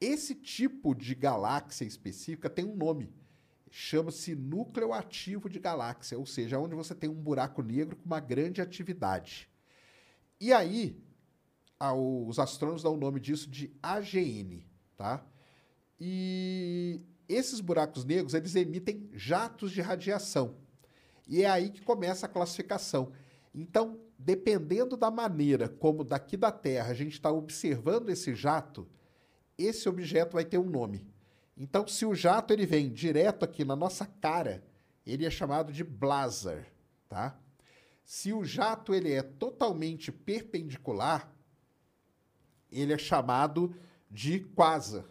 Esse 0.00 0.34
tipo 0.34 0.94
de 0.94 1.14
galáxia 1.14 1.84
específica 1.84 2.48
tem 2.48 2.64
um 2.64 2.74
nome. 2.74 3.12
Chama-se 3.70 4.34
núcleo 4.34 4.92
ativo 4.92 5.48
de 5.48 5.60
galáxia, 5.60 6.18
ou 6.18 6.26
seja, 6.26 6.58
onde 6.58 6.74
você 6.74 6.94
tem 6.94 7.08
um 7.08 7.14
buraco 7.14 7.62
negro 7.62 7.96
com 7.96 8.04
uma 8.04 8.18
grande 8.18 8.60
atividade. 8.60 9.48
E 10.40 10.52
aí, 10.52 11.00
os 11.80 12.38
astrônomos 12.38 12.82
dão 12.82 12.94
o 12.94 12.98
nome 12.98 13.20
disso 13.20 13.48
de 13.48 13.72
AGN, 13.80 14.66
tá? 14.96 15.24
E 16.00 17.00
esses 17.28 17.60
buracos 17.60 18.04
negros, 18.04 18.34
eles 18.34 18.56
emitem 18.56 19.08
jatos 19.12 19.70
de 19.70 19.80
radiação. 19.80 20.56
E 21.28 21.42
é 21.42 21.48
aí 21.48 21.70
que 21.70 21.80
começa 21.80 22.26
a 22.26 22.28
classificação. 22.28 23.12
Então, 23.54 24.00
dependendo 24.18 24.96
da 24.96 25.10
maneira 25.10 25.68
como 25.68 26.02
daqui 26.02 26.36
da 26.36 26.50
Terra 26.50 26.90
a 26.90 26.94
gente 26.94 27.12
está 27.12 27.30
observando 27.30 28.10
esse 28.10 28.34
jato, 28.34 28.88
esse 29.56 29.88
objeto 29.88 30.32
vai 30.32 30.44
ter 30.44 30.58
um 30.58 30.68
nome. 30.68 31.06
Então, 31.62 31.86
se 31.86 32.06
o 32.06 32.14
jato 32.14 32.54
ele 32.54 32.64
vem 32.64 32.90
direto 32.90 33.44
aqui 33.44 33.66
na 33.66 33.76
nossa 33.76 34.06
cara, 34.06 34.64
ele 35.06 35.26
é 35.26 35.30
chamado 35.30 35.70
de 35.70 35.84
blazar, 35.84 36.66
tá? 37.06 37.38
Se 38.02 38.32
o 38.32 38.42
jato 38.42 38.94
ele 38.94 39.12
é 39.12 39.22
totalmente 39.22 40.10
perpendicular, 40.10 41.30
ele 42.72 42.94
é 42.94 42.98
chamado 42.98 43.76
de 44.10 44.40
quasar. 44.40 45.04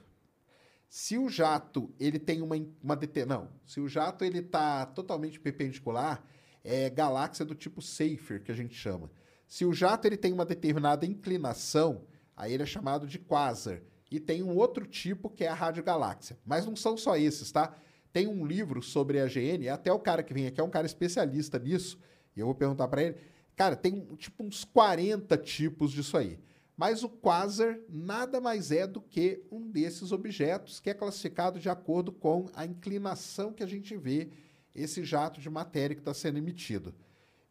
Se 0.89 1.19
o 1.19 1.29
jato 1.29 1.93
ele 1.99 2.17
tem 2.17 2.41
uma, 2.41 2.55
uma 2.81 2.99
não, 3.27 3.51
se 3.63 3.79
o 3.79 3.87
jato 3.87 4.25
ele 4.25 4.39
está 4.39 4.87
totalmente 4.87 5.39
perpendicular, 5.39 6.25
é 6.63 6.89
galáxia 6.89 7.45
do 7.45 7.53
tipo 7.53 7.79
Seyfert 7.79 8.41
que 8.41 8.51
a 8.51 8.55
gente 8.55 8.73
chama. 8.73 9.11
Se 9.47 9.65
o 9.65 9.71
jato 9.71 10.07
ele 10.07 10.17
tem 10.17 10.33
uma 10.33 10.45
determinada 10.45 11.05
inclinação, 11.05 12.07
aí 12.35 12.53
ele 12.55 12.63
é 12.63 12.65
chamado 12.65 13.05
de 13.05 13.19
quasar. 13.19 13.83
E 14.11 14.19
tem 14.19 14.41
um 14.41 14.55
outro 14.55 14.85
tipo 14.85 15.29
que 15.29 15.43
é 15.43 15.47
a 15.47 15.53
radiogaláxia. 15.53 16.37
Mas 16.45 16.65
não 16.65 16.75
são 16.75 16.97
só 16.97 17.15
esses, 17.15 17.51
tá? 17.51 17.75
Tem 18.11 18.27
um 18.27 18.45
livro 18.45 18.81
sobre 18.81 19.19
a 19.19 19.27
GN, 19.27 19.69
até 19.69 19.91
o 19.91 19.99
cara 19.99 20.23
que 20.23 20.33
vem 20.33 20.47
aqui 20.47 20.59
é 20.59 20.63
um 20.63 20.69
cara 20.69 20.87
especialista 20.87 21.59
nisso, 21.59 21.99
e 22.35 22.39
eu 22.39 22.47
vou 22.47 22.55
perguntar 22.55 22.87
para 22.87 23.03
ele. 23.03 23.17
Cara, 23.55 23.75
tem 23.75 24.05
tipo 24.15 24.43
uns 24.43 24.63
40 24.63 25.37
tipos 25.37 25.91
disso 25.91 26.17
aí. 26.17 26.39
Mas 26.75 27.03
o 27.03 27.09
quasar 27.09 27.77
nada 27.89 28.39
mais 28.39 28.71
é 28.71 28.87
do 28.87 29.01
que 29.01 29.43
um 29.51 29.69
desses 29.69 30.13
objetos 30.13 30.79
que 30.79 30.89
é 30.89 30.93
classificado 30.93 31.59
de 31.59 31.69
acordo 31.69 32.11
com 32.11 32.47
a 32.53 32.65
inclinação 32.65 33.51
que 33.51 33.61
a 33.61 33.67
gente 33.67 33.97
vê 33.97 34.29
esse 34.73 35.03
jato 35.03 35.41
de 35.41 35.49
matéria 35.49 35.93
que 35.93 36.01
está 36.01 36.13
sendo 36.13 36.37
emitido. 36.37 36.95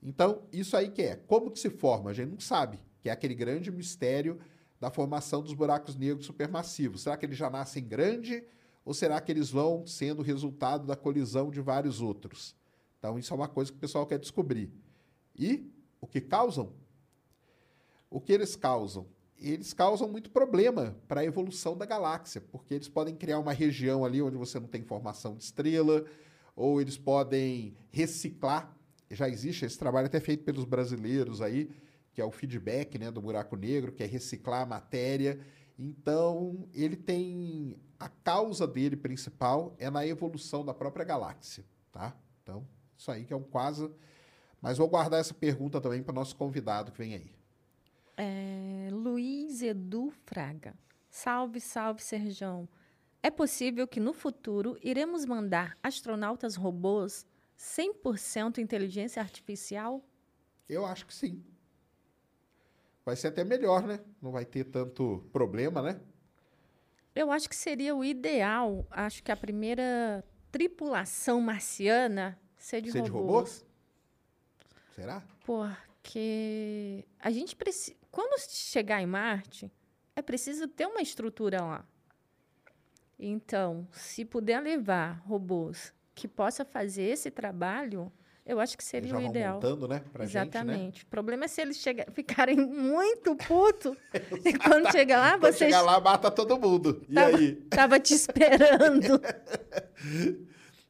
Então, 0.03 0.49
isso 0.51 0.77
aí 0.77 0.91
que 0.91 1.03
é. 1.03 1.17
Como 1.17 1.51
que 1.51 1.59
se 1.59 1.69
forma? 1.69 2.11
A 2.11 2.15
gente 2.15 2.31
não 2.31 2.41
sabe, 2.41 2.81
que 3.03 3.11
é 3.11 3.13
aquele 3.13 3.35
grande 3.35 3.71
mistério 3.71 4.39
da 4.81 4.91
formação 4.91 5.43
dos 5.43 5.55
buracos 5.55 5.97
negros 5.97 6.27
supermassivos. 6.27 7.03
Será 7.03 7.17
que 7.17 7.27
eles 7.27 7.37
já 7.37 7.51
nascem 7.51 7.85
grande 7.85 8.45
ou 8.85 8.95
será 8.95 9.21
que 9.21 9.31
eles 9.31 9.51
vão 9.51 9.87
sendo 9.87 10.23
resultado 10.23 10.87
da 10.87 10.97
colisão 10.97 11.51
de 11.51 11.61
vários 11.61 12.01
outros? 12.01 12.57
Então, 12.99 13.19
isso 13.19 13.33
é 13.33 13.37
uma 13.37 13.49
coisa 13.49 13.71
que 13.71 13.77
o 13.77 13.81
pessoal 13.81 14.07
quer 14.07 14.19
descobrir. 14.19 14.73
E 15.37 15.71
o 16.01 16.07
que 16.07 16.21
causam? 16.21 16.73
O 18.11 18.21
que 18.21 18.33
eles 18.33 18.57
causam? 18.57 19.07
eles 19.41 19.73
causam 19.73 20.09
muito 20.09 20.31
problema 20.31 20.97
para 21.07 21.21
a 21.21 21.25
evolução 21.25 21.77
da 21.77 21.87
galáxia, 21.87 22.41
porque 22.41 22.75
eles 22.75 22.89
podem 22.89 23.15
criar 23.15 23.39
uma 23.39 23.53
região 23.53 24.05
ali 24.05 24.21
onde 24.21 24.37
você 24.37 24.59
não 24.59 24.67
tem 24.67 24.83
formação 24.83 25.37
de 25.37 25.45
estrela, 25.45 26.05
ou 26.57 26.81
eles 26.81 26.99
podem 26.99 27.77
reciclar. 27.91 28.77
Já 29.11 29.29
existe 29.29 29.65
esse 29.65 29.79
trabalho 29.79 30.07
até 30.07 30.19
feito 30.19 30.43
pelos 30.45 30.65
brasileiros 30.65 31.41
aí, 31.41 31.71
que 32.19 32.23
é 32.23 32.25
o 32.25 32.33
feedback 32.33 32.99
né, 32.99 33.13
do 33.13 33.23
buraco 33.23 33.55
negro, 33.55 33.93
que 33.93 34.03
é 34.03 34.07
reciclar 34.07 34.63
a 34.63 34.67
matéria. 34.67 35.39
Então, 35.79 36.69
ele 36.75 36.97
tem. 36.97 37.77
A 37.97 38.09
causa 38.09 38.67
dele 38.67 38.97
principal 38.97 39.77
é 39.79 39.89
na 39.89 40.05
evolução 40.05 40.65
da 40.65 40.75
própria 40.75 41.05
galáxia. 41.05 41.65
Tá? 41.93 42.17
Então, 42.43 42.67
isso 42.97 43.09
aí 43.13 43.25
que 43.25 43.33
é 43.33 43.37
um 43.37 43.43
quase. 43.45 43.89
Mas 44.61 44.79
vou 44.79 44.89
guardar 44.89 45.21
essa 45.21 45.33
pergunta 45.33 45.81
também 45.81 46.03
para 46.03 46.11
o 46.11 46.15
nosso 46.17 46.35
convidado 46.35 46.91
que 46.91 46.99
vem 46.99 47.15
aí. 47.15 47.31
É, 48.17 48.89
Luiz 48.91 49.63
Edu 49.63 50.11
Fraga. 50.25 50.75
Salve, 51.09 51.61
salve, 51.61 52.03
Serjão. 52.03 52.69
É 53.23 53.31
possível 53.31 53.87
que 53.87 54.01
no 54.01 54.13
futuro 54.13 54.77
iremos 54.83 55.25
mandar 55.25 55.79
astronautas 55.81 56.57
robôs 56.57 57.25
100% 57.57 58.59
inteligência 58.59 59.23
artificial? 59.23 60.05
Eu 60.69 60.85
acho 60.85 61.07
que 61.07 61.15
sim. 61.15 61.45
Vai 63.09 63.17
ser 63.17 63.29
até 63.29 63.43
melhor, 63.43 63.87
né? 63.87 64.01
Não 64.21 64.31
vai 64.31 64.45
ter 64.45 64.65
tanto 64.65 65.27
problema, 65.33 65.81
né? 65.81 65.99
Eu 67.15 67.33
acho 67.33 67.49
que 67.49 67.57
seria 67.57 67.97
o 67.97 68.05
ideal. 68.05 68.87
Acho 68.91 69.23
que 69.23 69.33
a 69.33 69.37
primeira 69.37 70.23
tripulação 70.53 71.41
marciana 71.41 72.39
ser 72.59 72.83
de 72.83 72.93
Ser 72.93 73.01
de 73.01 73.09
robôs. 73.09 73.65
robôs? 73.65 73.67
Será? 74.95 75.23
Porque 75.47 77.03
a 77.19 77.31
gente 77.31 77.57
precisa. 77.57 77.97
Quando 78.11 78.39
chegar 78.41 79.01
em 79.01 79.07
Marte, 79.07 79.73
é 80.15 80.21
preciso 80.21 80.69
ter 80.69 80.85
uma 80.85 81.01
estrutura 81.01 81.63
lá. 81.63 81.89
Então, 83.19 83.89
se 83.91 84.23
puder 84.23 84.61
levar 84.61 85.23
robôs 85.25 85.95
que 86.15 86.29
possa 86.29 86.63
fazer 86.63 87.05
esse 87.05 87.31
trabalho, 87.31 88.13
eu 88.49 88.59
acho 88.59 88.77
que 88.77 88.83
seria 88.83 89.15
o 89.17 89.21
ideal. 89.21 89.55
montando, 89.55 89.87
né? 89.87 90.03
Pra 90.13 90.25
Exatamente. 90.25 91.05
O 91.05 91.07
problema 91.07 91.45
é 91.45 91.49
se 91.49 91.61
eles 91.61 91.77
chega, 91.77 92.07
ficarem 92.13 92.57
muito 92.67 93.37
putos 93.37 93.97
e 94.45 94.53
quando 94.59 94.91
chega 94.91 95.19
lá, 95.19 95.33
gente, 95.33 95.35
né? 95.35 95.39
Quando 95.41 95.55
vocês 95.55 95.71
chegar 95.71 95.83
lá, 95.83 96.01
mata 96.01 96.31
todo 96.31 96.59
mundo. 96.59 97.03
E 97.09 97.15
tava, 97.15 97.37
aí? 97.37 97.53
tava 97.71 98.01
te 98.01 98.15
esperando. 98.15 99.21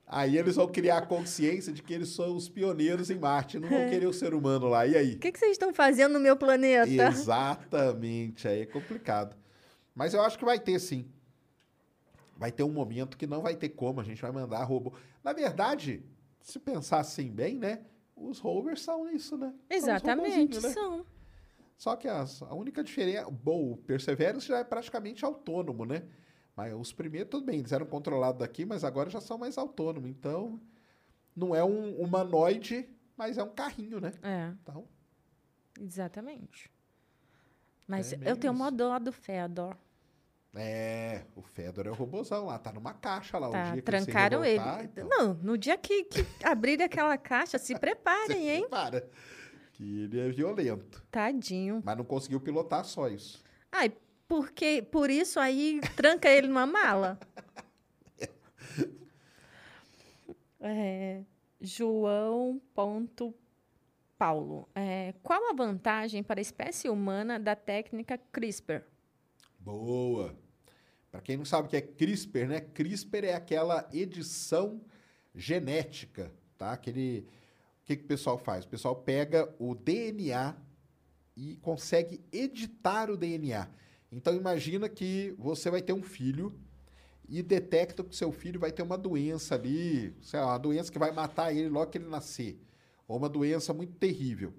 Aí 0.06 0.38
eles 0.38 0.56
vão 0.56 0.66
criar 0.68 0.98
a 0.98 1.02
consciência 1.06 1.70
de 1.72 1.82
que 1.82 1.92
eles 1.92 2.08
são 2.08 2.34
os 2.34 2.48
pioneiros 2.48 3.10
em 3.10 3.18
Marte, 3.18 3.58
não 3.58 3.68
vão 3.68 3.78
É. 3.78 3.90
querer 3.90 4.06
o 4.06 4.12
ser 4.12 4.32
humano 4.32 4.66
lá. 4.68 4.86
E 4.86 4.96
aí? 4.96 5.14
O 5.14 5.18
que, 5.18 5.30
que 5.30 5.38
vocês 5.38 5.52
estão 5.52 5.74
fazendo 5.74 6.14
no 6.14 6.20
meu 6.20 6.34
planeta? 6.36 6.90
Exatamente, 6.90 8.48
aí 8.48 8.62
é 8.62 8.66
complicado. 8.66 9.36
Mas 9.94 10.14
eu 10.14 10.22
acho 10.22 10.38
que 10.38 10.44
vai 10.46 10.58
ter 10.58 10.78
sim. 10.78 11.06
Vai 12.38 12.50
ter 12.52 12.62
um 12.62 12.70
momento 12.70 13.18
que 13.18 13.26
não 13.26 13.42
vai 13.42 13.54
ter 13.56 13.68
como, 13.70 14.00
a 14.00 14.04
gente 14.04 14.22
vai 14.22 14.30
mandar 14.30 14.62
robô. 14.62 14.92
Na 15.22 15.32
verdade, 15.32 16.02
se 16.48 16.58
pensar 16.58 17.00
assim 17.00 17.30
bem, 17.30 17.58
né? 17.58 17.84
Os 18.16 18.38
rovers 18.38 18.80
são 18.82 19.08
isso, 19.10 19.36
né? 19.36 19.48
São 19.48 19.76
Exatamente, 19.76 20.30
robozinhos, 20.30 20.62
né? 20.64 20.70
são. 20.70 21.06
Só 21.76 21.94
que 21.94 22.08
as- 22.08 22.42
a 22.42 22.54
única 22.54 22.82
diferença. 22.82 23.30
Bom, 23.30 23.72
o 23.72 23.76
Perseverance 23.76 24.46
já 24.48 24.58
é 24.58 24.64
praticamente 24.64 25.24
autônomo, 25.24 25.84
né? 25.84 26.04
Mas 26.56 26.74
os 26.74 26.92
primeiros, 26.92 27.30
tudo 27.30 27.44
bem, 27.46 27.60
eles 27.60 27.70
eram 27.70 27.86
controlados 27.86 28.40
daqui, 28.40 28.64
mas 28.64 28.82
agora 28.82 29.08
já 29.10 29.20
são 29.20 29.38
mais 29.38 29.56
autônomos. 29.58 30.08
Então, 30.10 30.60
não 31.36 31.54
é 31.54 31.62
um 31.62 32.00
humanoide, 32.00 32.88
mas 33.16 33.38
é 33.38 33.42
um 33.44 33.50
carrinho, 33.50 34.00
né? 34.00 34.12
É, 34.22 34.48
Então, 34.62 34.88
exatamente. 35.80 36.70
Mas 37.86 38.12
É 38.12 38.18
eu 38.24 38.36
tenho 38.36 38.52
uma 38.52 38.70
dó 38.72 38.98
do 38.98 39.12
Fedor. 39.12 39.76
É, 40.58 41.24
o 41.36 41.42
Fedor 41.42 41.86
é 41.86 41.90
o 41.90 41.94
robôzão 41.94 42.46
lá, 42.46 42.58
tá 42.58 42.72
numa 42.72 42.92
caixa 42.92 43.38
lá. 43.38 43.48
o 43.48 43.52
Tá, 43.52 43.62
dia 43.72 43.74
que 43.76 43.82
trancaram 43.82 44.44
ele. 44.44 44.58
se 44.58 44.64
revoltar, 44.64 44.84
então, 44.84 45.08
Não, 45.08 45.34
no 45.34 45.56
dia 45.56 45.76
que, 45.78 46.04
que 46.04 46.26
abrirem 46.44 46.84
aquela 46.86 47.16
caixa, 47.16 47.58
se 47.58 47.74
preparem, 47.78 48.48
hein? 48.48 48.66
Para. 48.68 49.08
Que 49.72 50.02
ele 50.04 50.18
é 50.20 50.28
violento. 50.30 51.04
Tadinho. 51.10 51.80
Mas 51.84 51.96
não 51.96 52.04
conseguiu 52.04 52.40
pilotar 52.40 52.84
só 52.84 53.08
isso. 53.08 53.42
Ai, 53.70 53.92
porque, 54.26 54.82
por 54.90 55.08
isso 55.08 55.38
aí 55.40 55.80
tranca 55.96 56.28
ele 56.28 56.48
numa 56.48 56.66
mala. 56.66 57.18
É, 60.60 61.22
João 61.60 62.60
ponto 62.74 63.32
Paulo. 64.18 64.68
É, 64.74 65.14
qual 65.22 65.50
a 65.50 65.54
vantagem 65.54 66.22
para 66.22 66.40
a 66.40 66.42
espécie 66.42 66.88
humana 66.88 67.38
da 67.38 67.54
técnica 67.54 68.18
CRISPR? 68.32 68.82
Boa. 69.60 70.34
Para 71.10 71.20
quem 71.20 71.36
não 71.36 71.44
sabe 71.44 71.66
o 71.66 71.70
que 71.70 71.76
é 71.76 71.80
CRISPR, 71.80 72.46
né? 72.46 72.60
CRISPR 72.60 73.24
é 73.24 73.34
aquela 73.34 73.88
edição 73.92 74.80
genética, 75.34 76.32
tá? 76.56 76.72
Aquele 76.72 77.26
o 77.82 77.86
que, 77.88 77.96
que 77.96 78.04
o 78.04 78.08
pessoal 78.08 78.36
faz? 78.36 78.66
O 78.66 78.68
pessoal 78.68 78.94
pega 78.94 79.52
o 79.58 79.74
DNA 79.74 80.54
e 81.34 81.56
consegue 81.56 82.20
editar 82.30 83.10
o 83.10 83.16
DNA. 83.16 83.66
Então 84.12 84.34
imagina 84.34 84.88
que 84.88 85.34
você 85.38 85.70
vai 85.70 85.80
ter 85.80 85.94
um 85.94 86.02
filho 86.02 86.52
e 87.28 87.42
detecta 87.42 88.02
que 88.02 88.16
seu 88.16 88.32
filho 88.32 88.58
vai 88.58 88.72
ter 88.72 88.82
uma 88.82 88.98
doença 88.98 89.54
ali, 89.54 90.14
sei 90.20 90.40
lá, 90.40 90.46
uma 90.46 90.58
doença 90.58 90.90
que 90.90 90.98
vai 90.98 91.12
matar 91.12 91.54
ele 91.54 91.68
logo 91.68 91.90
que 91.90 91.98
ele 91.98 92.08
nascer, 92.08 92.58
ou 93.06 93.16
uma 93.16 93.28
doença 93.28 93.72
muito 93.72 93.94
terrível. 93.94 94.52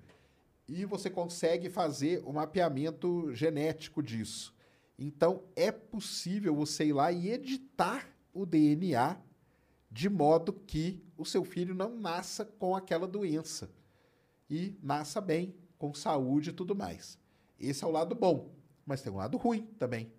E 0.68 0.86
você 0.86 1.10
consegue 1.10 1.70
fazer 1.70 2.22
o 2.26 2.32
mapeamento 2.32 3.34
genético 3.34 4.04
disso. 4.04 4.56
Então 5.02 5.46
é 5.56 5.72
possível 5.72 6.54
você 6.54 6.88
ir 6.88 6.94
lá 6.94 7.10
e 7.10 7.30
editar 7.30 8.06
o 8.34 8.46
DNA 8.46 9.18
de 9.90 10.10
modo 10.10 10.52
que 10.52 11.02
o 11.18 11.24
seu 11.24 11.46
filho 11.46 11.74
não 11.74 11.98
nasça 11.98 12.44
com 12.44 12.76
aquela 12.76 13.08
doença 13.08 13.72
e 14.50 14.78
nasça 14.84 15.22
bem, 15.22 15.56
com 15.78 15.94
saúde 15.94 16.50
e 16.50 16.54
tudo 16.54 16.76
mais. 16.76 17.18
Esse 17.58 17.86
é 17.86 17.88
o 17.88 17.92
lado 17.92 18.14
bom, 18.14 18.54
mas 18.86 19.02
tem 19.02 19.12
um 19.12 19.16
lado 19.16 19.38
ruim 19.38 19.62
também. 19.80 20.12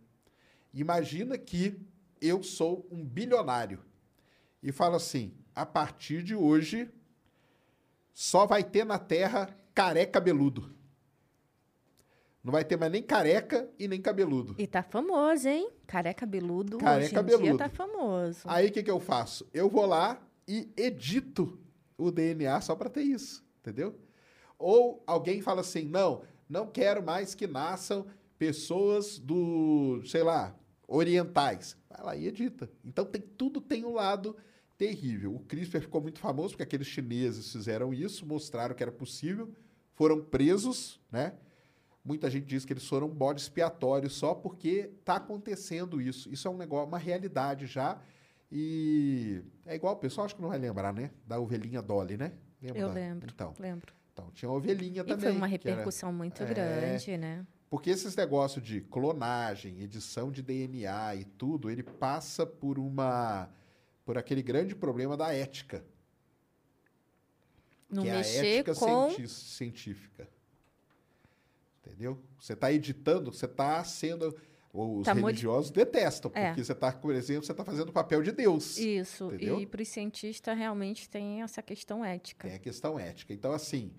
Imagina 0.73 1.37
que 1.37 1.79
eu 2.19 2.43
sou 2.43 2.89
um 2.91 3.05
bilionário 3.05 3.85
e 4.63 4.73
falo 4.73 4.97
assim: 4.97 5.35
a 5.55 5.67
partir 5.67 6.23
de 6.23 6.35
hoje 6.35 6.91
só 8.15 8.47
vai 8.47 8.65
ter 8.65 8.87
na 8.87 8.99
Terra 8.99 9.55
careca 9.75 10.13
cabeludo. 10.13 10.75
Não 12.43 12.53
vai 12.53 12.65
ter 12.65 12.77
mais 12.77 12.91
nem 12.91 13.03
careca 13.03 13.69
e 13.79 13.87
nem 13.87 14.01
cabeludo. 14.01 14.55
E 14.59 14.67
tá 14.67 14.83
famoso, 14.83 15.47
hein? 15.47 15.71
Careca 15.87 16.21
cabeludo. 16.21 16.79
Careca 16.79 17.15
cabeludo. 17.17 17.45
dia 17.45 17.59
tá 17.59 17.69
famoso. 17.69 18.41
Aí 18.47 18.69
o 18.69 18.73
que, 18.73 18.83
que 18.83 18.91
eu 18.91 18.99
faço? 18.99 19.47
Eu 19.53 19.69
vou 19.69 19.85
lá 19.85 20.21
e 20.49 20.73
edito 20.77 21.59
o 21.99 22.11
DNA 22.11 22.61
só 22.63 22.75
para 22.75 22.89
ter 22.89 23.03
isso, 23.03 23.45
entendeu? 23.61 23.95
Ou 24.59 25.03
alguém 25.07 25.43
fala 25.43 25.61
assim: 25.61 25.85
não, 25.85 26.23
não 26.49 26.67
quero 26.67 27.03
mais 27.03 27.35
que 27.35 27.47
nasçam 27.47 28.07
pessoas 28.39 29.19
do, 29.19 30.03
sei 30.07 30.23
lá, 30.23 30.57
orientais. 30.89 31.77
Vai 31.91 32.05
lá 32.05 32.17
e 32.17 32.27
edita. 32.27 32.71
Então 32.83 33.05
tem 33.05 33.21
tudo 33.21 33.61
tem 33.61 33.85
um 33.85 33.93
lado 33.93 34.35
terrível. 34.79 35.35
O 35.35 35.41
CRISPR 35.41 35.83
ficou 35.83 36.01
muito 36.01 36.19
famoso 36.19 36.55
porque 36.55 36.63
aqueles 36.63 36.87
chineses 36.87 37.53
fizeram 37.53 37.93
isso, 37.93 38.25
mostraram 38.25 38.75
que 38.75 38.83
era 38.83 38.91
possível, 38.91 39.53
foram 39.93 40.25
presos, 40.25 40.99
né? 41.13 41.35
Muita 42.05 42.31
gente 42.31 42.47
diz 42.47 42.65
que 42.65 42.73
eles 42.73 42.87
foram 42.87 43.07
um 43.09 43.15
bode 43.15 43.41
expiatório 43.43 44.09
só 44.09 44.35
porque 44.35 44.91
está 45.01 45.17
acontecendo 45.17 46.01
isso. 46.01 46.31
Isso 46.33 46.49
é 46.49 46.51
um 46.51 46.57
negócio, 46.57 46.87
uma 46.89 46.99
realidade 46.99 47.67
já. 47.67 48.01
E 48.51 49.43
é 49.67 49.75
igual, 49.77 49.95
o 49.95 49.99
pessoal 49.99 50.25
acho 50.25 50.35
que 50.35 50.43
não 50.43 50.49
vai 50.49 50.59
lembrar, 50.59 50.93
né? 50.93 51.11
Da 51.27 51.39
ovelhinha 51.39 51.81
Dolly, 51.83 52.17
né? 52.17 52.33
Lembra 52.61 52.81
Eu 52.81 52.89
da- 52.89 52.95
lembro. 52.95 53.31
Então, 53.33 53.55
Lembro. 53.59 53.93
então, 54.13 54.31
tinha 54.33 54.49
a 54.49 54.53
ovelhinha 54.53 55.03
E 55.03 55.05
também. 55.05 55.21
foi 55.21 55.33
uma 55.33 55.49
que 55.49 55.55
era- 55.57 55.71
repercussão 55.77 56.13
muito 56.13 56.43
É. 56.43 56.47
grande, 56.47 57.17
né? 57.17 57.47
porque 57.69 57.89
esses 57.91 58.17
negócios 58.17 58.65
de 58.65 58.81
clonagem, 58.81 59.81
edição 59.81 60.33
de 60.33 60.43
DNA 60.43 61.15
e 61.15 61.25
tudo, 61.25 61.71
ele 61.71 61.85
passa 61.85 62.45
por 62.45 62.79
uma 62.79 63.49
por 64.05 64.19
aquele 64.19 64.43
grande 64.43 64.75
problema 64.75 65.17
da 65.17 65.33
ética, 65.33 65.85
Não 67.89 68.03
que 68.03 68.09
é 68.09 68.13
a 68.13 68.19
ética 68.21 68.75
com. 68.75 69.11
científica. 69.29 70.29
Entendeu? 71.91 72.23
Você 72.39 72.53
está 72.55 72.73
editando, 72.73 73.33
você 73.33 73.47
está 73.47 73.83
sendo 73.85 74.35
os 74.73 75.05
Tá 75.05 75.13
religiosos 75.13 75.71
detestam, 75.71 76.31
É. 76.35 76.49
porque 76.49 76.65
você 76.65 76.73
está, 76.73 76.93
por 76.93 77.13
exemplo, 77.15 77.45
você 77.45 77.53
está 77.53 77.65
fazendo 77.65 77.89
o 77.89 77.93
papel 77.93 78.23
de 78.23 78.31
Deus. 78.31 78.79
Isso. 78.79 79.27
Entendeu? 79.27 79.61
E 79.61 79.67
para 79.67 79.83
os 79.83 79.89
cientistas 79.89 80.57
realmente 80.57 81.09
tem 81.09 81.43
essa 81.43 81.61
questão 81.61 82.05
ética. 82.05 82.47
Tem 82.47 82.57
a 82.57 82.61
questão 82.61 82.99
ética. 82.99 83.33
Então, 83.35 83.53
assim, 83.53 83.93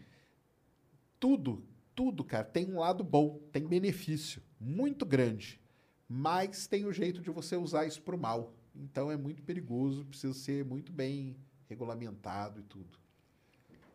tudo, 1.19 1.65
tudo, 1.93 2.23
cara, 2.23 2.43
tem 2.45 2.65
um 2.67 2.79
lado 2.79 3.03
bom, 3.03 3.39
tem 3.51 3.67
benefício 3.67 4.41
muito 4.59 5.05
grande. 5.05 5.59
Mas 6.07 6.67
tem 6.67 6.85
o 6.85 6.91
jeito 6.93 7.21
de 7.21 7.29
você 7.29 7.55
usar 7.55 7.85
isso 7.85 8.01
para 8.01 8.15
o 8.15 8.19
mal. 8.19 8.53
Então 8.75 9.11
é 9.11 9.17
muito 9.17 9.43
perigoso, 9.43 10.05
precisa 10.05 10.33
ser 10.33 10.63
muito 10.65 10.91
bem 10.91 11.35
regulamentado 11.67 12.59
e 12.61 12.63
tudo. 12.63 12.97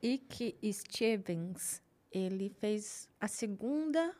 E 0.02 0.18
que 0.18 0.56
Stevens, 0.72 1.82
ele 2.16 2.48
fez 2.48 3.08
a 3.20 3.28
segunda 3.28 4.14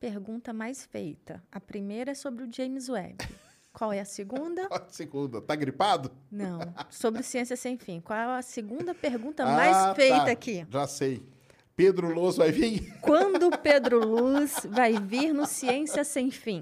pergunta 0.00 0.52
mais 0.52 0.84
feita? 0.84 1.42
A 1.52 1.60
primeira 1.60 2.10
é 2.10 2.14
sobre 2.14 2.44
o 2.44 2.52
James 2.52 2.88
Webb. 2.88 3.18
Qual 3.72 3.92
é 3.92 4.00
a 4.00 4.04
segunda? 4.04 4.66
Qual 4.68 4.80
a 4.82 4.88
segunda? 4.88 5.40
Tá 5.40 5.54
gripado? 5.54 6.10
Não. 6.30 6.60
Sobre 6.90 7.22
Ciência 7.22 7.56
Sem 7.56 7.76
Fim. 7.78 8.00
Qual 8.00 8.18
é 8.18 8.38
a 8.38 8.42
segunda 8.42 8.94
pergunta 8.94 9.44
Ah, 9.44 9.56
mais 9.56 9.76
tá. 9.76 9.94
feita 9.94 10.30
aqui? 10.30 10.66
Já 10.70 10.86
sei. 10.86 11.24
Pedro 11.76 12.14
Loso 12.14 12.38
vai 12.38 12.52
vir? 12.52 12.98
Quando 13.00 13.50
Pedro 13.58 13.98
Luz 14.06 14.64
vai 14.70 14.92
vir 15.00 15.32
no 15.32 15.44
Ciência 15.44 16.04
Sem 16.04 16.30
Fim? 16.30 16.60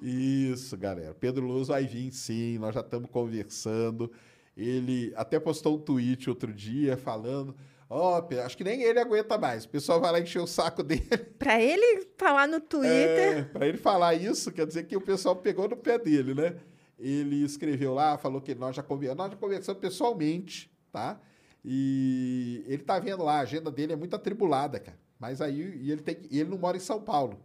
Isso, 0.00 0.74
galera. 0.76 1.14
Pedro 1.14 1.46
Loso 1.46 1.70
vai 1.72 1.84
vir 1.86 2.10
sim, 2.12 2.56
nós 2.58 2.74
já 2.74 2.80
estamos 2.80 3.10
conversando. 3.10 4.10
Ele 4.56 5.12
até 5.16 5.38
postou 5.38 5.76
um 5.76 5.80
tweet 5.80 6.30
outro 6.30 6.50
dia 6.52 6.96
falando. 6.96 7.54
Ó, 7.96 8.20
Pe- 8.22 8.40
acho 8.40 8.56
que 8.56 8.64
nem 8.64 8.82
ele 8.82 8.98
aguenta 8.98 9.38
mais. 9.38 9.64
O 9.64 9.68
pessoal 9.68 10.00
vai 10.00 10.10
lá 10.10 10.20
encher 10.20 10.40
o 10.40 10.46
saco 10.46 10.82
dele. 10.84 11.06
Para 11.38 11.60
ele 11.60 12.08
falar 12.18 12.48
no 12.48 12.60
Twitter. 12.60 13.38
É, 13.38 13.42
para 13.44 13.68
ele 13.68 13.78
falar 13.78 14.14
isso, 14.14 14.50
quer 14.50 14.66
dizer 14.66 14.84
que 14.84 14.96
o 14.96 15.00
pessoal 15.00 15.36
pegou 15.36 15.68
no 15.68 15.76
pé 15.76 15.98
dele, 15.98 16.34
né? 16.34 16.56
Ele 16.98 17.44
escreveu 17.44 17.94
lá, 17.94 18.18
falou 18.18 18.40
que 18.40 18.54
nós 18.54 18.74
já 18.74 18.82
conversamos, 18.82 19.18
nós 19.18 19.30
já 19.32 19.36
conversamos 19.36 19.80
pessoalmente, 19.80 20.70
tá? 20.90 21.20
E 21.64 22.64
ele 22.66 22.82
tá 22.82 22.98
vendo 22.98 23.22
lá, 23.22 23.36
a 23.38 23.40
agenda 23.40 23.70
dele 23.70 23.92
é 23.92 23.96
muito 23.96 24.14
atribulada, 24.16 24.78
cara. 24.80 24.98
Mas 25.18 25.40
aí 25.40 25.60
e 25.80 25.90
ele, 25.92 26.02
tem, 26.02 26.16
ele 26.30 26.50
não 26.50 26.58
mora 26.58 26.76
em 26.76 26.80
São 26.80 27.00
Paulo. 27.00 27.40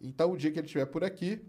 Então, 0.00 0.32
o 0.32 0.36
dia 0.36 0.50
que 0.50 0.58
ele 0.58 0.66
estiver 0.66 0.86
por 0.86 1.02
aqui, 1.04 1.40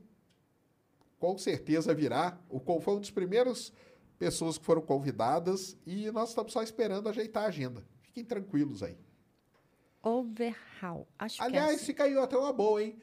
com 1.19 1.38
certeza 1.38 1.93
virá. 1.93 2.39
O, 2.49 2.59
con- 2.59 2.79
foi 2.79 2.95
um 2.95 2.99
dos 2.99 3.11
primeiros 3.11 3.73
pessoas 4.19 4.57
que 4.57 4.65
foram 4.65 4.81
convidadas 4.81 5.75
e 5.85 6.09
nós 6.11 6.29
estamos 6.29 6.53
só 6.53 6.61
esperando 6.63 7.09
ajeitar 7.09 7.43
a 7.43 7.47
agenda. 7.47 7.83
Fiquem 8.18 8.26
tranquilos 8.26 8.82
aí. 8.82 8.97
Overhaul. 10.01 11.07
Acho 11.20 11.43
Aliás, 11.43 11.65
que 11.68 11.72
é 11.72 11.76
assim. 11.76 11.86
fica 11.86 12.03
aí 12.05 12.18
até 12.18 12.36
uma 12.36 12.51
boa, 12.51 12.82
hein? 12.82 12.95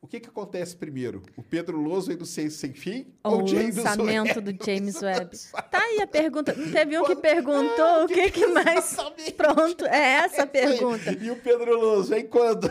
O 0.00 0.06
que, 0.06 0.20
que 0.20 0.28
acontece 0.28 0.76
primeiro? 0.76 1.22
O 1.36 1.42
Pedro 1.42 1.76
Loso 1.78 2.10
e 2.12 2.16
do 2.16 2.24
Ciência 2.24 2.60
Sem 2.60 2.72
Fim? 2.72 3.12
O 3.24 3.46
James 3.46 3.76
lançamento 3.76 4.40
do 4.40 4.52
James 4.64 5.02
Webb. 5.02 5.36
Tá 5.70 5.82
aí 5.82 6.00
a 6.00 6.06
pergunta. 6.06 6.54
Não 6.54 6.70
teve 6.70 6.98
um 6.98 7.04
que 7.04 7.16
perguntou 7.16 7.84
É, 7.84 8.04
o 8.04 8.08
que, 8.08 8.30
que 8.30 8.46
mais. 8.46 8.96
Pronto, 9.36 9.84
é 9.86 10.12
essa 10.24 10.44
a 10.44 10.46
pergunta. 10.46 11.12
E 11.12 11.30
o 11.30 11.36
Pedro 11.36 11.78
Loso, 11.78 12.10
vem 12.10 12.26
quando? 12.28 12.70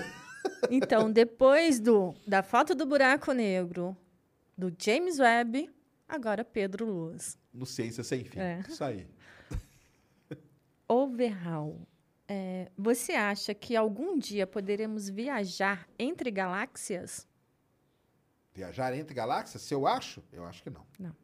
Então, 0.71 1.11
depois 1.11 1.79
do 1.81 2.15
da 2.25 2.41
foto 2.41 2.73
do 2.73 2.85
buraco 2.85 3.33
negro, 3.33 3.95
do 4.57 4.73
James 4.79 5.19
Webb, 5.19 5.69
agora 6.07 6.43
Pedro 6.45 6.85
Luz. 6.85 7.37
No 7.53 7.65
Ciência 7.65 8.03
Sem 8.03 8.23
Fim. 8.23 8.39
É. 8.39 8.63
Isso 8.67 8.83
aí. 8.83 9.05
Overhaul. 10.89 11.87
É, 12.27 12.71
você 12.77 13.13
acha 13.13 13.53
que 13.53 13.75
algum 13.75 14.17
dia 14.17 14.45
poderemos 14.45 15.07
viajar 15.07 15.87
entre 15.97 16.31
galáxias? 16.31 17.27
Viajar 18.53 18.93
entre 18.93 19.13
galáxias? 19.13 19.61
Se 19.61 19.73
eu 19.73 19.87
acho? 19.87 20.23
Eu 20.31 20.45
acho 20.45 20.61
que 20.63 20.69
não. 20.69 20.85
Não. 20.99 21.15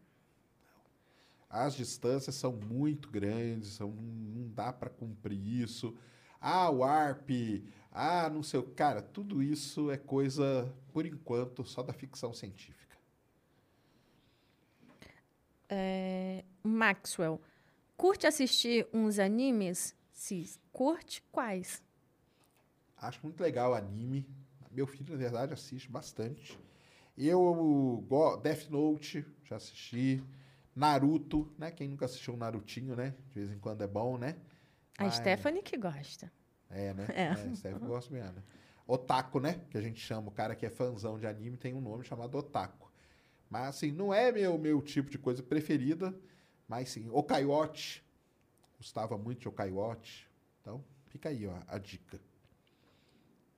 As 1.49 1.75
distâncias 1.75 2.35
são 2.35 2.51
muito 2.53 3.09
grandes, 3.09 3.69
são, 3.69 3.91
não 3.91 4.49
dá 4.49 4.71
para 4.71 4.89
cumprir 4.89 5.39
isso. 5.39 5.97
Ah, 6.39 6.69
o 6.69 6.83
ARP, 6.83 7.63
ah, 7.91 8.29
não 8.29 8.43
sei 8.43 8.59
o. 8.59 8.63
Cara, 8.63 9.01
tudo 9.01 9.41
isso 9.41 9.89
é 9.89 9.97
coisa, 9.97 10.71
por 10.93 11.05
enquanto, 11.05 11.63
só 11.63 11.81
da 11.81 11.93
ficção 11.93 12.33
científica. 12.33 12.97
É, 15.69 16.43
Maxwell, 16.63 17.41
curte 17.97 18.27
assistir 18.27 18.87
uns 18.93 19.19
animes? 19.19 19.95
Se 20.11 20.45
curte, 20.71 21.21
quais? 21.31 21.83
Acho 22.97 23.19
muito 23.23 23.41
legal 23.41 23.71
o 23.71 23.75
anime. 23.75 24.27
Meu 24.71 24.87
filho, 24.87 25.11
na 25.11 25.17
verdade, 25.17 25.53
assiste 25.53 25.89
bastante. 25.89 26.57
Eu, 27.17 28.05
Death 28.41 28.69
Note, 28.69 29.25
já 29.43 29.55
assisti. 29.57 30.23
Naruto, 30.75 31.49
né? 31.57 31.71
Quem 31.71 31.87
nunca 31.87 32.03
assistiu 32.05 32.33
um 32.33 32.37
Narutinho, 32.37 32.95
né? 32.97 33.15
De 33.29 33.39
vez 33.39 33.51
em 33.51 33.57
quando 33.59 33.81
é 33.81 33.87
bom, 33.87 34.17
né? 34.17 34.35
A 34.97 35.05
Mas- 35.05 35.15
Stephanie 35.15 35.61
que 35.61 35.77
gosta. 35.77 36.29
É, 36.69 36.93
né? 36.93 37.05
É. 37.15 37.23
É, 37.29 37.55
Stephanie 37.55 37.87
gosta 37.87 38.13
mesmo. 38.13 38.33
né? 38.33 38.43
Otaku, 38.85 39.39
né? 39.39 39.61
Que 39.69 39.77
a 39.77 39.81
gente 39.81 39.99
chama. 40.01 40.27
O 40.27 40.31
cara 40.31 40.53
que 40.55 40.65
é 40.65 40.69
fãzão 40.69 41.17
de 41.17 41.25
anime 41.25 41.55
tem 41.55 41.73
um 41.73 41.79
nome 41.79 42.03
chamado 42.03 42.37
Otaku. 42.37 42.91
Mas, 43.49 43.67
assim, 43.69 43.91
não 43.91 44.13
é 44.13 44.31
meu, 44.33 44.57
meu 44.57 44.81
tipo 44.81 45.09
de 45.09 45.17
coisa 45.17 45.41
preferida. 45.41 46.13
Mas, 46.67 46.89
sim, 46.89 47.09
Okaiwatch. 47.11 48.03
Gostava 48.77 49.17
muito 49.17 49.41
de 49.41 49.47
Okaiwatch. 49.47 50.29
Então, 50.61 50.83
fica 51.07 51.29
aí, 51.29 51.45
ó, 51.47 51.57
a 51.67 51.77
dica. 51.77 52.19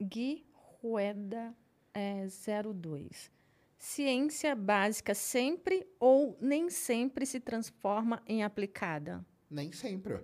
Gui 0.02 0.46
Rueda 0.82 1.56
é, 1.94 2.28
02. 2.28 3.32
Ciência 3.78 4.56
básica 4.56 5.14
sempre 5.14 5.88
ou 6.00 6.38
nem 6.42 6.70
sempre 6.70 7.26
se 7.26 7.40
transforma 7.40 8.22
em 8.28 8.44
aplicada? 8.44 9.26
Nem 9.50 9.72
sempre. 9.72 10.20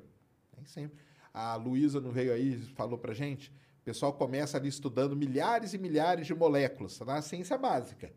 Nem 0.56 0.66
sempre. 0.66 0.98
A 1.34 1.56
Luísa 1.56 2.00
não 2.00 2.12
veio 2.12 2.34
aí 2.34 2.54
e 2.54 2.62
falou 2.62 2.98
pra 2.98 3.14
gente. 3.14 3.50
O 3.82 3.84
pessoal 3.84 4.14
começa 4.14 4.58
ali 4.58 4.70
estudando 4.70 5.16
milhares 5.16 5.74
e 5.74 5.78
milhares 5.78 6.28
de 6.28 6.34
moléculas 6.34 7.00
na 7.00 7.22
ciência 7.22 7.58
básica. 7.58 8.14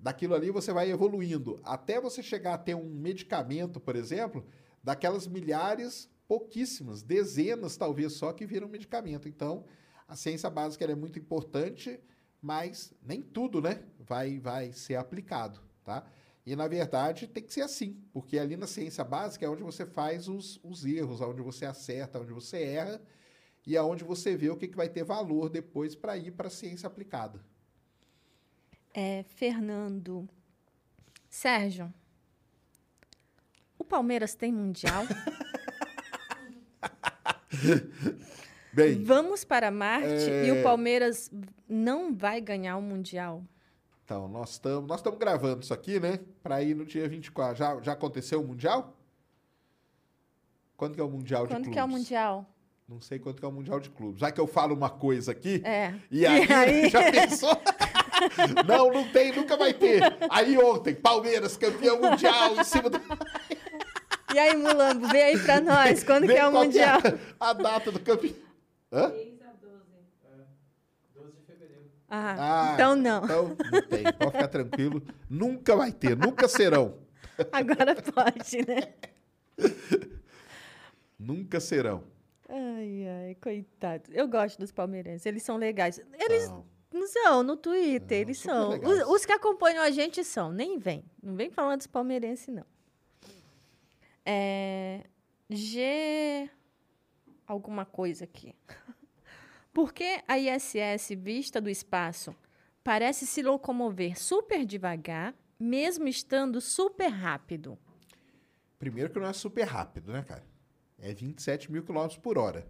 Daquilo 0.00 0.34
ali 0.34 0.50
você 0.50 0.72
vai 0.72 0.90
evoluindo. 0.90 1.60
Até 1.62 2.00
você 2.00 2.22
chegar 2.22 2.54
a 2.54 2.58
ter 2.58 2.74
um 2.74 2.88
medicamento, 2.88 3.78
por 3.78 3.94
exemplo, 3.94 4.46
daquelas 4.82 5.26
milhares, 5.26 6.08
pouquíssimas, 6.26 7.02
dezenas 7.02 7.76
talvez 7.76 8.14
só 8.14 8.32
que 8.32 8.46
viram 8.46 8.66
medicamento. 8.66 9.28
Então, 9.28 9.64
a 10.08 10.16
ciência 10.16 10.48
básica 10.48 10.84
é 10.86 10.94
muito 10.94 11.18
importante, 11.18 12.00
mas 12.40 12.94
nem 13.02 13.20
tudo, 13.20 13.60
né, 13.60 13.84
vai, 13.98 14.38
vai 14.38 14.72
ser 14.72 14.96
aplicado, 14.96 15.60
tá? 15.84 16.04
E, 16.46 16.56
na 16.56 16.66
verdade, 16.66 17.28
tem 17.28 17.42
que 17.42 17.52
ser 17.52 17.60
assim, 17.60 18.02
porque 18.10 18.38
ali 18.38 18.56
na 18.56 18.66
ciência 18.66 19.04
básica 19.04 19.44
é 19.44 19.48
onde 19.48 19.62
você 19.62 19.84
faz 19.84 20.26
os, 20.26 20.58
os 20.64 20.86
erros, 20.86 21.20
onde 21.20 21.42
você 21.42 21.66
acerta, 21.66 22.18
onde 22.18 22.32
você 22.32 22.62
erra, 22.62 23.02
e 23.66 23.76
é 23.76 23.82
onde 23.82 24.02
você 24.02 24.34
vê 24.34 24.48
o 24.48 24.56
que, 24.56 24.66
que 24.66 24.76
vai 24.76 24.88
ter 24.88 25.04
valor 25.04 25.50
depois 25.50 25.94
para 25.94 26.16
ir 26.16 26.32
para 26.32 26.46
a 26.46 26.50
ciência 26.50 26.86
aplicada. 26.86 27.44
É, 28.92 29.22
Fernando. 29.36 30.28
Sérgio, 31.28 31.92
o 33.78 33.84
Palmeiras 33.84 34.34
tem 34.34 34.52
mundial? 34.52 35.04
Bem, 38.72 39.02
Vamos 39.04 39.44
para 39.44 39.70
Marte 39.70 40.06
e 40.30 40.48
É. 40.48 40.52
o 40.52 40.62
Palmeiras 40.62 41.30
não 41.68 42.14
vai 42.14 42.40
ganhar 42.40 42.76
o 42.76 42.82
mundial? 42.82 43.42
então, 44.04 44.26
nós 44.28 44.50
estamos 44.52 44.88
nós 44.88 45.02
gravando 45.18 45.62
isso 45.62 45.72
aqui, 45.72 46.00
né? 46.00 46.18
Para 46.42 46.60
ir 46.62 46.74
no 46.74 46.84
dia 46.84 47.08
24. 47.08 47.56
Já, 47.56 47.80
já 47.80 47.92
aconteceu 47.92 48.40
o 48.40 48.44
Mundial? 48.46 48.96
Quando 50.76 50.94
que 50.96 51.00
é 51.00 51.04
o 51.04 51.08
Mundial 51.10 51.46
de 51.46 51.52
Quando 51.54 51.62
Clubes? 51.64 51.74
que 51.74 51.78
é 51.78 51.84
o 51.84 51.88
mundial? 51.88 52.46
Não 52.88 53.00
sei 53.00 53.20
quando 53.20 53.38
que 53.38 53.44
é 53.44 53.48
o 53.48 53.52
Mundial 53.52 53.78
de 53.78 53.88
Clubes. 53.90 54.20
Já 54.20 54.32
que 54.32 54.40
eu 54.40 54.48
falo 54.48 54.74
uma 54.74 54.90
coisa 54.90 55.30
aqui, 55.30 55.62
É. 55.64 55.94
e 56.10 56.26
aí, 56.26 56.44
E 56.44 56.50
aí? 56.52 56.88
já 56.90 57.08
pensou? 57.12 57.50
não, 58.66 58.90
não 58.92 59.08
tem, 59.10 59.32
nunca 59.32 59.56
vai 59.56 59.72
ter. 59.72 60.02
Aí 60.28 60.56
ontem, 60.58 60.94
Palmeiras, 60.94 61.56
campeão 61.56 62.00
mundial, 62.00 62.56
em 62.56 62.64
cima 62.64 62.90
do... 62.90 63.00
E 64.32 64.38
aí, 64.38 64.56
Mulambo, 64.56 65.08
vê 65.08 65.22
aí 65.22 65.38
pra 65.38 65.60
nós, 65.60 66.04
quando 66.04 66.22
que 66.22 66.28
Vê 66.28 66.38
é 66.38 66.46
o 66.46 66.52
que 66.52 66.56
mundial? 66.58 67.00
a 67.38 67.52
data 67.52 67.90
do 67.90 67.98
campeão. 67.98 68.34
Hã? 68.92 69.12
Ah, 72.12 72.72
então 72.74 72.96
não. 72.96 73.24
Então, 73.24 73.56
não 73.70 73.82
tem. 73.82 74.02
Pode 74.12 74.32
ficar 74.32 74.48
tranquilo. 74.48 75.02
Nunca 75.28 75.76
vai 75.76 75.92
ter, 75.92 76.16
nunca 76.16 76.48
serão. 76.48 76.98
Agora 77.52 77.94
pode, 77.94 78.66
né? 78.66 78.94
Nunca 81.18 81.60
serão. 81.60 82.02
Ai, 82.48 83.06
ai, 83.06 83.36
coitado. 83.40 84.10
Eu 84.10 84.26
gosto 84.26 84.58
dos 84.58 84.72
palmeirenses, 84.72 85.24
eles 85.24 85.42
são 85.42 85.56
legais. 85.56 86.00
Eles 86.18 86.48
Não. 86.48 86.64
Não 86.92 87.06
são, 87.06 87.42
no 87.42 87.56
Twitter, 87.56 88.18
Não, 88.18 88.22
eles 88.22 88.38
são. 88.38 88.70
Os, 88.80 89.08
os 89.08 89.26
que 89.26 89.32
acompanham 89.32 89.82
a 89.82 89.90
gente 89.90 90.24
são, 90.24 90.52
nem 90.52 90.78
vem. 90.78 91.04
Não 91.22 91.34
vem 91.34 91.50
falando 91.50 91.78
dos 91.78 91.86
palmeirenses, 91.86 92.48
não. 92.48 92.66
É, 94.24 95.04
G... 95.48 96.50
Alguma 97.46 97.84
coisa 97.84 98.24
aqui. 98.24 98.54
Por 99.72 99.92
que 99.92 100.22
a 100.26 100.38
ISS, 100.38 101.10
vista 101.16 101.60
do 101.60 101.68
espaço, 101.68 102.34
parece 102.82 103.26
se 103.26 103.42
locomover 103.42 104.20
super 104.20 104.64
devagar, 104.64 105.34
mesmo 105.58 106.08
estando 106.08 106.60
super 106.60 107.08
rápido? 107.08 107.78
Primeiro 108.78 109.10
que 109.10 109.18
não 109.18 109.26
é 109.28 109.32
super 109.32 109.64
rápido, 109.64 110.12
né, 110.12 110.22
cara? 110.22 110.44
É 110.98 111.12
27 111.12 111.70
mil 111.70 111.82
quilômetros 111.82 112.18
por 112.18 112.38
hora. 112.38 112.66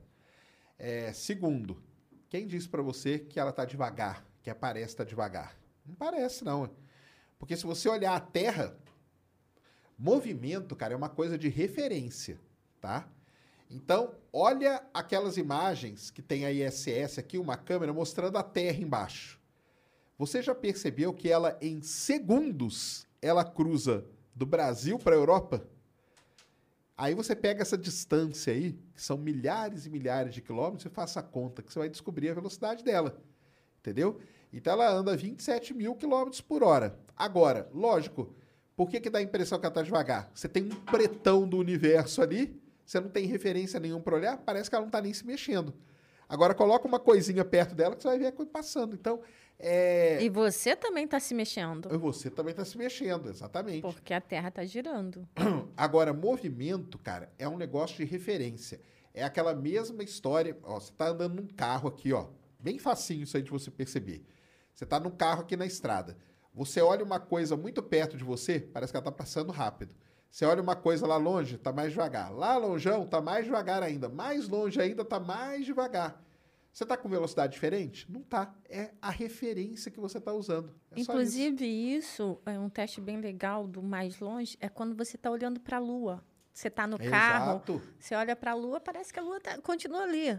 É, 0.79 1.12
segundo, 1.12 1.83
quem 2.31 2.47
disse 2.47 2.68
pra 2.68 2.81
você 2.81 3.18
que 3.18 3.41
ela 3.41 3.53
tá 3.53 3.64
devagar, 3.64 4.24
que 4.41 4.55
parece 4.55 4.93
estar 4.93 5.05
devagar? 5.05 5.59
Não 5.85 5.97
parece, 5.97 6.45
não. 6.45 6.70
Porque 7.41 7.57
se 7.57 7.66
você 7.66 7.89
olhar 7.89 8.14
a 8.14 8.20
Terra, 8.20 8.78
movimento, 9.99 10.76
cara, 10.76 10.95
é 10.95 10.97
uma 10.97 11.09
coisa 11.09 11.37
de 11.37 11.49
referência, 11.49 12.41
tá? 12.81 13.09
Então, 13.68 14.14
olha 14.33 14.81
aquelas 14.95 15.37
imagens 15.37 16.11
que 16.12 16.22
tem 16.22 16.45
a 16.45 16.53
ISS 16.53 17.18
aqui, 17.18 17.37
uma 17.37 17.57
câmera 17.57 17.93
mostrando 17.93 18.39
a 18.39 18.45
Terra 18.45 18.81
embaixo. 18.81 19.41
Você 20.16 20.41
já 20.41 20.55
percebeu 20.55 21.12
que 21.12 21.28
ela, 21.28 21.59
em 21.61 21.83
segundos, 21.83 23.09
ela 23.20 23.45
cruza 23.45 24.05
do 24.35 24.47
Brasil 24.47 24.99
para 25.01 25.16
a 25.16 25.18
Europa? 25.18 25.66
Aí 27.01 27.14
você 27.14 27.34
pega 27.34 27.62
essa 27.62 27.78
distância 27.78 28.53
aí, 28.53 28.78
que 28.94 29.03
são 29.03 29.16
milhares 29.16 29.86
e 29.86 29.88
milhares 29.88 30.34
de 30.34 30.42
quilômetros, 30.42 30.84
e 30.84 30.90
faça 30.90 31.20
a 31.20 31.22
conta, 31.22 31.62
que 31.62 31.72
você 31.72 31.78
vai 31.78 31.88
descobrir 31.88 32.28
a 32.28 32.34
velocidade 32.34 32.84
dela. 32.84 33.18
Entendeu? 33.78 34.20
Então 34.53 34.74
ela 34.74 34.92
anda 34.92 35.16
27 35.16 35.72
mil 35.72 35.94
quilômetros 35.94 36.42
por 36.42 36.62
hora. 36.62 37.01
Agora, 37.16 37.70
lógico, 37.72 38.34
por 38.76 38.90
que, 38.90 39.01
que 39.01 39.09
dá 39.09 39.18
a 39.18 39.22
impressão 39.22 39.59
que 39.59 39.64
ela 39.64 39.70
está 39.70 39.80
devagar? 39.80 40.30
Você 40.34 40.46
tem 40.46 40.64
um 40.64 40.68
pretão 40.68 41.48
do 41.48 41.57
universo 41.57 42.20
ali, 42.20 42.61
você 42.84 43.01
não 43.01 43.09
tem 43.09 43.24
referência 43.24 43.80
nenhuma 43.80 44.03
para 44.03 44.16
olhar, 44.16 44.36
parece 44.36 44.68
que 44.68 44.76
ela 44.76 44.82
não 44.82 44.90
está 44.90 45.01
nem 45.01 45.14
se 45.14 45.26
mexendo. 45.26 45.72
Agora 46.28 46.53
coloca 46.53 46.86
uma 46.86 47.01
coisinha 47.01 47.46
perto 47.46 47.74
dela 47.74 47.96
que 47.96 48.03
você 48.03 48.09
vai 48.09 48.18
ver 48.18 48.26
a 48.26 48.32
coisa 48.32 48.51
passando. 48.51 48.94
Então, 48.94 49.22
é... 49.62 50.22
E 50.22 50.30
você 50.30 50.74
também 50.74 51.04
está 51.04 51.20
se 51.20 51.34
mexendo. 51.34 51.88
Você 51.98 52.30
também 52.30 52.52
está 52.52 52.64
se 52.64 52.78
mexendo, 52.78 53.28
exatamente. 53.28 53.82
Porque 53.82 54.14
a 54.14 54.20
Terra 54.20 54.48
está 54.48 54.64
girando. 54.64 55.28
Agora, 55.76 56.14
movimento, 56.14 56.98
cara, 56.98 57.30
é 57.38 57.46
um 57.46 57.58
negócio 57.58 57.96
de 57.98 58.04
referência. 58.04 58.80
É 59.12 59.22
aquela 59.22 59.54
mesma 59.54 60.02
história. 60.02 60.56
Ó, 60.62 60.80
você 60.80 60.90
está 60.90 61.08
andando 61.08 61.34
num 61.34 61.46
carro 61.46 61.88
aqui, 61.88 62.12
ó. 62.12 62.28
Bem 62.58 62.78
facinho 62.78 63.24
isso 63.24 63.36
aí 63.36 63.42
de 63.42 63.50
você 63.50 63.70
perceber. 63.70 64.24
Você 64.72 64.84
está 64.84 64.98
num 64.98 65.11
carro 65.11 65.42
aqui 65.42 65.56
na 65.56 65.66
estrada. 65.66 66.16
Você 66.54 66.80
olha 66.80 67.04
uma 67.04 67.20
coisa 67.20 67.56
muito 67.56 67.82
perto 67.82 68.16
de 68.16 68.24
você, 68.24 68.58
parece 68.61 68.92
que 68.92 68.96
ela 68.96 69.02
está 69.02 69.12
passando 69.12 69.52
rápido. 69.52 69.94
Você 70.30 70.44
olha 70.44 70.62
uma 70.62 70.76
coisa 70.76 71.06
lá 71.06 71.16
longe, 71.16 71.56
está 71.56 71.72
mais 71.72 71.90
devagar. 71.90 72.32
Lá 72.32 72.56
longeão, 72.56 73.04
está 73.04 73.20
mais 73.20 73.44
devagar 73.44 73.82
ainda. 73.82 74.08
Mais 74.08 74.48
longe 74.48 74.80
ainda, 74.80 75.02
está 75.02 75.20
mais 75.20 75.66
devagar. 75.66 76.22
Você 76.73 76.85
está 76.85 76.97
com 76.97 77.09
velocidade 77.09 77.53
diferente? 77.53 78.11
Não 78.11 78.21
está. 78.21 78.55
É 78.68 78.93
a 79.03 79.11
referência 79.11 79.91
que 79.91 79.99
você 79.99 80.18
está 80.18 80.33
usando. 80.33 80.73
É 80.91 81.01
Inclusive, 81.01 81.64
isso. 81.66 82.23
isso. 82.23 82.39
é 82.47 82.59
um 82.59 82.68
teste 82.68 83.01
bem 83.01 83.21
legal 83.21 83.66
do 83.66 83.83
mais 83.83 84.21
longe, 84.21 84.57
é 84.61 84.68
quando 84.68 84.95
você 84.95 85.16
está 85.16 85.31
olhando 85.31 85.61
para 85.61 85.79
a 85.79 85.81
Lua. 85.81 86.25
Você 86.53 86.68
está 86.68 86.87
no 86.87 86.97
Exato. 87.01 87.11
carro, 87.11 87.83
você 87.99 88.14
olha 88.14 88.37
para 88.37 88.53
a 88.53 88.55
Lua, 88.55 88.81
parece 88.81 89.12
que 89.12 89.18
a 89.18 89.23
Lua 89.23 89.41
tá, 89.41 89.59
continua 89.59 90.03
ali, 90.03 90.39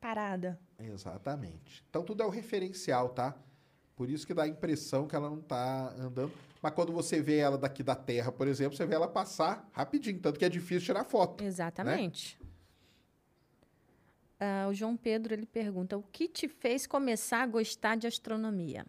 parada. 0.00 0.60
Exatamente. 0.78 1.84
Então, 1.88 2.02
tudo 2.02 2.22
é 2.22 2.26
o 2.26 2.30
referencial, 2.30 3.08
tá? 3.10 3.34
Por 3.96 4.10
isso 4.10 4.26
que 4.26 4.34
dá 4.34 4.42
a 4.42 4.48
impressão 4.48 5.06
que 5.06 5.16
ela 5.16 5.28
não 5.30 5.38
está 5.38 5.94
andando. 5.98 6.32
Mas 6.60 6.74
quando 6.74 6.92
você 6.92 7.20
vê 7.20 7.38
ela 7.38 7.56
daqui 7.56 7.82
da 7.82 7.94
Terra, 7.94 8.30
por 8.30 8.46
exemplo, 8.46 8.76
você 8.76 8.84
vê 8.84 8.94
ela 8.94 9.08
passar 9.08 9.68
rapidinho, 9.72 10.20
tanto 10.20 10.38
que 10.38 10.44
é 10.44 10.48
difícil 10.48 10.84
tirar 10.86 11.04
foto. 11.04 11.42
Né? 11.42 11.48
Exatamente. 11.48 12.38
Né? 12.40 12.45
Uh, 14.38 14.68
o 14.68 14.74
João 14.74 14.96
Pedro 14.96 15.32
ele 15.32 15.46
pergunta: 15.46 15.96
o 15.96 16.02
que 16.02 16.28
te 16.28 16.48
fez 16.48 16.86
começar 16.86 17.42
a 17.42 17.46
gostar 17.46 17.96
de 17.96 18.06
astronomia? 18.06 18.86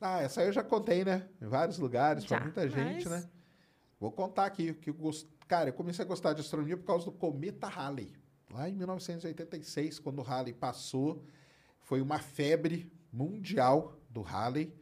Ah, 0.00 0.20
essa 0.20 0.40
aí 0.40 0.48
eu 0.48 0.52
já 0.52 0.62
contei, 0.62 1.04
né? 1.04 1.28
Em 1.40 1.46
vários 1.46 1.78
lugares, 1.78 2.24
para 2.24 2.40
muita 2.40 2.68
gente, 2.68 3.08
mas... 3.08 3.22
né? 3.24 3.30
Vou 3.98 4.12
contar 4.12 4.44
aqui. 4.44 4.74
Que 4.74 4.90
eu 4.90 4.94
gost... 4.94 5.26
Cara, 5.48 5.70
eu 5.70 5.72
comecei 5.72 6.04
a 6.04 6.08
gostar 6.08 6.32
de 6.32 6.40
astronomia 6.40 6.76
por 6.76 6.84
causa 6.84 7.06
do 7.06 7.12
cometa 7.12 7.66
Halley. 7.68 8.12
Lá 8.50 8.68
em 8.68 8.74
1986, 8.74 9.98
quando 9.98 10.18
o 10.18 10.22
Halley 10.22 10.52
passou, 10.52 11.24
foi 11.80 12.00
uma 12.00 12.18
febre 12.18 12.92
mundial 13.12 13.98
do 14.10 14.22
Halley. 14.22 14.74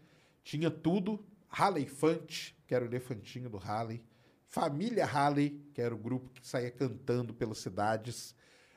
Tinha 0.43 0.71
tudo, 0.71 1.25
Halley 1.49 1.87
Fante, 1.87 2.57
que 2.67 2.75
era 2.75 2.85
o 2.85 2.89
elefantinho 2.89 3.49
do 3.49 3.59
Halley, 3.59 4.03
Família 4.47 5.05
Halley, 5.05 5.61
que 5.73 5.81
era 5.81 5.95
o 5.95 5.99
grupo 5.99 6.31
que 6.31 6.47
saía 6.47 6.71
cantando 6.71 7.35
pelas 7.35 7.59
cidades, 7.59 8.35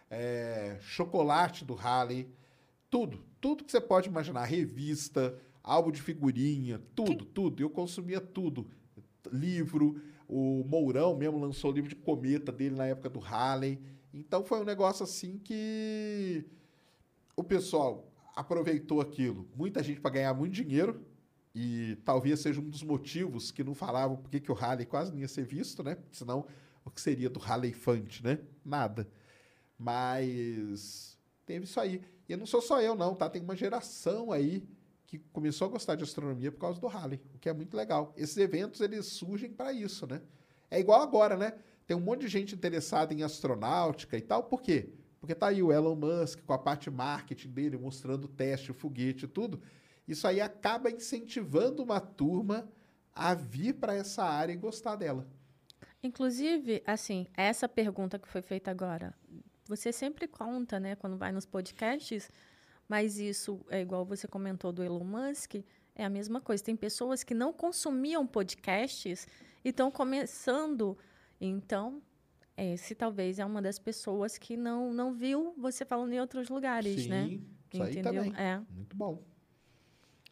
é, 0.10 0.78
Chocolate 0.82 1.66
do 1.66 1.74
Halley, 1.74 2.30
tudo, 2.90 3.24
tudo 3.42 3.64
que 3.64 3.72
você 3.72 3.82
pode 3.82 4.10
imaginar, 4.10 4.44
revista, 4.46 5.38
álbum 5.64 5.92
de 5.92 6.02
figurinha, 6.02 6.82
tudo, 6.96 7.26
que... 7.26 7.32
tudo. 7.32 7.62
Eu 7.62 7.70
consumia 7.70 8.22
tudo. 8.22 8.68
Livro, 9.32 10.02
o 10.28 10.64
Mourão 10.68 11.16
mesmo 11.16 11.40
lançou 11.40 11.72
o 11.72 11.74
livro 11.74 11.90
de 11.90 11.96
cometa 11.96 12.52
dele 12.52 12.76
na 12.76 12.86
época 12.86 13.10
do 13.10 13.20
Halley. 13.20 13.80
Então 14.14 14.44
foi 14.44 14.62
um 14.62 14.66
negócio 14.66 15.04
assim 15.04 15.38
que 15.38 16.46
o 17.36 17.44
pessoal 17.44 18.12
aproveitou 18.36 19.02
aquilo. 19.02 19.48
Muita 19.56 19.84
gente 19.84 20.00
para 20.00 20.12
ganhar 20.12 20.34
muito 20.34 20.54
dinheiro, 20.54 21.02
e 21.60 21.98
talvez 22.06 22.40
seja 22.40 22.62
um 22.62 22.70
dos 22.70 22.84
motivos 22.84 23.50
que 23.50 23.64
não 23.64 23.74
falavam 23.74 24.16
por 24.16 24.30
que 24.30 24.52
o 24.52 24.54
Halley 24.54 24.86
quase 24.86 25.12
não 25.12 25.20
ia 25.20 25.28
ser 25.28 25.44
visto, 25.44 25.84
né? 25.84 25.98
Senão, 26.12 26.46
o 26.86 26.92
que 26.92 27.02
seria 27.02 27.32
do 27.32 27.40
Halley 27.40 27.74
Fante, 27.74 28.24
né? 28.24 28.40
Nada. 28.64 29.10
Mas 29.78 31.18
teve 31.46 31.66
isso 31.66 31.80
aí. 31.80 32.02
E 32.28 32.36
não 32.36 32.46
sou 32.46 32.62
só 32.62 32.82
eu, 32.82 32.96
não, 32.96 33.16
tá? 33.16 33.30
Tem 33.30 33.42
uma 33.42 33.56
geração 33.56 34.32
aí 34.32 34.68
que 35.06 35.18
começou 35.32 35.68
a 35.68 35.72
gostar 35.72 35.96
de 35.96 36.04
astronomia 36.04 36.52
por 36.52 36.60
causa 36.60 36.82
do 36.82 36.88
Halley, 36.88 37.22
o 37.34 37.40
que 37.40 37.48
é 37.48 37.54
muito 37.54 37.78
legal. 37.78 38.14
Esses 38.18 38.36
eventos, 38.38 38.82
eles 38.82 39.06
surgem 39.06 39.50
para 39.50 39.72
isso, 39.72 40.06
né? 40.06 40.22
É 40.70 40.80
igual 40.80 41.02
agora, 41.02 41.38
né? 41.38 41.54
Tem 41.86 41.96
um 41.96 42.02
monte 42.02 42.22
de 42.22 42.28
gente 42.28 42.54
interessada 42.54 43.14
em 43.14 43.24
astronáutica 43.24 44.18
e 44.18 44.22
tal. 44.22 44.44
Por 44.44 44.62
quê? 44.62 44.90
Porque 45.22 45.34
tá 45.34 45.48
aí 45.48 45.64
o 45.64 45.72
Elon 45.72 45.96
Musk 45.96 46.42
com 46.46 46.52
a 46.52 46.58
parte 46.58 46.90
marketing 46.90 47.50
dele, 47.50 47.78
mostrando 47.78 48.26
o 48.26 48.28
teste, 48.28 48.72
o 48.72 48.74
foguete 48.74 49.24
e 49.24 49.28
tudo. 49.28 49.62
Isso 50.06 50.28
aí 50.28 50.42
acaba 50.42 50.92
incentivando 50.92 51.82
uma 51.82 52.02
turma 52.02 52.70
a 53.16 53.34
vir 53.34 53.74
para 53.74 53.96
essa 53.96 54.24
área 54.24 54.52
e 54.52 54.58
gostar 54.58 54.96
dela. 54.96 55.26
Inclusive, 56.04 56.84
assim, 56.86 57.26
essa 57.36 57.68
pergunta 57.68 58.20
que 58.20 58.28
foi 58.28 58.42
feita 58.42 58.70
agora, 58.70 59.14
você 59.68 59.92
sempre 59.92 60.28
conta, 60.28 60.80
né, 60.80 60.96
quando 60.96 61.18
vai 61.18 61.32
nos 61.32 61.46
podcasts, 61.46 62.30
mas 62.88 63.20
isso 63.20 63.60
é 63.70 63.82
igual 63.82 64.06
você 64.06 64.28
comentou 64.28 64.72
do 64.72 64.84
Elon 64.84 65.04
Musk, 65.04 65.56
é 65.96 66.06
a 66.06 66.10
mesma 66.10 66.40
coisa. 66.40 66.64
Tem 66.64 66.76
pessoas 66.76 67.24
que 67.24 67.34
não 67.34 67.52
consumiam 67.52 68.26
podcasts 68.26 69.28
e 69.66 69.70
estão 69.70 69.92
começando. 69.92 70.98
Então, 71.42 72.02
esse 72.56 72.96
talvez 72.96 73.40
é 73.40 73.46
uma 73.46 73.62
das 73.62 73.80
pessoas 73.80 74.38
que 74.38 74.56
não, 74.56 74.94
não 74.94 75.14
viu 75.14 75.54
você 75.58 75.84
falando 75.84 76.14
em 76.14 76.20
outros 76.20 76.50
lugares, 76.50 77.04
Sim, 77.04 77.10
né? 77.10 77.28
Isso 77.74 77.84
Entendeu? 77.84 78.24
Aí 78.24 78.32
também. 78.32 78.34
É. 78.36 78.62
Muito 78.70 78.96
bom 78.96 79.24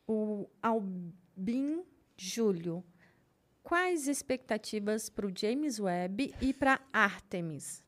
o 0.07 0.47
Albin 0.61 1.83
Júlio. 2.17 2.83
Quais 3.63 4.07
expectativas 4.07 5.09
para 5.09 5.25
o 5.25 5.31
James 5.35 5.79
Webb 5.79 6.35
e 6.39 6.53
para 6.53 6.79
Artemis? 6.93 7.83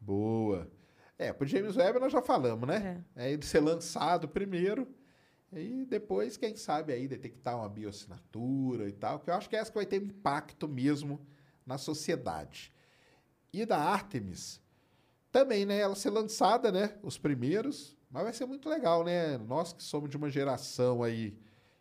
Boa. 0.00 0.70
É, 1.18 1.32
para 1.32 1.44
o 1.44 1.48
James 1.48 1.76
Webb 1.76 2.00
nós 2.00 2.12
já 2.12 2.22
falamos, 2.22 2.66
né? 2.66 3.04
É. 3.14 3.26
é 3.26 3.32
ele 3.32 3.44
ser 3.44 3.60
lançado 3.60 4.26
primeiro 4.26 4.88
e 5.52 5.84
depois, 5.84 6.36
quem 6.36 6.54
sabe, 6.54 6.92
aí 6.92 7.08
detectar 7.08 7.56
uma 7.56 7.68
bioassinatura 7.68 8.88
e 8.88 8.92
tal, 8.92 9.18
que 9.18 9.30
eu 9.30 9.34
acho 9.34 9.48
que 9.48 9.56
é 9.56 9.58
essa 9.58 9.70
que 9.70 9.76
vai 9.76 9.86
ter 9.86 10.00
impacto 10.00 10.68
mesmo 10.68 11.20
na 11.66 11.76
sociedade. 11.76 12.72
E 13.52 13.66
da 13.66 13.78
Artemis, 13.78 14.62
também, 15.32 15.66
né? 15.66 15.78
Ela 15.80 15.96
ser 15.96 16.10
lançada, 16.10 16.70
né? 16.70 16.96
Os 17.02 17.18
primeiros, 17.18 17.96
mas 18.08 18.22
vai 18.22 18.32
ser 18.32 18.46
muito 18.46 18.68
legal, 18.68 19.04
né? 19.04 19.38
Nós 19.38 19.72
que 19.72 19.82
somos 19.82 20.08
de 20.08 20.16
uma 20.16 20.30
geração 20.30 21.02
aí 21.02 21.36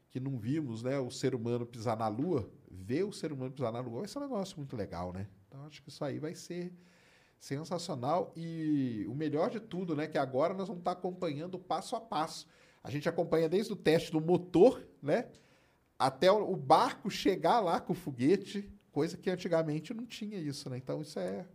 que 0.09 0.19
não 0.19 0.39
vimos, 0.39 0.81
né, 0.81 0.97
o 0.99 1.11
ser 1.11 1.35
humano 1.35 1.67
pisar 1.67 1.95
na 1.95 2.07
Lua, 2.07 2.51
ver 2.71 3.03
o 3.03 3.11
ser 3.11 3.31
humano 3.31 3.51
pisar 3.51 3.71
na 3.71 3.79
Lua 3.79 3.99
vai 3.99 4.07
ser 4.07 4.17
um 4.17 4.23
negócio 4.23 4.57
muito 4.57 4.75
legal, 4.75 5.13
né? 5.13 5.27
Então 5.47 5.63
acho 5.65 5.83
que 5.83 5.89
isso 5.89 6.03
aí 6.03 6.17
vai 6.17 6.33
ser 6.33 6.73
sensacional 7.39 8.33
e 8.35 9.05
o 9.07 9.15
melhor 9.15 9.49
de 9.49 9.59
tudo, 9.59 9.95
né, 9.95 10.07
que 10.07 10.17
agora 10.17 10.53
nós 10.53 10.67
vamos 10.67 10.81
estar 10.81 10.91
acompanhando 10.91 11.57
passo 11.57 11.95
a 11.95 12.01
passo. 12.01 12.47
A 12.83 12.89
gente 12.89 13.07
acompanha 13.07 13.47
desde 13.47 13.71
o 13.71 13.75
teste 13.75 14.11
do 14.11 14.19
motor, 14.19 14.85
né, 15.01 15.29
até 15.97 16.31
o 16.31 16.55
barco 16.55 17.09
chegar 17.09 17.59
lá 17.59 17.79
com 17.79 17.93
o 17.93 17.95
foguete, 17.95 18.71
coisa 18.91 19.17
que 19.17 19.29
antigamente 19.29 19.93
não 19.93 20.05
tinha 20.05 20.37
isso, 20.37 20.69
né? 20.69 20.77
Então 20.77 21.01
isso 21.01 21.19
é 21.19 21.45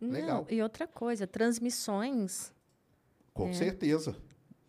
legal. 0.00 0.46
Não, 0.48 0.56
e 0.56 0.62
outra 0.62 0.86
coisa, 0.86 1.26
transmissões 1.26 2.52
com 3.32 3.48
é. 3.48 3.52
certeza. 3.52 4.16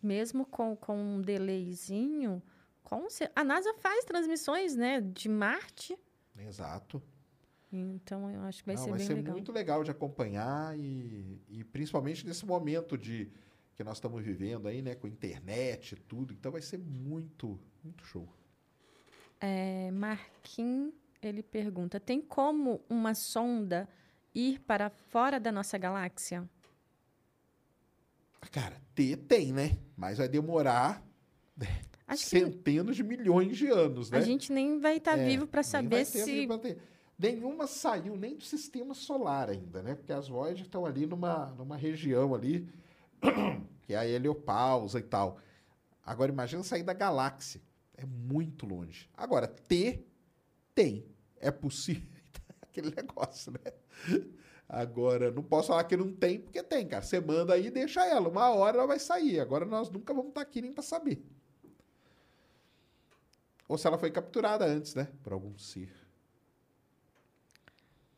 Mesmo 0.02 0.44
com, 0.44 0.76
com 0.76 0.96
um 0.96 1.20
delayzinho, 1.22 2.42
com 2.82 3.06
a 3.34 3.44
NASA 3.44 3.72
faz 3.74 4.04
transmissões 4.04 4.76
né, 4.76 5.00
de 5.00 5.28
Marte. 5.28 5.98
Exato. 6.38 7.02
Então, 7.72 8.30
eu 8.30 8.40
acho 8.42 8.62
que 8.62 8.66
vai 8.66 8.76
Não, 8.76 8.84
ser 8.84 8.90
vai 8.90 8.98
bem 8.98 9.06
ser 9.06 9.14
legal. 9.14 9.32
muito 9.34 9.52
legal 9.52 9.84
de 9.84 9.90
acompanhar 9.90 10.78
e, 10.78 11.40
e 11.48 11.64
principalmente 11.64 12.26
nesse 12.26 12.46
momento 12.46 12.96
de 12.96 13.30
que 13.74 13.84
nós 13.84 13.98
estamos 13.98 14.22
vivendo 14.22 14.68
aí, 14.68 14.80
né, 14.80 14.94
com 14.94 15.06
internet 15.06 15.92
e 15.92 15.96
tudo. 15.96 16.32
Então, 16.32 16.50
vai 16.50 16.62
ser 16.62 16.78
muito, 16.78 17.60
muito 17.84 18.04
show. 18.04 18.28
É, 19.40 19.90
Marquinhos, 19.90 20.94
ele 21.20 21.42
pergunta, 21.42 22.00
tem 22.00 22.22
como 22.22 22.80
uma 22.88 23.14
sonda 23.14 23.88
ir 24.34 24.60
para 24.60 24.88
fora 24.88 25.38
da 25.38 25.52
nossa 25.52 25.76
galáxia? 25.76 26.48
Cara, 28.50 28.80
ter 28.94 29.16
tem, 29.16 29.52
né? 29.52 29.76
Mas 29.96 30.18
vai 30.18 30.28
demorar 30.28 31.04
Acho 32.06 32.24
centenas 32.24 32.96
que... 32.96 33.02
de 33.02 33.08
milhões 33.08 33.56
de 33.56 33.66
anos, 33.66 34.10
né? 34.10 34.18
A 34.18 34.20
gente 34.20 34.52
nem 34.52 34.78
vai 34.78 34.98
estar 34.98 35.16
tá 35.16 35.18
é, 35.18 35.26
vivo 35.26 35.46
para 35.46 35.62
saber 35.62 36.04
se. 36.04 36.46
Nenhuma 37.18 37.66
saiu 37.66 38.14
nem 38.16 38.36
do 38.36 38.44
sistema 38.44 38.92
solar 38.92 39.48
ainda, 39.48 39.82
né? 39.82 39.94
Porque 39.94 40.12
as 40.12 40.28
Voyager 40.28 40.66
estão 40.66 40.84
ali 40.84 41.06
numa, 41.06 41.46
numa 41.56 41.76
região 41.76 42.34
ali, 42.34 42.68
que 43.82 43.94
é 43.94 43.96
a 43.96 44.06
heliopausa 44.06 44.98
e 44.98 45.02
tal. 45.02 45.38
Agora, 46.04 46.30
imagina 46.30 46.62
sair 46.62 46.82
da 46.82 46.92
galáxia. 46.92 47.60
É 47.96 48.04
muito 48.04 48.66
longe. 48.66 49.08
Agora, 49.16 49.46
ter, 49.48 50.06
tem. 50.74 51.06
É 51.40 51.50
possível. 51.50 52.08
Aquele 52.60 52.94
negócio, 52.94 53.52
né? 53.52 53.72
Agora, 54.68 55.30
não 55.30 55.42
posso 55.42 55.68
falar 55.68 55.84
que 55.84 55.96
não 55.96 56.12
tem, 56.12 56.38
porque 56.38 56.62
tem, 56.62 56.86
cara. 56.86 57.02
Você 57.02 57.18
manda 57.18 57.54
aí 57.54 57.66
e 57.66 57.70
deixa 57.70 58.04
ela. 58.04 58.28
Uma 58.28 58.50
hora 58.50 58.76
ela 58.76 58.86
vai 58.86 58.98
sair. 58.98 59.40
Agora 59.40 59.64
nós 59.64 59.90
nunca 59.90 60.12
vamos 60.12 60.28
estar 60.28 60.42
aqui 60.42 60.60
nem 60.60 60.72
para 60.72 60.82
saber. 60.82 61.24
Ou 63.66 63.78
se 63.78 63.86
ela 63.86 63.96
foi 63.96 64.10
capturada 64.10 64.66
antes, 64.66 64.94
né? 64.94 65.08
Por 65.22 65.32
algum 65.32 65.56
ser. 65.56 66.05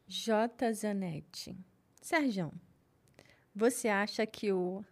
J. 0.08 0.72
Zanetti. 0.72 1.54
Sérgio, 2.00 2.50
você 3.54 3.88
acha 3.88 4.26
que 4.26 4.50
o 4.50 4.82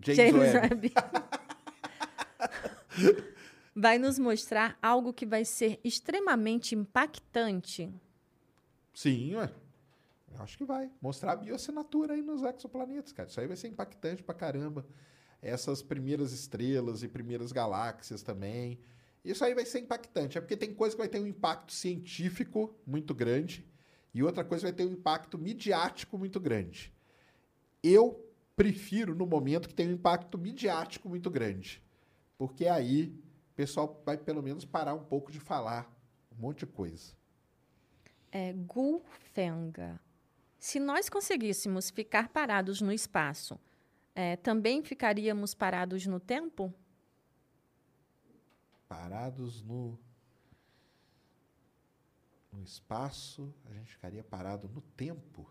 James, 0.00 0.16
James 0.16 0.54
Webb. 0.54 0.92
Vai 3.76 3.98
nos 3.98 4.18
mostrar 4.18 4.76
algo 4.82 5.12
que 5.12 5.26
vai 5.26 5.44
ser 5.44 5.80
extremamente 5.82 6.76
impactante? 6.76 7.92
Sim, 8.92 9.34
ué. 9.34 9.52
Eu 10.32 10.42
acho 10.42 10.56
que 10.56 10.64
vai. 10.64 10.88
Mostrar 11.00 11.32
a 11.32 11.36
bioassinatura 11.36 12.14
aí 12.14 12.22
nos 12.22 12.40
exoplanetas, 12.42 13.12
cara. 13.12 13.28
Isso 13.28 13.40
aí 13.40 13.48
vai 13.48 13.56
ser 13.56 13.66
impactante 13.68 14.22
pra 14.22 14.32
caramba. 14.32 14.86
Essas 15.42 15.82
primeiras 15.82 16.32
estrelas 16.32 17.02
e 17.02 17.08
primeiras 17.08 17.50
galáxias 17.50 18.22
também. 18.22 18.78
Isso 19.24 19.44
aí 19.44 19.54
vai 19.54 19.66
ser 19.66 19.80
impactante. 19.80 20.38
É 20.38 20.40
porque 20.40 20.56
tem 20.56 20.72
coisa 20.72 20.94
que 20.94 21.02
vai 21.02 21.08
ter 21.08 21.20
um 21.20 21.26
impacto 21.26 21.72
científico 21.72 22.72
muito 22.86 23.12
grande 23.12 23.66
e 24.14 24.22
outra 24.22 24.44
coisa 24.44 24.62
vai 24.62 24.72
ter 24.72 24.86
um 24.86 24.92
impacto 24.92 25.36
midiático 25.36 26.16
muito 26.16 26.38
grande. 26.38 26.92
Eu 27.82 28.32
prefiro 28.56 29.14
no 29.14 29.26
momento 29.26 29.68
que 29.68 29.74
tem 29.74 29.88
um 29.88 29.92
impacto 29.92 30.38
midiático 30.38 31.08
muito 31.08 31.28
grande. 31.30 31.82
Porque 32.38 32.66
aí 32.66 33.08
o 33.52 33.54
pessoal 33.56 34.00
vai 34.06 34.16
pelo 34.16 34.42
menos 34.42 34.64
parar 34.64 34.94
um 34.94 35.04
pouco 35.04 35.32
de 35.32 35.40
falar 35.40 35.92
um 36.32 36.40
monte 36.40 36.60
de 36.60 36.66
coisa. 36.66 37.12
É 38.30 38.52
Gulfenga. 38.52 40.00
Se 40.58 40.80
nós 40.80 41.08
conseguíssemos 41.08 41.90
ficar 41.90 42.28
parados 42.28 42.80
no 42.80 42.92
espaço, 42.92 43.58
é, 44.14 44.36
também 44.36 44.82
ficaríamos 44.82 45.54
parados 45.54 46.06
no 46.06 46.18
tempo? 46.18 46.72
parados 48.94 49.60
no 49.62 49.98
no 52.54 52.62
espaço, 52.62 53.52
a 53.66 53.72
gente 53.72 53.92
ficaria 53.92 54.22
parado 54.22 54.68
no 54.68 54.80
tempo? 54.80 55.50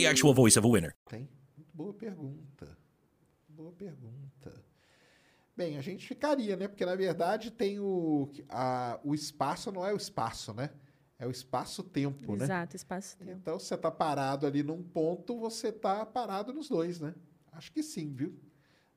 actual 0.05 0.33
voice 0.33 0.57
of 0.57 0.67
a 0.67 0.71
winner. 0.71 0.95
Tem? 1.09 1.29
Muito 1.57 1.71
boa 1.73 1.93
pergunta. 1.93 2.77
Boa 3.49 3.71
pergunta. 3.71 4.63
Bem, 5.55 5.77
a 5.77 5.81
gente 5.81 6.07
ficaria, 6.07 6.55
né? 6.55 6.67
Porque 6.67 6.85
na 6.85 6.95
verdade 6.95 7.51
tem 7.51 7.79
o 7.79 8.31
a, 8.49 8.99
o 9.03 9.13
espaço 9.13 9.71
não 9.71 9.85
é 9.85 9.93
o 9.93 9.97
espaço, 9.97 10.53
né? 10.53 10.71
É 11.19 11.27
o 11.27 11.31
espaço-tempo, 11.31 12.35
né? 12.35 12.45
Exato, 12.45 12.75
espaço-tempo. 12.75 13.31
Então, 13.31 13.59
se 13.59 13.67
você 13.67 13.77
tá 13.77 13.91
parado 13.91 14.47
ali 14.47 14.63
num 14.63 14.81
ponto, 14.81 15.37
você 15.37 15.71
tá 15.71 16.03
parado 16.03 16.51
nos 16.51 16.67
dois, 16.67 16.99
né? 16.99 17.13
Acho 17.51 17.71
que 17.71 17.83
sim, 17.83 18.11
viu? 18.11 18.39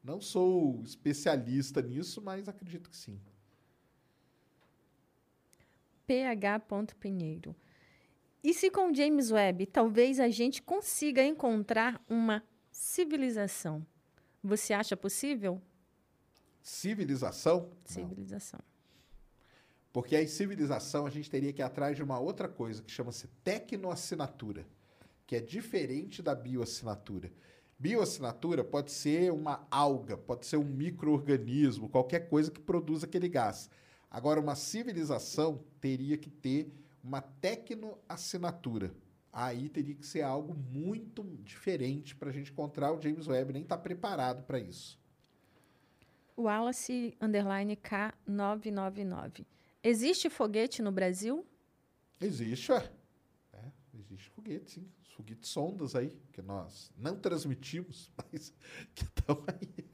Não 0.03 0.21
sou 0.21 0.83
especialista 0.83 1.83
nisso, 1.83 2.23
mas 2.23 2.49
acredito 2.49 2.89
que 2.89 2.97
sim. 2.97 3.21
PH. 6.07 6.61
Pinheiro. 6.99 7.55
E 8.45 8.53
se 8.53 8.71
com 8.71 8.93
James 8.93 9.31
Webb 9.31 9.65
talvez 9.65 10.21
a 10.21 10.29
gente 10.29 10.61
consiga 10.61 11.25
encontrar 11.25 12.05
uma 12.07 12.45
civilização? 12.71 13.87
Você 14.43 14.75
acha 14.75 14.95
possível? 14.95 15.63
Civilização? 16.63 17.71
Não. 17.71 17.77
Civilização. 17.87 18.61
Porque 19.91 20.15
aí, 20.15 20.29
civilização, 20.29 21.07
a 21.07 21.11
gente 21.11 21.31
teria 21.31 21.55
que 21.55 21.63
ir 21.63 21.65
atrás 21.65 21.97
de 21.97 22.03
uma 22.03 22.19
outra 22.19 22.47
coisa 22.47 22.83
que 22.83 22.91
chama-se 22.91 23.29
tecnoassinatura, 23.43 24.67
que 25.27 25.37
é 25.37 25.41
diferente 25.41 26.21
da 26.21 26.35
bioassinatura. 26.35 27.33
Bioassinatura 27.79 28.63
pode 28.63 28.93
ser 28.93 29.33
uma 29.33 29.67
alga, 29.71 30.19
pode 30.19 30.45
ser 30.45 30.59
um 30.59 30.65
microorganismo, 30.65 31.89
qualquer 31.89 32.29
coisa 32.29 32.51
que 32.51 32.61
produza 32.61 33.07
aquele 33.07 33.29
gás. 33.29 33.71
Agora, 34.11 34.39
uma 34.39 34.55
civilização 34.55 35.65
teria 35.81 36.19
que 36.19 36.29
ter 36.29 36.71
uma 37.05 37.21
tecnoassinatura. 37.21 38.95
Aí 39.31 39.69
teria 39.69 39.95
que 39.95 40.07
ser 40.07 40.23
algo 40.23 40.55
muito 40.55 41.23
diferente 41.43 42.17
para 42.17 42.31
a 42.31 42.33
gente 42.33 42.51
encontrar 42.51 42.93
o 42.93 43.01
James 43.01 43.27
Webb, 43.27 43.53
nem 43.53 43.63
está 43.63 43.77
preparado 43.77 44.45
para 44.45 44.59
isso. 44.59 44.99
Wallace 46.37 47.17
underline 47.21 47.77
K999. 47.77 49.45
Existe 49.83 50.31
foguete 50.31 50.81
no 50.83 50.91
Brasil? 50.91 51.47
Existe, 52.21 52.73
ué. 52.73 52.91
É, 53.53 53.71
existe 53.99 54.31
foguete, 54.31 54.71
sim. 54.71 54.89
Os 55.03 55.13
foguetes 55.13 55.51
sondas 55.51 55.95
aí, 55.95 56.19
que 56.33 56.41
nós 56.41 56.91
não 56.97 57.17
transmitimos, 57.17 58.11
mas 58.33 58.55
que 58.95 59.05
estão 59.05 59.45
aí. 59.47 59.85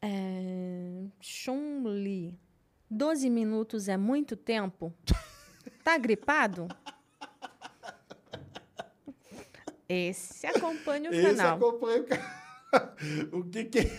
É... 0.00 1.08
Chun-Li. 1.20 2.38
12 2.88 3.28
minutos 3.28 3.88
é 3.88 3.96
muito 3.96 4.36
tempo? 4.36 4.94
Tá 5.86 5.96
gripado? 5.98 6.66
Esse 9.88 10.44
acompanha 10.48 11.08
o 11.08 11.14
Esse 11.14 11.36
canal. 11.36 11.56
acompanha 11.56 12.00
o 12.00 12.04
canal. 12.04 12.26
O 13.30 13.44
que 13.44 13.64
que 13.66 13.78
é... 13.78 13.90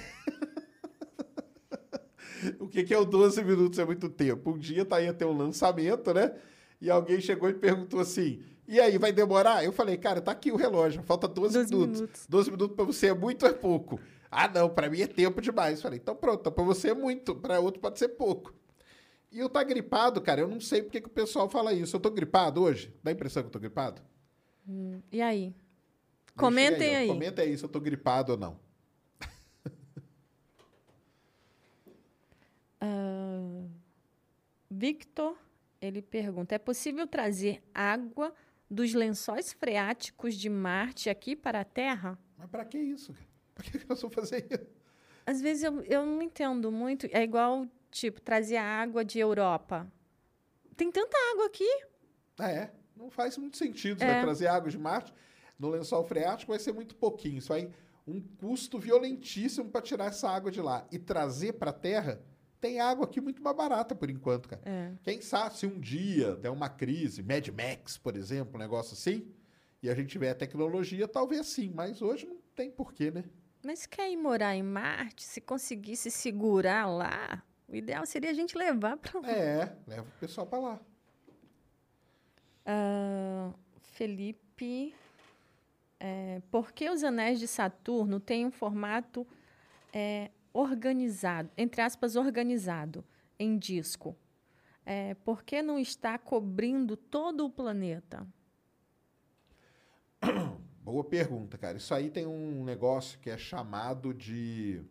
O 2.60 2.68
que 2.68 2.84
que 2.84 2.94
é 2.94 2.98
o 2.98 3.06
12 3.06 3.42
minutos 3.42 3.80
é 3.80 3.86
muito 3.86 4.10
tempo? 4.10 4.52
Um 4.52 4.58
dia 4.58 4.84
tá 4.84 4.98
aí 4.98 5.08
até 5.08 5.26
um 5.26 5.32
lançamento, 5.36 6.14
né? 6.14 6.36
E 6.82 6.92
alguém 6.92 7.22
chegou 7.22 7.48
e 7.50 7.54
perguntou 7.54 8.02
assim: 8.02 8.44
"E 8.68 8.82
aí, 8.82 8.98
vai 8.98 9.14
demorar?" 9.14 9.64
Eu 9.64 9.72
falei: 9.72 9.96
"Cara, 9.96 10.20
tá 10.20 10.34
aqui 10.34 10.52
o 10.52 10.58
relógio, 10.58 11.02
falta 11.04 11.26
12, 11.26 11.54
12 11.54 11.74
minutos. 11.74 12.02
minutos. 12.02 12.26
12 12.28 12.52
minutos 12.52 12.76
para 12.76 12.84
você 12.84 13.08
é 13.08 13.14
muito 13.14 13.44
ou 13.44 13.50
é 13.50 13.54
pouco?" 13.54 13.98
Ah, 14.30 14.50
não, 14.50 14.70
para 14.70 14.90
mim 14.90 15.00
é 15.00 15.08
tempo 15.08 15.42
demais. 15.42 15.78
Eu 15.78 15.84
falei: 15.84 16.00
"Então 16.00 16.18
pronto, 16.18 16.42
então 16.42 16.52
para 16.52 16.66
você 16.66 16.90
é 16.90 16.94
muito, 16.94 17.34
para 17.34 17.62
outro 17.62 17.80
pode 17.80 17.98
ser 17.98 18.10
pouco." 18.10 18.54
E 19.32 19.40
eu 19.40 19.50
tá 19.50 19.64
gripado, 19.64 20.22
cara. 20.22 20.42
Eu 20.42 20.48
não 20.48 20.60
sei 20.60 20.82
porque 20.82 21.02
que 21.02 21.08
o 21.08 21.12
pessoal 21.12 21.50
fala 21.50 21.74
isso. 21.74 21.96
Eu 21.96 22.00
tô 22.00 22.10
gripado 22.10 22.62
hoje? 22.62 22.94
Dá 23.04 23.12
a 23.12 23.14
impressão 23.14 23.44
que 23.44 23.48
eu 23.48 23.52
tô 23.52 23.60
gripado? 23.60 24.02
E 25.12 25.22
aí? 25.22 25.54
Comentem 26.36 26.96
ó. 26.96 27.00
aí. 27.00 27.08
Comentem 27.08 27.46
aí 27.46 27.58
se 27.58 27.64
eu 27.64 27.70
tô 27.70 27.80
gripado 27.80 28.34
ou 28.34 28.38
não. 28.38 28.60
Ah, 32.80 33.66
Victor, 34.70 35.36
ele 35.82 36.00
pergunta: 36.00 36.54
é 36.54 36.60
possível 36.60 37.08
trazer 37.08 37.64
água 37.74 38.32
dos 38.70 38.94
lençóis 38.94 39.52
freáticos 39.52 40.36
de 40.36 40.48
Marte 40.48 41.10
aqui 41.10 41.36
para 41.36 41.62
a 41.62 41.66
Terra? 41.66 42.20
Mas 42.38 42.48
para 42.48 42.64
que 42.64 42.78
isso? 42.78 43.16
Pra 43.56 43.64
que 43.64 43.84
nós 43.90 44.00
vamos 44.00 44.14
fazer 44.14 44.46
isso? 44.52 44.68
Às 45.26 45.42
vezes 45.42 45.64
eu, 45.64 45.82
eu 45.82 46.06
não 46.06 46.22
entendo 46.22 46.72
muito. 46.72 47.08
É 47.12 47.24
igual, 47.24 47.68
tipo, 47.92 48.22
trazer 48.22 48.58
água 48.58 49.04
de 49.04 49.20
Europa. 49.20 49.92
Tem 50.76 50.92
tanta 50.92 51.18
água 51.34 51.48
aqui. 51.48 51.70
É, 52.40 52.70
não 52.96 53.10
faz 53.10 53.38
muito 53.38 53.58
sentido. 53.58 54.00
Você 54.00 54.06
É. 54.06 54.14
vai 54.14 54.22
trazer 54.24 54.48
água 54.48 54.70
de 54.70 54.78
Marte 54.78 55.14
no 55.58 55.70
lençol 55.70 56.04
freático, 56.04 56.52
vai 56.52 56.60
ser 56.60 56.72
muito 56.74 56.96
pouquinho. 56.96 57.38
Isso 57.40 57.52
aí, 57.52 57.70
um 58.06 58.22
custo 58.22 58.78
violentíssimo 58.80 59.70
para 59.70 59.82
tirar 59.82 60.06
essa 60.08 60.30
água 60.30 60.52
de 60.52 60.62
lá. 60.62 60.88
E 60.92 61.00
trazer 61.00 61.54
para 61.54 61.72
a 61.72 61.74
Terra, 61.74 62.22
tem 62.62 62.80
água 62.80 63.06
aqui 63.06 63.20
muito 63.20 63.42
mais 63.42 63.56
barata 63.56 63.96
por 63.96 64.10
enquanto, 64.10 64.48
cara. 64.50 64.62
É. 64.66 64.92
Quem 65.04 65.20
sabe 65.22 65.58
se 65.58 65.66
um 65.66 65.80
dia 65.80 66.36
der 66.36 66.50
uma 66.52 66.70
crise, 66.70 67.24
Mad 67.24 67.48
Max, 67.50 67.98
por 67.98 68.16
exemplo, 68.16 68.56
um 68.56 68.60
negócio 68.60 68.94
assim, 68.94 69.32
e 69.82 69.90
a 69.90 69.96
gente 69.96 70.10
tiver 70.10 70.30
a 70.32 70.36
tecnologia, 70.36 71.08
talvez 71.08 71.46
sim, 71.48 71.72
mas 71.74 72.02
hoje 72.02 72.26
não 72.28 72.38
tem 72.56 72.70
porquê, 72.72 73.10
né? 73.12 73.24
Mas 73.64 73.86
quer 73.86 74.10
ir 74.12 74.18
morar 74.18 74.56
em 74.56 74.64
Marte? 74.64 75.24
Se 75.24 75.42
conseguisse 75.42 76.10
segurar 76.10 76.88
lá, 76.88 77.44
o 77.68 77.76
ideal 77.76 78.05
seria 78.05 78.32
a 78.32 78.34
gente 78.34 78.57
levar 78.57 78.97
para 78.97 79.20
lá. 79.20 79.30
É, 79.30 79.76
leva 79.86 80.07
o 80.07 80.20
pessoal 80.20 80.47
para 80.47 80.59
lá. 80.59 80.80
Ah, 82.65 83.53
Felipe, 83.82 84.93
é, 85.99 86.41
por 86.51 86.72
que 86.72 86.89
os 86.89 87.03
anéis 87.03 87.39
de 87.39 87.47
Saturno 87.47 88.20
têm 88.20 88.45
um 88.45 88.51
formato 88.51 89.26
é, 89.93 90.32
organizado, 90.53 91.49
entre 91.57 91.82
aspas, 91.82 92.15
organizado 92.15 93.03
em 93.39 93.57
disco, 93.57 94.15
é, 94.86 95.13
por 95.15 95.43
que 95.43 95.61
não 95.61 95.78
está 95.78 96.18
cobrindo 96.18 96.95
todo 96.95 97.45
o 97.45 97.49
planeta? 97.49 98.26
Boa 100.82 101.03
pergunta, 101.03 101.57
cara. 101.57 101.78
Isso 101.78 101.93
aí 101.93 102.09
tem 102.09 102.26
um 102.26 102.63
negócio 102.63 103.20
que 103.20 103.30
é 103.30 103.38
chamado 103.38 104.13
de. 104.13 104.82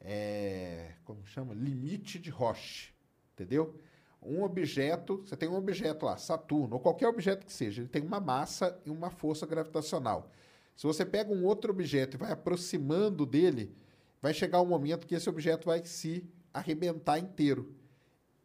É, 0.00 0.94
como 1.04 1.24
chama? 1.26 1.54
Limite 1.54 2.18
de 2.18 2.30
Roche. 2.30 2.92
Entendeu? 3.34 3.74
Um 4.22 4.42
objeto, 4.42 5.22
você 5.24 5.36
tem 5.36 5.48
um 5.48 5.56
objeto 5.56 6.04
lá, 6.04 6.16
Saturno, 6.16 6.74
ou 6.74 6.80
qualquer 6.80 7.08
objeto 7.08 7.46
que 7.46 7.52
seja, 7.52 7.80
ele 7.80 7.88
tem 7.88 8.02
uma 8.02 8.20
massa 8.20 8.78
e 8.84 8.90
uma 8.90 9.10
força 9.10 9.46
gravitacional. 9.46 10.30
Se 10.76 10.86
você 10.86 11.06
pega 11.06 11.32
um 11.32 11.44
outro 11.44 11.70
objeto 11.72 12.16
e 12.16 12.18
vai 12.18 12.30
aproximando 12.30 13.24
dele, 13.24 13.74
vai 14.20 14.34
chegar 14.34 14.60
um 14.60 14.66
momento 14.66 15.06
que 15.06 15.14
esse 15.14 15.28
objeto 15.28 15.66
vai 15.66 15.84
se 15.84 16.28
arrebentar 16.52 17.18
inteiro 17.18 17.74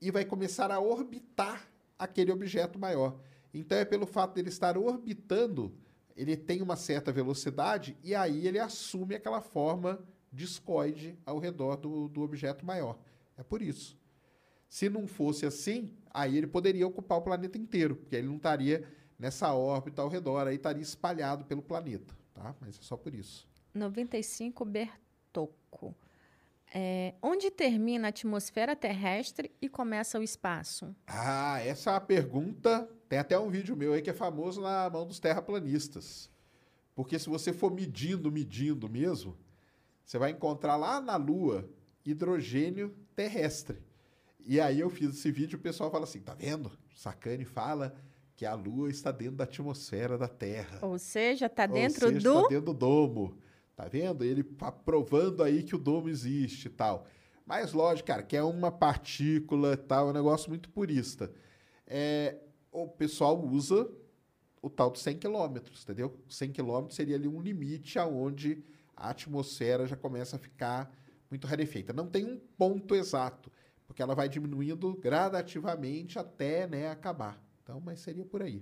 e 0.02 0.12
vai 0.12 0.24
começar 0.24 0.72
a 0.72 0.80
orbitar 0.80 1.70
aquele 2.00 2.32
objeto 2.32 2.80
maior. 2.80 3.20
Então 3.54 3.78
é 3.78 3.86
pelo 3.86 4.06
fato 4.06 4.36
dele 4.36 4.50
estar 4.50 4.78
orbitando, 4.78 5.74
ele 6.16 6.38
tem 6.38 6.62
uma 6.62 6.76
certa 6.76 7.12
velocidade 7.12 7.98
e 8.04 8.16
aí 8.16 8.48
ele 8.48 8.60
assume 8.60 9.16
aquela 9.16 9.42
forma 9.42 10.00
discoide 10.36 11.18
ao 11.26 11.40
redor 11.40 11.78
do, 11.78 12.10
do 12.10 12.22
objeto 12.22 12.66
maior. 12.66 13.00
É 13.38 13.44
por 13.44 13.62
isso. 13.62 13.98
Se 14.68 14.90
não 14.90 15.08
fosse 15.08 15.46
assim, 15.46 15.92
aí 16.14 16.38
ele 16.38 16.48
poderia 16.48 16.86
ocupar 16.86 17.18
o 17.18 17.22
planeta 17.22 17.58
inteiro, 17.58 17.96
porque 17.96 18.16
ele 18.16 18.28
não 18.28 18.36
estaria 18.36 18.88
nessa 19.18 19.54
órbita 19.54 20.02
ao 20.02 20.10
redor, 20.10 20.48
aí 20.48 20.56
estaria 20.56 20.84
espalhado 20.84 21.46
pelo 21.46 21.62
planeta, 21.62 22.14
tá? 22.34 22.54
Mas 22.60 22.78
é 22.78 22.82
só 22.82 22.98
por 22.98 23.14
isso. 23.14 23.48
95 23.74 24.66
Bertocco. 24.66 25.96
É, 26.74 27.14
onde 27.22 27.50
termina 27.50 28.08
a 28.08 28.10
atmosfera 28.10 28.76
terrestre 28.76 29.52
e 29.62 29.70
começa 29.70 30.20
o 30.20 30.24
espaço? 30.24 30.94
Ah, 31.08 31.62
essa 31.62 31.92
é 31.92 31.94
uma 31.94 32.02
pergunta. 32.02 32.90
Tem 33.08 33.20
até 33.20 33.40
um 33.40 33.50
vídeo 33.50 33.78
meu 33.78 33.94
aí 33.94 34.02
que 34.02 34.10
é 34.10 34.14
famoso 34.14 34.60
na 34.60 34.90
mão 34.90 35.08
dos 35.08 35.20
terraplanistas. 35.20 36.30
Porque 36.94 37.20
se 37.20 37.30
você 37.30 37.54
for 37.54 37.72
medindo, 37.72 38.32
medindo 38.32 38.90
mesmo, 38.90 39.38
você 40.06 40.18
vai 40.18 40.32
encontrar 40.32 40.76
lá 40.76 41.02
na 41.02 41.16
Lua 41.16 41.68
hidrogênio 42.06 42.96
terrestre. 43.16 43.78
E 44.46 44.62
aí 44.62 44.80
eu 44.80 44.90
fiz 44.90 45.10
esse 45.10 45.32
vídeo 45.32 45.56
e 45.56 45.60
o 45.60 45.62
pessoal 45.62 45.90
fala 45.90 46.04
assim: 46.04 46.20
tá 46.20 46.36
vendo? 46.36 46.72
Sacane 46.96 47.44
fala 47.44 47.96
que 48.36 48.46
a 48.46 48.54
Lua 48.54 48.90
está 48.90 49.12
dentro 49.12 49.38
da 49.38 49.46
atmosfera 49.46 50.18
da 50.18 50.28
Terra. 50.28 50.80
Ou 50.82 51.00
seja, 51.00 51.48
está 51.48 51.66
dentro 51.66 52.08
seja, 52.10 52.20
do. 52.20 52.44
Tá 52.44 52.50
dentro 52.50 52.66
do 52.66 52.74
domo. 52.74 53.38
Tá 53.76 53.88
vendo? 53.88 54.24
Ele 54.24 54.44
tá 54.44 54.72
provando 54.72 55.44
aí 55.44 55.64
que 55.64 55.76
o 55.76 55.80
domo 55.80 56.08
existe 56.08 56.68
e 56.68 56.72
tal. 56.72 57.06
Mas 57.46 57.74
lógico, 57.74 58.08
cara, 58.08 58.24
que 58.24 58.38
é 58.38 58.44
uma 58.44 58.72
partícula 58.72 59.74
e 59.74 59.78
tal, 59.78 60.08
é 60.08 60.10
um 60.12 60.14
negócio 60.14 60.50
muito 60.50 60.70
purista. 60.70 61.32
É, 61.86 62.38
o 62.72 62.88
pessoal 62.88 63.40
usa 63.44 63.90
o 64.62 64.70
tal 64.70 64.92
de 64.92 65.00
100 65.00 65.20
km, 65.20 65.58
entendeu? 65.84 66.18
100 66.28 66.52
km 66.54 66.90
seria 66.90 67.16
ali 67.16 67.28
um 67.28 67.40
limite 67.40 68.00
aonde 68.00 68.64
a 68.96 69.10
atmosfera 69.10 69.86
já 69.86 69.96
começa 69.96 70.36
a 70.36 70.40
ficar 70.40 70.92
muito 71.30 71.48
rarefeita. 71.48 71.94
Não 71.94 72.08
tem 72.08 72.26
um 72.26 72.40
ponto 72.58 72.96
exato, 72.96 73.52
porque 73.88 74.02
ela 74.02 74.16
vai 74.16 74.30
diminuindo 74.30 74.96
gradativamente 74.96 76.18
até 76.18 76.68
né, 76.68 76.90
acabar. 76.90 77.42
Então, 77.64 77.80
mas 77.80 78.00
seria 78.00 78.26
por 78.26 78.42
aí. 78.42 78.62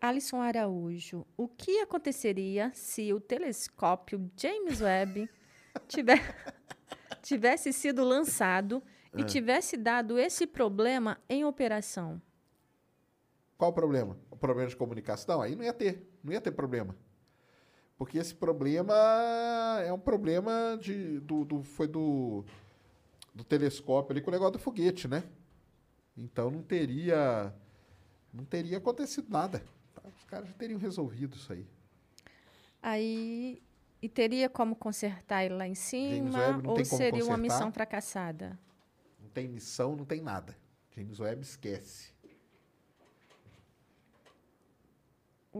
Alisson 0.00 0.40
Araújo, 0.40 1.26
o 1.36 1.48
que 1.48 1.80
aconteceria 1.80 2.70
se 2.74 3.12
o 3.12 3.20
telescópio 3.20 4.30
James 4.36 4.80
Webb 4.80 5.28
tiver- 5.88 6.36
tivesse 7.22 7.72
sido 7.72 8.04
lançado 8.04 8.82
e 9.16 9.24
tivesse 9.24 9.76
dado 9.76 10.18
esse 10.18 10.46
problema 10.46 11.18
em 11.28 11.44
operação? 11.44 12.22
Qual 13.56 13.72
o 13.72 13.74
problema? 13.74 14.16
O 14.30 14.36
problema 14.36 14.70
de 14.70 14.76
comunicação? 14.76 15.42
Aí 15.42 15.56
não 15.56 15.64
ia 15.64 15.72
ter, 15.72 16.08
não 16.22 16.32
ia 16.32 16.40
ter 16.40 16.52
problema. 16.52 16.96
Porque 17.98 18.16
esse 18.18 18.34
problema 18.34 18.94
é 19.84 19.92
um 19.92 19.98
problema 19.98 20.78
de, 20.80 21.20
do, 21.20 21.44
do- 21.44 21.62
foi 21.64 21.88
do, 21.88 22.44
do 23.34 23.44
telescópio 23.44 24.12
ali 24.12 24.22
com 24.22 24.30
o 24.30 24.32
negócio 24.32 24.52
do 24.54 24.58
foguete, 24.60 25.08
né? 25.08 25.24
Então 26.16 26.50
não 26.50 26.62
teria, 26.62 27.52
não 28.32 28.44
teria 28.44 28.78
acontecido 28.78 29.28
nada. 29.30 29.62
Os 30.16 30.24
caras 30.24 30.48
já 30.48 30.54
teriam 30.54 30.78
resolvido 30.78 31.36
isso 31.36 31.52
aí. 31.52 31.66
Aí 32.82 33.60
e 34.00 34.08
teria 34.08 34.48
como 34.48 34.76
consertar 34.76 35.44
ele 35.44 35.54
lá 35.54 35.66
em 35.66 35.74
cima 35.74 36.62
ou 36.64 36.84
seria 36.84 37.24
uma 37.24 37.36
missão 37.36 37.72
fracassada? 37.72 38.58
Não 39.20 39.28
tem 39.28 39.48
missão, 39.48 39.96
não 39.96 40.04
tem 40.04 40.20
nada. 40.20 40.56
James 40.94 41.18
Webb 41.20 41.42
esquece. 41.42 42.12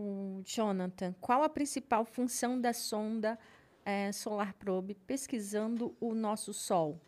O 0.01 0.43
Jonathan, 0.45 1.13
qual 1.21 1.43
a 1.43 1.49
principal 1.49 2.05
função 2.05 2.61
da 2.61 2.73
sonda 2.73 3.37
eh, 3.85 4.13
Solar 4.13 4.55
Probe 4.55 4.95
pesquisando 4.95 5.93
o 5.99 6.15
nosso 6.15 6.55
Sol? 6.55 7.01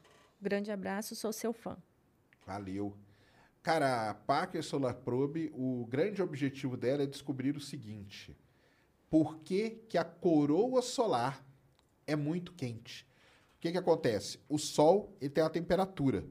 Grande 0.43 0.73
abraço, 0.73 1.15
sou 1.15 1.33
seu 1.33 1.53
fã. 1.53 1.77
Valeu. 2.45 2.97
Cara, 3.63 4.11
a 4.11 4.15
Parker 4.15 4.61
Solar 4.65 4.95
Probe, 4.95 5.53
o 5.55 5.87
grande 5.89 6.21
objetivo 6.21 6.77
dela 6.77 7.05
é 7.05 7.07
descobrir 7.07 7.57
o 7.57 7.61
seguinte: 7.61 8.37
por 9.09 9.39
que, 9.39 9.71
que 9.89 9.97
a 9.97 10.03
coroa 10.03 10.83
solar 10.83 11.47
é 12.09 12.17
muito 12.17 12.53
quente? 12.53 13.07
O 13.57 13.61
que, 13.61 13.71
que 13.71 13.79
acontece? 13.79 14.41
O 14.49 14.59
Sol 14.59 15.17
ele 15.21 15.31
tem 15.31 15.45
uma 15.45 15.51
temperatura. 15.51 16.25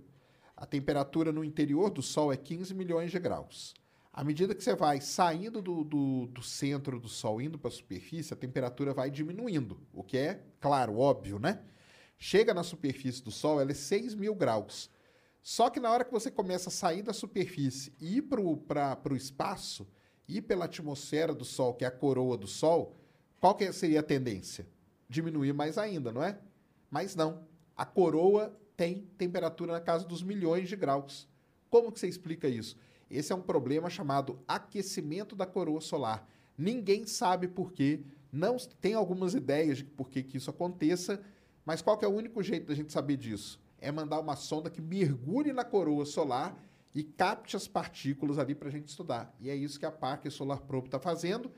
A 0.58 0.66
temperatura 0.66 1.32
no 1.32 1.42
interior 1.42 1.90
do 1.90 2.02
Sol 2.02 2.34
é 2.34 2.36
15 2.36 2.74
milhões 2.74 3.12
de 3.12 3.20
graus. 3.20 3.74
À 4.12 4.24
medida 4.24 4.56
que 4.56 4.64
você 4.64 4.76
vai 4.76 5.00
saindo 5.00 5.62
do, 5.62 5.84
do, 5.84 6.28
do 6.28 6.42
centro 6.42 7.00
do 7.00 7.08
Sol, 7.08 7.42
indo 7.42 7.60
para 7.60 7.70
a 7.70 7.72
superfície, 7.72 8.34
a 8.34 8.38
temperatura 8.38 8.94
vai 8.94 9.10
diminuindo, 9.10 9.80
o 9.94 10.04
que 10.04 10.18
é, 10.18 10.44
claro, 10.60 10.98
óbvio, 10.98 11.38
né? 11.38 11.62
Chega 12.18 12.54
na 12.54 12.64
superfície 12.64 13.24
do 13.24 13.32
Sol, 13.32 13.62
ela 13.62 13.72
é 13.72 13.76
6 13.76 14.16
mil 14.16 14.36
graus. 14.36 14.90
Só 15.42 15.70
que 15.70 15.80
na 15.80 15.90
hora 15.92 16.04
que 16.04 16.12
você 16.12 16.30
começa 16.30 16.70
a 16.70 16.72
sair 16.72 17.02
da 17.02 17.14
superfície 17.14 17.94
e 18.00 18.18
ir 18.18 18.24
para 18.24 19.14
o 19.14 19.16
espaço, 19.16 19.88
ir 20.28 20.42
pela 20.42 20.66
atmosfera 20.66 21.34
do 21.34 21.46
Sol, 21.46 21.74
que 21.76 21.86
é 21.86 21.88
a 21.88 21.92
coroa 21.92 22.38
do 22.38 22.48
Sol, 22.48 22.98
qual 23.40 23.56
que 23.56 23.72
seria 23.72 24.02
a 24.02 24.04
tendência? 24.04 24.68
Diminuir 25.08 25.54
mais 25.54 25.78
ainda, 25.78 26.12
não 26.12 26.22
é? 26.22 26.38
Mas 26.90 27.16
não. 27.16 27.48
A 27.76 27.86
coroa 27.86 28.54
tem 28.76 29.08
temperatura 29.18 29.72
na 29.72 29.80
casa 29.80 30.06
dos 30.06 30.22
milhões 30.22 30.68
de 30.68 30.76
graus. 30.76 31.28
Como 31.70 31.92
que 31.92 32.00
você 32.00 32.08
explica 32.08 32.50
isso? 32.50 32.76
Esse 33.10 33.34
é 33.34 33.36
um 33.36 33.42
problema 33.42 33.90
chamado 33.90 34.40
aquecimento 34.48 35.36
da 35.36 35.46
coroa 35.46 35.82
solar. 35.82 36.28
Ninguém 36.58 37.08
sabe 37.08 37.48
por 37.48 37.72
quê. 37.72 38.02
Não 38.32 38.58
tem 38.80 38.94
algumas 38.94 39.34
ideias 39.34 39.80
de 39.80 39.84
por 39.84 40.10
que, 40.10 40.26
isso 40.34 40.50
aconteça, 40.50 41.20
mas 41.66 41.82
qual 41.82 42.00
é 42.02 42.08
o 42.08 42.12
único 42.12 42.44
jeito 42.44 42.68
da 42.68 42.76
gente 42.76 42.94
saber 42.94 43.18
disso? 43.18 43.60
É 43.80 43.92
mandar 43.92 44.20
uma 44.20 44.36
sonda 44.36 44.70
que 44.70 44.82
mergulhe 44.82 45.52
na 45.52 45.64
coroa 45.64 46.06
solar 46.06 46.56
e 46.94 47.04
capte 47.04 47.56
as 47.56 47.68
partículas 47.68 48.38
ali 48.38 48.54
para 48.54 48.70
a 48.70 48.72
gente 48.72 48.88
estudar. 48.88 49.34
E 49.40 49.50
é 49.50 49.56
isso 49.56 49.80
que 49.80 49.86
a 49.86 49.92
Parker 49.92 50.32
Solar 50.32 50.62
Probe 50.62 50.88
está 50.88 51.00
fazendo. 51.00 51.52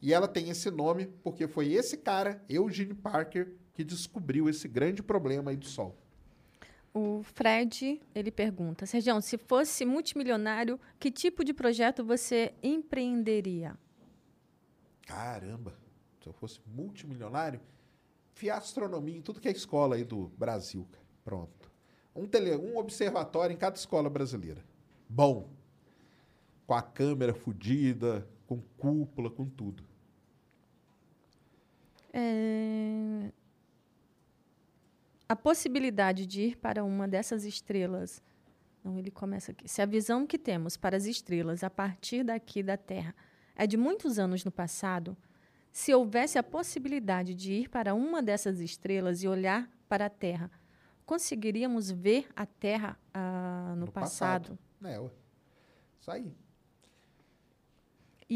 E 0.00 0.12
ela 0.12 0.28
tem 0.28 0.50
esse 0.50 0.70
nome 0.70 1.06
porque 1.22 1.46
foi 1.46 1.72
esse 1.72 1.96
cara, 1.96 2.42
Eugene 2.48 2.94
Parker, 2.94 3.54
que 3.72 3.82
descobriu 3.82 4.48
esse 4.48 4.68
grande 4.68 5.02
problema 5.02 5.50
aí 5.50 5.56
do 5.56 5.66
Sol. 5.66 5.96
O 6.96 7.24
Fred, 7.24 8.00
ele 8.14 8.30
pergunta, 8.30 8.86
Sergião, 8.86 9.20
se 9.20 9.36
fosse 9.36 9.84
multimilionário, 9.84 10.78
que 11.00 11.10
tipo 11.10 11.44
de 11.44 11.52
projeto 11.52 12.04
você 12.04 12.54
empreenderia? 12.62 13.76
Caramba, 15.04 15.74
se 16.22 16.28
eu 16.28 16.32
fosse 16.32 16.60
multimilionário, 16.64 17.60
enfiar 18.32 18.58
astronomia 18.58 19.18
em 19.18 19.20
tudo 19.22 19.40
que 19.40 19.48
é 19.48 19.50
escola 19.50 19.96
aí 19.96 20.04
do 20.04 20.28
Brasil. 20.38 20.86
cara. 20.92 21.04
Pronto. 21.24 21.72
Um, 22.14 22.28
tele, 22.28 22.54
um 22.54 22.76
observatório 22.76 23.52
em 23.52 23.58
cada 23.58 23.74
escola 23.74 24.08
brasileira. 24.08 24.64
Bom. 25.08 25.50
Com 26.64 26.74
a 26.74 26.82
câmera 26.82 27.34
fodida, 27.34 28.24
com 28.46 28.60
cúpula, 28.78 29.28
com 29.30 29.46
tudo. 29.46 29.82
É, 32.12 33.32
A 35.28 35.34
possibilidade 35.34 36.26
de 36.26 36.42
ir 36.42 36.56
para 36.56 36.84
uma 36.84 37.08
dessas 37.08 37.44
estrelas. 37.44 38.22
Não, 38.82 38.98
ele 38.98 39.10
começa 39.10 39.52
aqui. 39.52 39.68
Se 39.68 39.80
a 39.80 39.86
visão 39.86 40.26
que 40.26 40.38
temos 40.38 40.76
para 40.76 40.96
as 40.96 41.06
estrelas 41.06 41.64
a 41.64 41.70
partir 41.70 42.22
daqui 42.22 42.62
da 42.62 42.76
Terra 42.76 43.14
é 43.56 43.66
de 43.66 43.76
muitos 43.76 44.18
anos 44.18 44.44
no 44.44 44.50
passado, 44.50 45.16
se 45.72 45.94
houvesse 45.94 46.38
a 46.38 46.42
possibilidade 46.42 47.34
de 47.34 47.52
ir 47.52 47.68
para 47.68 47.94
uma 47.94 48.22
dessas 48.22 48.60
estrelas 48.60 49.22
e 49.22 49.28
olhar 49.28 49.68
para 49.88 50.06
a 50.06 50.10
Terra, 50.10 50.50
conseguiríamos 51.06 51.90
ver 51.90 52.28
a 52.36 52.46
Terra 52.46 52.98
ah, 53.12 53.74
no, 53.76 53.90
passado. 53.90 54.58
É, 54.84 55.00
ué. 55.00 55.10
Isso 56.00 56.10
aí. 56.10 56.36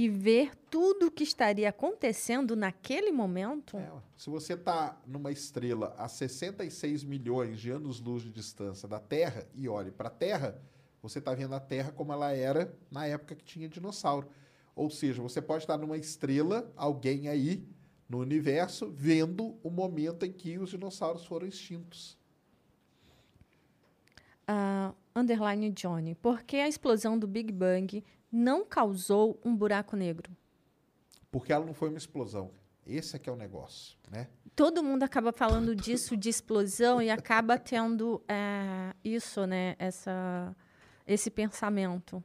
E 0.00 0.08
ver 0.08 0.54
tudo 0.70 1.08
o 1.08 1.10
que 1.10 1.24
estaria 1.24 1.68
acontecendo 1.68 2.54
naquele 2.54 3.10
momento? 3.10 3.76
É, 3.76 3.90
se 4.16 4.30
você 4.30 4.52
está 4.52 4.96
numa 5.04 5.32
estrela 5.32 5.92
a 5.98 6.06
66 6.06 7.02
milhões 7.02 7.58
de 7.58 7.72
anos-luz 7.72 8.22
de 8.22 8.30
distância 8.30 8.86
da 8.86 9.00
Terra 9.00 9.44
e 9.52 9.68
olhe 9.68 9.90
para 9.90 10.06
a 10.06 10.12
Terra, 10.12 10.62
você 11.02 11.18
está 11.18 11.34
vendo 11.34 11.52
a 11.52 11.58
Terra 11.58 11.90
como 11.90 12.12
ela 12.12 12.30
era 12.30 12.72
na 12.88 13.08
época 13.08 13.34
que 13.34 13.44
tinha 13.44 13.68
dinossauro. 13.68 14.28
Ou 14.72 14.88
seja, 14.88 15.20
você 15.20 15.42
pode 15.42 15.64
estar 15.64 15.76
numa 15.76 15.96
estrela, 15.96 16.72
alguém 16.76 17.26
aí 17.28 17.66
no 18.08 18.20
universo, 18.20 18.88
vendo 18.92 19.58
o 19.64 19.68
momento 19.68 20.24
em 20.24 20.30
que 20.30 20.58
os 20.58 20.70
dinossauros 20.70 21.26
foram 21.26 21.48
extintos. 21.48 22.16
Ah, 24.46 24.94
underline 25.16 25.72
Johnny, 25.72 26.14
por 26.14 26.44
que 26.44 26.58
a 26.58 26.68
explosão 26.68 27.18
do 27.18 27.26
Big 27.26 27.52
Bang 27.52 28.04
não 28.30 28.64
causou 28.64 29.40
um 29.44 29.54
buraco 29.54 29.96
negro? 29.96 30.30
Porque 31.30 31.52
ela 31.52 31.64
não 31.64 31.74
foi 31.74 31.88
uma 31.88 31.98
explosão. 31.98 32.50
Esse 32.86 33.16
é 33.16 33.18
que 33.18 33.28
é 33.28 33.32
o 33.32 33.36
negócio, 33.36 33.98
né? 34.10 34.28
Todo 34.56 34.82
mundo 34.82 35.02
acaba 35.02 35.32
falando 35.32 35.74
disso 35.76 36.16
de 36.16 36.28
explosão 36.28 37.02
e 37.02 37.10
acaba 37.10 37.58
tendo 37.58 38.22
é, 38.26 38.94
isso, 39.04 39.46
né? 39.46 39.76
Essa, 39.78 40.56
esse 41.06 41.30
pensamento. 41.30 42.22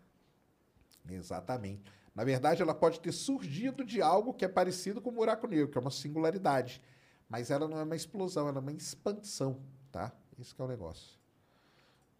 Exatamente. 1.09 1.83
Na 2.15 2.23
verdade, 2.23 2.61
ela 2.61 2.73
pode 2.73 2.99
ter 2.99 3.11
surgido 3.11 3.83
de 3.83 4.01
algo 4.01 4.33
que 4.33 4.45
é 4.45 4.47
parecido 4.47 5.01
com 5.01 5.09
o 5.09 5.13
buraco 5.13 5.47
negro, 5.47 5.67
que 5.67 5.77
é 5.77 5.81
uma 5.81 5.91
singularidade. 5.91 6.81
Mas 7.27 7.49
ela 7.49 7.67
não 7.67 7.77
é 7.79 7.83
uma 7.83 7.95
explosão, 7.95 8.47
ela 8.47 8.59
é 8.59 8.61
uma 8.61 8.71
expansão, 8.71 9.59
tá? 9.91 10.13
Esse 10.39 10.53
que 10.53 10.61
é 10.61 10.65
o 10.65 10.67
negócio. 10.67 11.19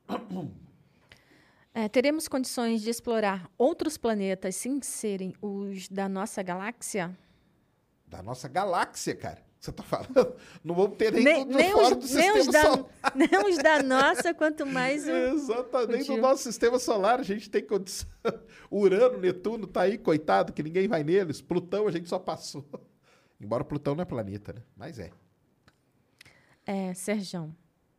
É, 1.73 1.89
teremos 1.89 2.27
condições 2.27 2.81
de 2.81 2.89
explorar 2.89 3.49
outros 3.57 3.97
planetas 3.97 4.55
sem 4.55 4.79
serem 4.81 5.33
os 5.41 5.87
da 5.89 6.07
nossa 6.07 6.43
galáxia? 6.43 7.17
Da 8.07 8.21
nossa 8.21 8.47
galáxia, 8.47 9.15
cara. 9.15 9.41
Você 9.59 9.71
tá 9.71 9.81
falando? 9.81 10.35
Não 10.63 10.75
vamos 10.75 10.97
ter 10.97 11.11
nem, 11.13 11.23
Nem, 11.23 11.47
do, 11.47 11.55
nem 11.55 11.71
fora 11.71 11.97
os, 11.97 12.09
do 12.09 12.15
nem, 12.15 12.33
sistema 12.33 12.51
da, 12.51 12.61
solar. 12.63 12.85
nem 13.15 13.49
os 13.49 13.57
da 13.57 13.81
nossa, 13.81 14.33
quanto 14.33 14.65
mais 14.67 15.07
o. 15.07 15.11
Exatamente. 15.11 16.03
o 16.03 16.11
No 16.11 16.15
de- 16.15 16.21
nosso 16.21 16.43
sistema 16.43 16.77
solar, 16.77 17.19
a 17.19 17.23
gente 17.23 17.49
tem 17.49 17.65
condição. 17.65 18.07
Urano, 18.69 19.17
Netuno 19.17 19.65
tá 19.65 19.81
aí, 19.81 19.97
coitado, 19.97 20.53
que 20.53 20.61
ninguém 20.61 20.87
vai 20.87 21.03
neles. 21.03 21.41
Plutão, 21.41 21.87
a 21.87 21.91
gente 21.91 22.07
só 22.07 22.19
passou. 22.19 22.63
Embora 23.41 23.63
Plutão 23.63 23.95
não 23.95 24.03
é 24.03 24.05
planeta, 24.05 24.53
né? 24.53 24.61
Mas 24.75 24.99
é. 24.99 25.09
É, 26.65 26.93
Serjão, 26.93 27.53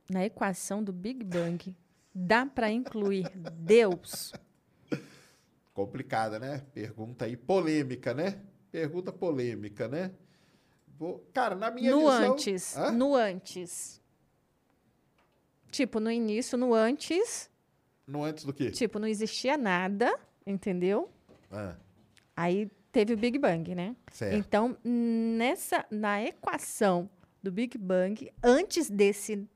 na 0.08 0.24
equação 0.24 0.82
do 0.82 0.92
Big 0.92 1.24
Bang, 1.24 1.74
dá 2.14 2.46
para 2.46 2.70
incluir 2.70 3.28
Deus? 3.58 4.32
Complicada, 5.72 6.38
né? 6.38 6.62
Pergunta 6.72 7.24
aí 7.24 7.36
polêmica, 7.36 8.14
né? 8.14 8.40
Pergunta 8.70 9.12
polêmica, 9.12 9.88
né? 9.88 10.12
Vou... 10.96 11.26
Cara, 11.32 11.54
na 11.56 11.70
minha 11.70 11.90
no 11.90 11.98
visão... 12.00 12.32
antes. 12.32 12.76
Hã? 12.76 12.92
No 12.92 13.14
antes. 13.14 14.00
Tipo, 15.70 15.98
no 15.98 16.10
início, 16.10 16.56
no 16.56 16.72
antes, 16.72 17.50
No 18.06 18.22
antes 18.22 18.44
do 18.44 18.52
quê? 18.52 18.70
tipo, 18.70 19.00
não 19.00 19.08
existia 19.08 19.56
nada, 19.56 20.16
entendeu? 20.46 21.10
Ah, 21.50 21.74
Aí 22.36 22.70
teve 22.92 23.14
o 23.14 23.16
Big 23.16 23.38
Bang, 23.38 23.74
né? 23.74 23.96
certo. 24.12 24.36
Então, 24.36 24.76
nessa 24.84 25.84
na 25.90 26.22
equação 26.22 27.10
do 27.42 27.50
Big 27.50 27.76
Bang, 27.76 28.30
antes 28.42 28.88
desse 28.88 29.48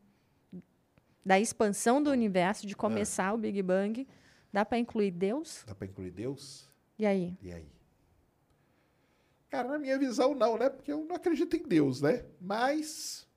da 1.29 1.39
expansão 1.39 2.03
do 2.03 2.11
universo, 2.11 2.67
de 2.67 2.75
começar 2.75 3.35
o 3.35 3.37
Big 3.37 3.63
Bang, 3.63 4.09
dá 4.51 4.65
para 4.65 4.79
incluir 4.79 5.11
Deus? 5.11 5.63
Dá 5.67 5.75
pra 5.75 5.87
incluir 5.87 6.11
Deus? 6.11 6.67
E 6.99 7.05
aí? 7.05 7.37
E 7.43 7.53
aí? 7.53 7.69
Cara, 9.51 9.69
na 9.69 9.79
minha 9.79 9.99
visão, 9.99 10.35
não, 10.35 10.57
né? 10.57 10.71
Porque 10.71 10.91
eu 10.91 11.05
não 11.05 11.15
acredito 11.15 11.55
em 11.55 11.63
Deus, 11.63 12.01
né? 12.01 12.25
Mas. 12.41 13.29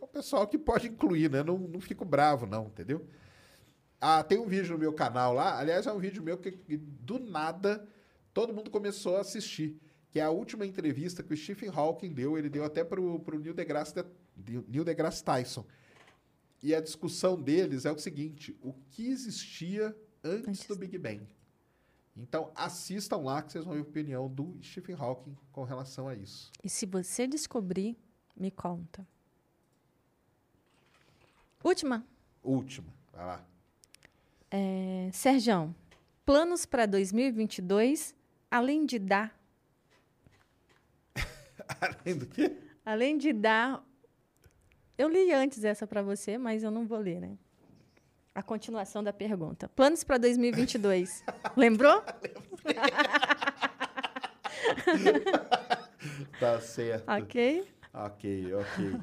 É 0.00 0.04
o 0.04 0.08
pessoal 0.08 0.48
que 0.48 0.58
pode 0.58 0.88
incluir, 0.88 1.30
né? 1.30 1.44
Não, 1.44 1.56
não 1.56 1.80
fico 1.80 2.04
bravo, 2.04 2.44
não, 2.44 2.66
entendeu? 2.66 3.06
Ah, 4.00 4.24
tem 4.24 4.40
um 4.40 4.48
vídeo 4.48 4.72
no 4.72 4.78
meu 4.78 4.92
canal 4.92 5.32
lá. 5.32 5.60
Aliás, 5.60 5.86
é 5.86 5.92
um 5.92 6.00
vídeo 6.00 6.20
meu 6.24 6.36
que, 6.36 6.50
que 6.50 6.76
do 6.76 7.20
nada 7.20 7.86
todo 8.34 8.52
mundo 8.52 8.68
começou 8.68 9.16
a 9.16 9.20
assistir. 9.20 9.80
Que 10.10 10.18
é 10.18 10.24
a 10.24 10.30
última 10.30 10.66
entrevista 10.66 11.22
que 11.22 11.32
o 11.32 11.36
Stephen 11.36 11.70
Hawking 11.72 12.12
deu. 12.12 12.36
Ele 12.36 12.48
deu 12.48 12.64
até 12.64 12.82
pro, 12.82 13.20
pro 13.20 13.38
Neil 13.38 13.54
deGrasse, 13.54 13.94
Neil 14.66 14.84
deGrasse 14.84 15.22
Tyson. 15.22 15.64
E 16.62 16.74
a 16.74 16.80
discussão 16.80 17.40
deles 17.40 17.84
é 17.84 17.92
o 17.92 17.98
seguinte: 17.98 18.56
o 18.62 18.72
que 18.90 19.06
existia 19.08 19.96
antes, 20.24 20.48
Antes. 20.48 20.66
do 20.66 20.76
Big 20.76 20.98
Bang? 20.98 21.26
Então, 22.16 22.50
assistam 22.54 23.18
lá 23.18 23.42
que 23.42 23.52
vocês 23.52 23.64
vão 23.64 23.74
ver 23.74 23.80
a 23.80 23.82
opinião 23.82 24.28
do 24.28 24.56
Stephen 24.62 24.96
Hawking 24.98 25.36
com 25.52 25.64
relação 25.64 26.08
a 26.08 26.14
isso. 26.14 26.50
E 26.64 26.68
se 26.68 26.86
você 26.86 27.26
descobrir, 27.26 27.96
me 28.34 28.50
conta. 28.50 29.06
Última. 31.62 32.06
Última, 32.42 32.86
vai 33.12 33.26
lá. 33.26 33.46
É, 34.50 35.10
Serjão, 35.12 35.74
planos 36.24 36.64
para 36.64 36.86
2022, 36.86 38.14
além 38.50 38.86
de 38.86 38.98
dar, 38.98 39.38
Além 41.80 42.16
do 42.16 42.26
quê? 42.26 42.56
além 42.84 43.18
de 43.18 43.32
dar, 43.32 43.84
eu 44.98 45.08
li 45.08 45.32
antes 45.32 45.64
essa 45.64 45.86
para 45.86 46.02
você, 46.02 46.38
mas 46.38 46.62
eu 46.62 46.70
não 46.70 46.86
vou 46.86 46.98
ler, 46.98 47.20
né? 47.20 47.36
A 48.34 48.42
continuação 48.42 49.02
da 49.02 49.12
pergunta. 49.12 49.68
Planos 49.68 50.04
para 50.04 50.18
2022. 50.18 51.24
Lembrou? 51.56 52.02
Tá 56.38 56.60
certo. 56.60 57.08
ok. 57.08 57.66
Ok, 57.92 58.54
ok. 58.54 59.00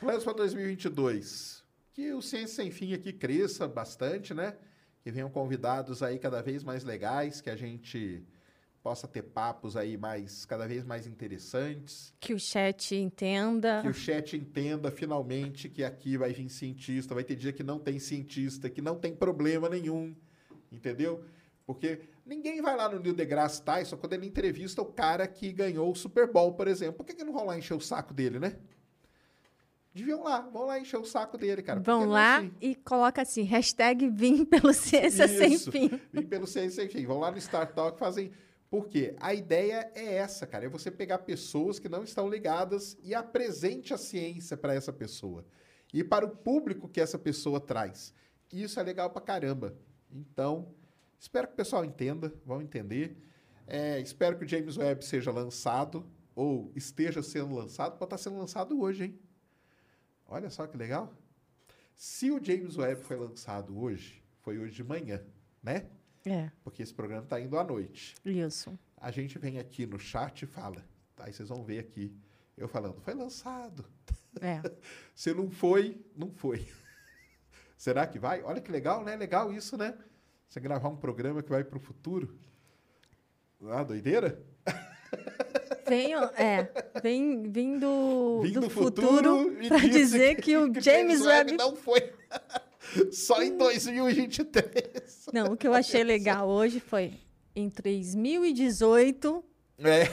Planos 0.00 0.24
para 0.24 0.32
2022. 0.34 1.62
Que 1.92 2.12
o 2.12 2.20
Ciência 2.20 2.56
Sem 2.56 2.70
Fim 2.70 2.94
aqui 2.94 3.12
cresça 3.12 3.68
bastante, 3.68 4.34
né? 4.34 4.56
Que 5.02 5.10
venham 5.10 5.30
convidados 5.30 6.02
aí 6.02 6.18
cada 6.18 6.42
vez 6.42 6.64
mais 6.64 6.84
legais, 6.84 7.40
que 7.40 7.48
a 7.50 7.56
gente 7.56 8.26
possa 8.82 9.06
ter 9.06 9.22
papos 9.22 9.76
aí 9.76 9.96
mais, 9.96 10.44
cada 10.44 10.66
vez 10.66 10.84
mais 10.84 11.06
interessantes. 11.06 12.12
Que 12.18 12.34
o 12.34 12.38
chat 12.38 12.96
entenda. 12.96 13.80
Que 13.82 13.88
o 13.88 13.94
chat 13.94 14.36
entenda 14.36 14.90
finalmente 14.90 15.68
que 15.68 15.84
aqui 15.84 16.16
vai 16.16 16.32
vir 16.32 16.48
cientista, 16.48 17.14
vai 17.14 17.24
ter 17.24 17.36
dia 17.36 17.52
que 17.52 17.62
não 17.62 17.78
tem 17.78 17.98
cientista, 17.98 18.68
que 18.68 18.82
não 18.82 18.98
tem 18.98 19.14
problema 19.14 19.68
nenhum, 19.68 20.14
entendeu? 20.70 21.24
Porque 21.64 22.00
ninguém 22.26 22.60
vai 22.60 22.76
lá 22.76 22.88
no 22.88 22.98
Neil 22.98 23.14
deGrasse 23.14 23.62
Tyson 23.62 23.96
quando 23.96 24.14
ele 24.14 24.26
entrevista 24.26 24.82
o 24.82 24.86
cara 24.86 25.26
que 25.28 25.52
ganhou 25.52 25.90
o 25.90 25.94
Super 25.94 26.30
Bowl, 26.30 26.52
por 26.54 26.66
exemplo. 26.66 26.94
Por 26.94 27.06
que, 27.06 27.14
que 27.14 27.24
não 27.24 27.32
vão 27.32 27.46
lá 27.46 27.56
encher 27.56 27.74
o 27.74 27.80
saco 27.80 28.12
dele, 28.12 28.40
né? 28.40 28.56
Deviam 29.94 30.22
lá, 30.22 30.40
vão 30.40 30.64
lá 30.64 30.80
encher 30.80 30.98
o 30.98 31.04
saco 31.04 31.36
dele, 31.36 31.62
cara. 31.62 31.78
Vão 31.78 32.06
lá 32.06 32.38
assim. 32.38 32.52
e 32.60 32.74
coloca 32.74 33.20
assim, 33.20 33.42
hashtag 33.42 34.08
vim 34.08 34.44
pelo 34.44 34.72
Ciência 34.74 35.28
Sem 35.28 35.52
Isso. 35.52 35.70
Fim. 35.70 36.00
Vim 36.10 36.22
pelo 36.22 36.46
Ciência 36.46 36.82
Sem 36.82 36.88
Fim. 36.88 37.06
Vão 37.06 37.20
lá 37.20 37.30
no 37.30 37.38
Star 37.40 37.72
Talk 37.72 37.96
e 37.96 37.98
fazem. 37.98 38.32
Por 38.72 38.88
quê? 38.88 39.14
A 39.20 39.34
ideia 39.34 39.92
é 39.94 40.14
essa, 40.14 40.46
cara. 40.46 40.64
É 40.64 40.68
você 40.70 40.90
pegar 40.90 41.18
pessoas 41.18 41.78
que 41.78 41.90
não 41.90 42.02
estão 42.02 42.26
ligadas 42.26 42.96
e 43.02 43.14
apresente 43.14 43.92
a 43.92 43.98
ciência 43.98 44.56
para 44.56 44.72
essa 44.72 44.90
pessoa. 44.90 45.44
E 45.92 46.02
para 46.02 46.24
o 46.24 46.30
público 46.30 46.88
que 46.88 46.98
essa 46.98 47.18
pessoa 47.18 47.60
traz. 47.60 48.14
Isso 48.50 48.80
é 48.80 48.82
legal 48.82 49.10
pra 49.10 49.20
caramba. 49.20 49.76
Então, 50.10 50.74
espero 51.20 51.48
que 51.48 51.52
o 51.52 51.56
pessoal 51.56 51.84
entenda, 51.84 52.32
vão 52.46 52.62
entender. 52.62 53.14
É, 53.66 54.00
espero 54.00 54.38
que 54.38 54.46
o 54.46 54.48
James 54.48 54.78
Webb 54.78 55.04
seja 55.04 55.30
lançado, 55.30 56.10
ou 56.34 56.72
esteja 56.74 57.22
sendo 57.22 57.54
lançado. 57.54 57.98
Pode 57.98 58.06
estar 58.06 58.16
sendo 58.16 58.38
lançado 58.38 58.80
hoje, 58.80 59.04
hein? 59.04 59.20
Olha 60.26 60.48
só 60.48 60.66
que 60.66 60.78
legal. 60.78 61.12
Se 61.94 62.30
o 62.30 62.42
James 62.42 62.78
Webb 62.78 63.02
foi 63.02 63.18
lançado 63.18 63.78
hoje, 63.78 64.24
foi 64.40 64.58
hoje 64.58 64.72
de 64.72 64.82
manhã, 64.82 65.22
né? 65.62 65.90
É, 66.24 66.50
Porque 66.62 66.82
esse 66.82 66.94
programa 66.94 67.24
está 67.24 67.40
indo 67.40 67.58
à 67.58 67.64
noite. 67.64 68.14
isso. 68.24 68.78
A 68.96 69.10
gente 69.10 69.38
vem 69.38 69.58
aqui 69.58 69.86
no 69.86 69.98
chat 69.98 70.42
e 70.42 70.46
fala. 70.46 70.84
Aí 71.18 71.32
vocês 71.32 71.48
vão 71.48 71.62
ver 71.64 71.78
aqui 71.80 72.14
eu 72.56 72.68
falando, 72.68 73.00
foi 73.00 73.14
lançado. 73.14 73.84
É. 74.40 74.60
Se 75.14 75.32
não 75.34 75.50
foi, 75.50 76.00
não 76.16 76.30
foi. 76.30 76.66
Será 77.76 78.06
que 78.06 78.18
vai? 78.18 78.42
Olha 78.42 78.60
que 78.60 78.70
legal, 78.70 79.02
né? 79.02 79.16
Legal 79.16 79.52
isso, 79.52 79.76
né? 79.76 79.96
Você 80.48 80.60
gravar 80.60 80.88
um 80.88 80.96
programa 80.96 81.42
que 81.42 81.50
vai 81.50 81.64
para 81.64 81.78
o 81.78 81.80
futuro. 81.80 82.38
Ah, 83.68 83.82
doideira? 83.82 84.42
Vem, 85.88 86.16
ó, 86.16 86.24
é, 86.36 86.72
vem, 87.02 87.50
vem 87.50 87.78
do, 87.78 88.40
Vim 88.40 88.52
do, 88.52 88.60
do 88.62 88.70
futuro, 88.70 89.52
e 89.62 89.68
para 89.68 89.80
dizer 89.80 90.36
que, 90.40 90.56
o 90.56 90.72
James 90.80 91.20
Webb. 91.20 91.56
não 91.56 91.76
foi. 91.76 92.14
Só 93.12 93.42
em 93.42 93.56
2023. 93.56 95.26
Não, 95.32 95.52
o 95.52 95.56
que 95.56 95.66
eu 95.66 95.74
achei 95.74 96.04
legal 96.04 96.48
hoje 96.48 96.80
foi 96.80 97.14
em 97.54 97.68
2018. 97.68 99.44
É. 99.78 100.04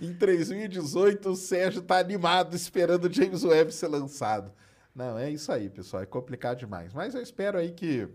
em 0.00 0.12
2018, 0.12 1.28
o 1.28 1.36
Sérgio 1.36 1.82
tá 1.82 1.98
animado 1.98 2.54
esperando 2.54 3.06
o 3.06 3.12
James 3.12 3.44
Webb 3.44 3.72
ser 3.72 3.88
lançado. 3.88 4.52
Não, 4.94 5.18
é 5.18 5.30
isso 5.30 5.50
aí, 5.50 5.70
pessoal. 5.70 6.02
É 6.02 6.06
complicado 6.06 6.58
demais. 6.58 6.92
Mas 6.92 7.14
eu 7.14 7.22
espero 7.22 7.58
aí 7.58 7.72
que 7.72 8.08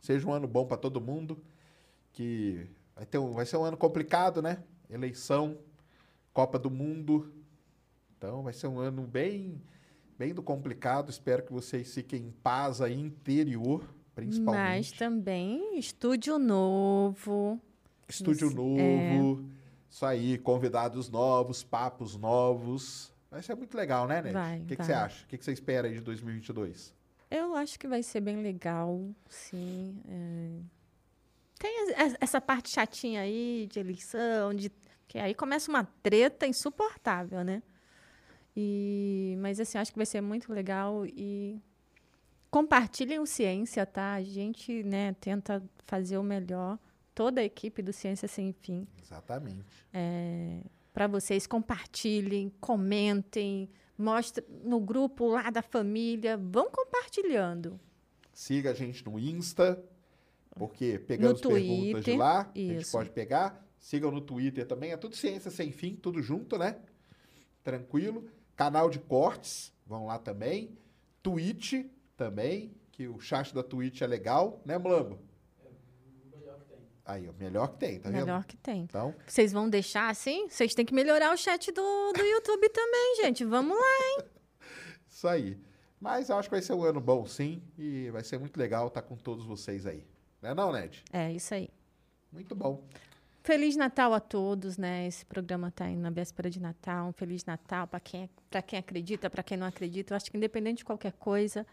seja 0.00 0.26
um 0.26 0.32
ano 0.32 0.46
bom 0.46 0.66
para 0.66 0.76
todo 0.76 1.00
mundo. 1.00 1.42
que 2.12 2.66
vai, 2.94 3.06
ter 3.06 3.18
um, 3.18 3.32
vai 3.32 3.46
ser 3.46 3.56
um 3.56 3.64
ano 3.64 3.76
complicado, 3.76 4.40
né? 4.40 4.62
Eleição, 4.88 5.58
Copa 6.32 6.58
do 6.58 6.70
Mundo. 6.70 7.32
Então 8.16 8.42
vai 8.42 8.52
ser 8.52 8.66
um 8.66 8.78
ano 8.78 9.02
bem, 9.02 9.62
bem 10.20 10.34
do 10.34 10.42
complicado. 10.42 11.08
Espero 11.08 11.42
que 11.42 11.50
vocês 11.50 11.94
fiquem 11.94 12.24
em 12.26 12.30
paz 12.30 12.82
aí 12.82 12.92
interior, 12.92 13.82
principalmente. 14.14 14.90
Mas 14.90 14.92
também 14.92 15.78
estúdio 15.78 16.38
novo. 16.38 17.58
Estúdio 18.06 18.48
Isso, 18.48 18.54
novo. 18.56 19.48
Isso 19.88 20.04
aí, 20.04 20.36
convidados 20.36 21.08
novos, 21.08 21.64
papos 21.64 22.16
novos. 22.16 23.10
Vai 23.30 23.42
ser 23.42 23.54
muito 23.54 23.74
legal, 23.74 24.06
né, 24.06 24.20
Ned? 24.20 24.34
Vai, 24.34 24.58
O 24.58 24.64
que, 24.66 24.76
que 24.76 24.76
vai. 24.76 24.86
você 24.86 24.92
acha? 24.92 25.24
O 25.24 25.26
que, 25.26 25.38
que 25.38 25.44
você 25.44 25.52
espera 25.52 25.88
aí 25.88 25.94
de 25.94 26.02
2022? 26.02 26.92
Eu 27.30 27.56
acho 27.56 27.78
que 27.78 27.88
vai 27.88 28.02
ser 28.02 28.20
bem 28.20 28.42
legal, 28.42 29.00
sim. 29.26 29.96
é. 30.06 30.60
Tem 31.58 31.94
essa 32.20 32.40
parte 32.40 32.70
chatinha 32.70 33.22
aí 33.22 33.66
de 33.70 33.80
eleição, 33.80 34.52
de 34.52 34.70
que 35.08 35.18
aí 35.18 35.34
começa 35.34 35.70
uma 35.70 35.84
treta 36.02 36.46
insuportável, 36.46 37.42
né? 37.42 37.62
E, 38.56 39.36
mas 39.40 39.60
assim, 39.60 39.78
acho 39.78 39.92
que 39.92 39.98
vai 39.98 40.06
ser 40.06 40.20
muito 40.20 40.52
legal 40.52 41.06
e 41.06 41.60
compartilhem 42.50 43.18
o 43.20 43.26
Ciência, 43.26 43.86
tá? 43.86 44.14
A 44.14 44.22
gente, 44.22 44.82
né, 44.82 45.14
tenta 45.20 45.62
fazer 45.86 46.18
o 46.18 46.22
melhor. 46.22 46.78
Toda 47.14 47.40
a 47.40 47.44
equipe 47.44 47.82
do 47.82 47.92
Ciência 47.92 48.26
Sem 48.28 48.52
Fim 48.52 48.86
Exatamente. 49.02 49.64
para 50.92 51.06
vocês 51.06 51.46
compartilhem, 51.46 52.50
comentem, 52.60 53.68
mostre 53.98 54.44
no 54.64 54.80
grupo 54.80 55.26
lá 55.26 55.50
da 55.50 55.60
família, 55.60 56.36
vão 56.36 56.70
compartilhando. 56.70 57.78
Siga 58.32 58.70
a 58.70 58.74
gente 58.74 59.04
no 59.04 59.18
Insta, 59.18 59.82
porque 60.56 60.98
pegamos 60.98 61.42
No 61.42 61.50
perguntas 61.50 62.04
de 62.04 62.16
lá, 62.16 62.42
a 62.54 62.58
gente 62.58 62.82
isso. 62.82 62.92
pode 62.92 63.10
pegar. 63.10 63.66
Sigam 63.78 64.10
no 64.10 64.20
Twitter 64.20 64.66
também, 64.66 64.92
é 64.92 64.96
tudo 64.96 65.16
Ciência 65.16 65.50
Sem 65.50 65.72
Fim, 65.72 65.96
tudo 65.96 66.22
junto, 66.22 66.56
né? 66.56 66.78
Tranquilo. 67.62 68.28
Canal 68.60 68.90
de 68.90 68.98
cortes, 68.98 69.72
vão 69.86 70.04
lá 70.04 70.18
também. 70.18 70.76
Twitch 71.22 71.86
também, 72.14 72.76
que 72.92 73.08
o 73.08 73.18
chat 73.18 73.54
da 73.54 73.62
Twitch 73.62 74.02
é 74.02 74.06
legal, 74.06 74.60
né, 74.66 74.76
Mlambo? 74.76 75.18
Aí, 77.06 77.26
ó, 77.26 77.32
melhor 77.32 77.68
que 77.68 77.78
tem, 77.78 77.98
tá 77.98 78.10
vendo? 78.10 78.26
Melhor 78.26 78.44
que 78.44 78.58
tem. 78.58 78.82
Então, 78.82 79.14
Vocês 79.26 79.50
vão 79.50 79.66
deixar 79.70 80.10
assim? 80.10 80.46
Vocês 80.50 80.74
têm 80.74 80.84
que 80.84 80.92
melhorar 80.92 81.32
o 81.32 81.38
chat 81.38 81.72
do, 81.72 82.12
do 82.12 82.22
YouTube 82.22 82.68
também, 82.68 83.16
gente. 83.22 83.46
Vamos 83.46 83.74
lá, 83.74 83.96
hein? 84.18 84.24
isso 85.08 85.26
aí. 85.26 85.58
Mas 85.98 86.28
eu 86.28 86.36
acho 86.36 86.50
que 86.50 86.54
vai 86.54 86.62
ser 86.62 86.74
um 86.74 86.84
ano 86.84 87.00
bom, 87.00 87.24
sim, 87.24 87.62
e 87.78 88.10
vai 88.10 88.22
ser 88.22 88.38
muito 88.38 88.58
legal 88.58 88.88
estar 88.88 89.00
com 89.00 89.16
todos 89.16 89.46
vocês 89.46 89.86
aí. 89.86 90.06
Não 90.42 90.50
é 90.50 90.54
não, 90.54 90.70
Ned? 90.70 91.02
É 91.10 91.32
isso 91.32 91.54
aí. 91.54 91.70
Muito 92.30 92.54
bom. 92.54 92.86
Feliz 93.42 93.74
Natal 93.76 94.12
a 94.12 94.20
todos, 94.20 94.76
né? 94.76 95.06
Esse 95.06 95.24
programa 95.24 95.68
está 95.68 95.86
aí 95.86 95.96
na 95.96 96.10
véspera 96.10 96.50
de 96.50 96.60
Natal. 96.60 97.08
Um 97.08 97.12
Feliz 97.12 97.44
Natal 97.44 97.86
para 97.86 98.00
quem, 98.00 98.28
pra 98.50 98.60
quem 98.60 98.78
acredita, 98.78 99.30
para 99.30 99.42
quem 99.42 99.56
não 99.56 99.66
acredita. 99.66 100.12
Eu 100.12 100.16
acho 100.16 100.30
que 100.30 100.36
independente 100.36 100.78
de 100.78 100.84
qualquer 100.84 101.12
coisa, 101.12 101.66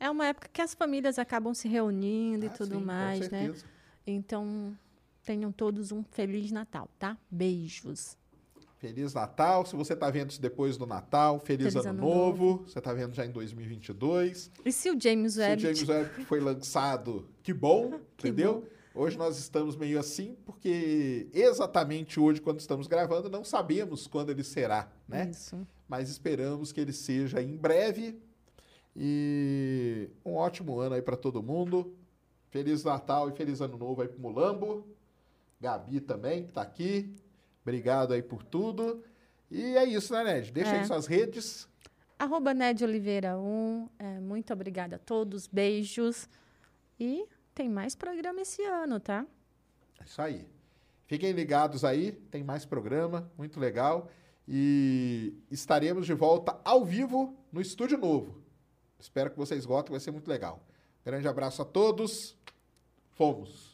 é 0.00 0.10
uma 0.10 0.26
época 0.26 0.48
que 0.52 0.60
as 0.60 0.74
famílias 0.74 1.18
acabam 1.18 1.54
se 1.54 1.68
reunindo 1.68 2.44
e 2.44 2.48
Ah, 2.48 2.52
tudo 2.52 2.76
sim, 2.78 2.84
mais, 2.84 3.28
com 3.28 3.34
né? 3.36 3.54
Então, 4.06 4.76
tenham 5.24 5.52
todos 5.52 5.92
um 5.92 6.02
Feliz 6.02 6.50
Natal, 6.50 6.88
tá? 6.98 7.16
Beijos. 7.30 8.16
Feliz 8.78 9.14
Natal. 9.14 9.64
Se 9.64 9.74
você 9.76 9.94
está 9.94 10.10
vendo 10.10 10.30
isso 10.30 10.42
depois 10.42 10.76
do 10.76 10.84
Natal, 10.84 11.38
feliz, 11.38 11.72
Feliz 11.72 11.86
ano, 11.86 11.90
ano 11.90 12.00
novo. 12.00 12.64
Você 12.66 12.78
está 12.78 12.92
vendo 12.92 13.14
já 13.14 13.24
em 13.24 13.30
2022. 13.30 14.50
E 14.64 14.72
se 14.72 14.90
o 14.90 15.00
James 15.00 15.34
Se 15.34 15.38
o 15.38 15.42
Webb... 15.42 15.62
James 15.62 15.88
Webb 15.88 16.24
foi 16.24 16.40
lançado, 16.40 17.26
que 17.42 17.54
bom, 17.54 17.98
entendeu? 18.18 18.68
Hoje 18.94 19.18
nós 19.18 19.36
estamos 19.38 19.74
meio 19.76 19.98
assim, 19.98 20.36
porque 20.46 21.28
exatamente 21.32 22.20
hoje, 22.20 22.40
quando 22.40 22.60
estamos 22.60 22.86
gravando, 22.86 23.28
não 23.28 23.42
sabemos 23.42 24.06
quando 24.06 24.30
ele 24.30 24.44
será, 24.44 24.88
né? 25.08 25.28
Isso. 25.30 25.66
Mas 25.88 26.08
esperamos 26.08 26.70
que 26.72 26.80
ele 26.80 26.92
seja 26.92 27.42
em 27.42 27.56
breve. 27.56 28.16
E 28.96 30.08
um 30.24 30.34
ótimo 30.34 30.78
ano 30.78 30.94
aí 30.94 31.02
para 31.02 31.16
todo 31.16 31.42
mundo. 31.42 31.96
Feliz 32.50 32.84
Natal 32.84 33.28
e 33.28 33.32
feliz 33.32 33.60
ano 33.60 33.76
novo 33.76 34.00
aí 34.00 34.06
pro 34.08 34.20
Mulambo. 34.20 34.86
Gabi 35.60 36.00
também, 36.00 36.44
que 36.46 36.52
tá 36.52 36.62
aqui. 36.62 37.12
Obrigado 37.62 38.12
aí 38.12 38.22
por 38.22 38.44
tudo. 38.44 39.02
E 39.50 39.76
é 39.76 39.84
isso, 39.84 40.12
né, 40.12 40.22
Ned? 40.22 40.52
Deixa 40.52 40.70
É. 40.70 40.80
aí 40.80 40.86
suas 40.86 41.06
redes. 41.06 41.68
Arroba 42.16 42.54
Ned 42.54 42.84
Oliveira 42.84 43.36
1. 43.36 43.88
É, 43.98 44.20
muito 44.20 44.52
obrigada 44.52 44.96
a 44.96 44.98
todos. 45.00 45.48
Beijos. 45.48 46.28
E 47.00 47.26
tem 47.54 47.68
mais 47.68 47.94
programa 47.94 48.40
esse 48.40 48.62
ano, 48.64 48.98
tá? 48.98 49.26
É 50.00 50.04
isso 50.04 50.20
aí. 50.20 50.46
Fiquem 51.06 51.32
ligados 51.32 51.84
aí, 51.84 52.12
tem 52.12 52.42
mais 52.42 52.64
programa, 52.64 53.30
muito 53.36 53.60
legal. 53.60 54.10
E 54.46 55.34
estaremos 55.50 56.06
de 56.06 56.14
volta 56.14 56.60
ao 56.64 56.84
vivo 56.84 57.36
no 57.52 57.60
estúdio 57.60 57.96
novo. 57.96 58.42
Espero 58.98 59.30
que 59.30 59.36
vocês 59.36 59.64
gostem, 59.64 59.92
vai 59.92 60.00
ser 60.00 60.10
muito 60.10 60.28
legal. 60.28 60.66
Grande 61.04 61.28
abraço 61.28 61.62
a 61.62 61.64
todos. 61.64 62.36
Fomos. 63.12 63.73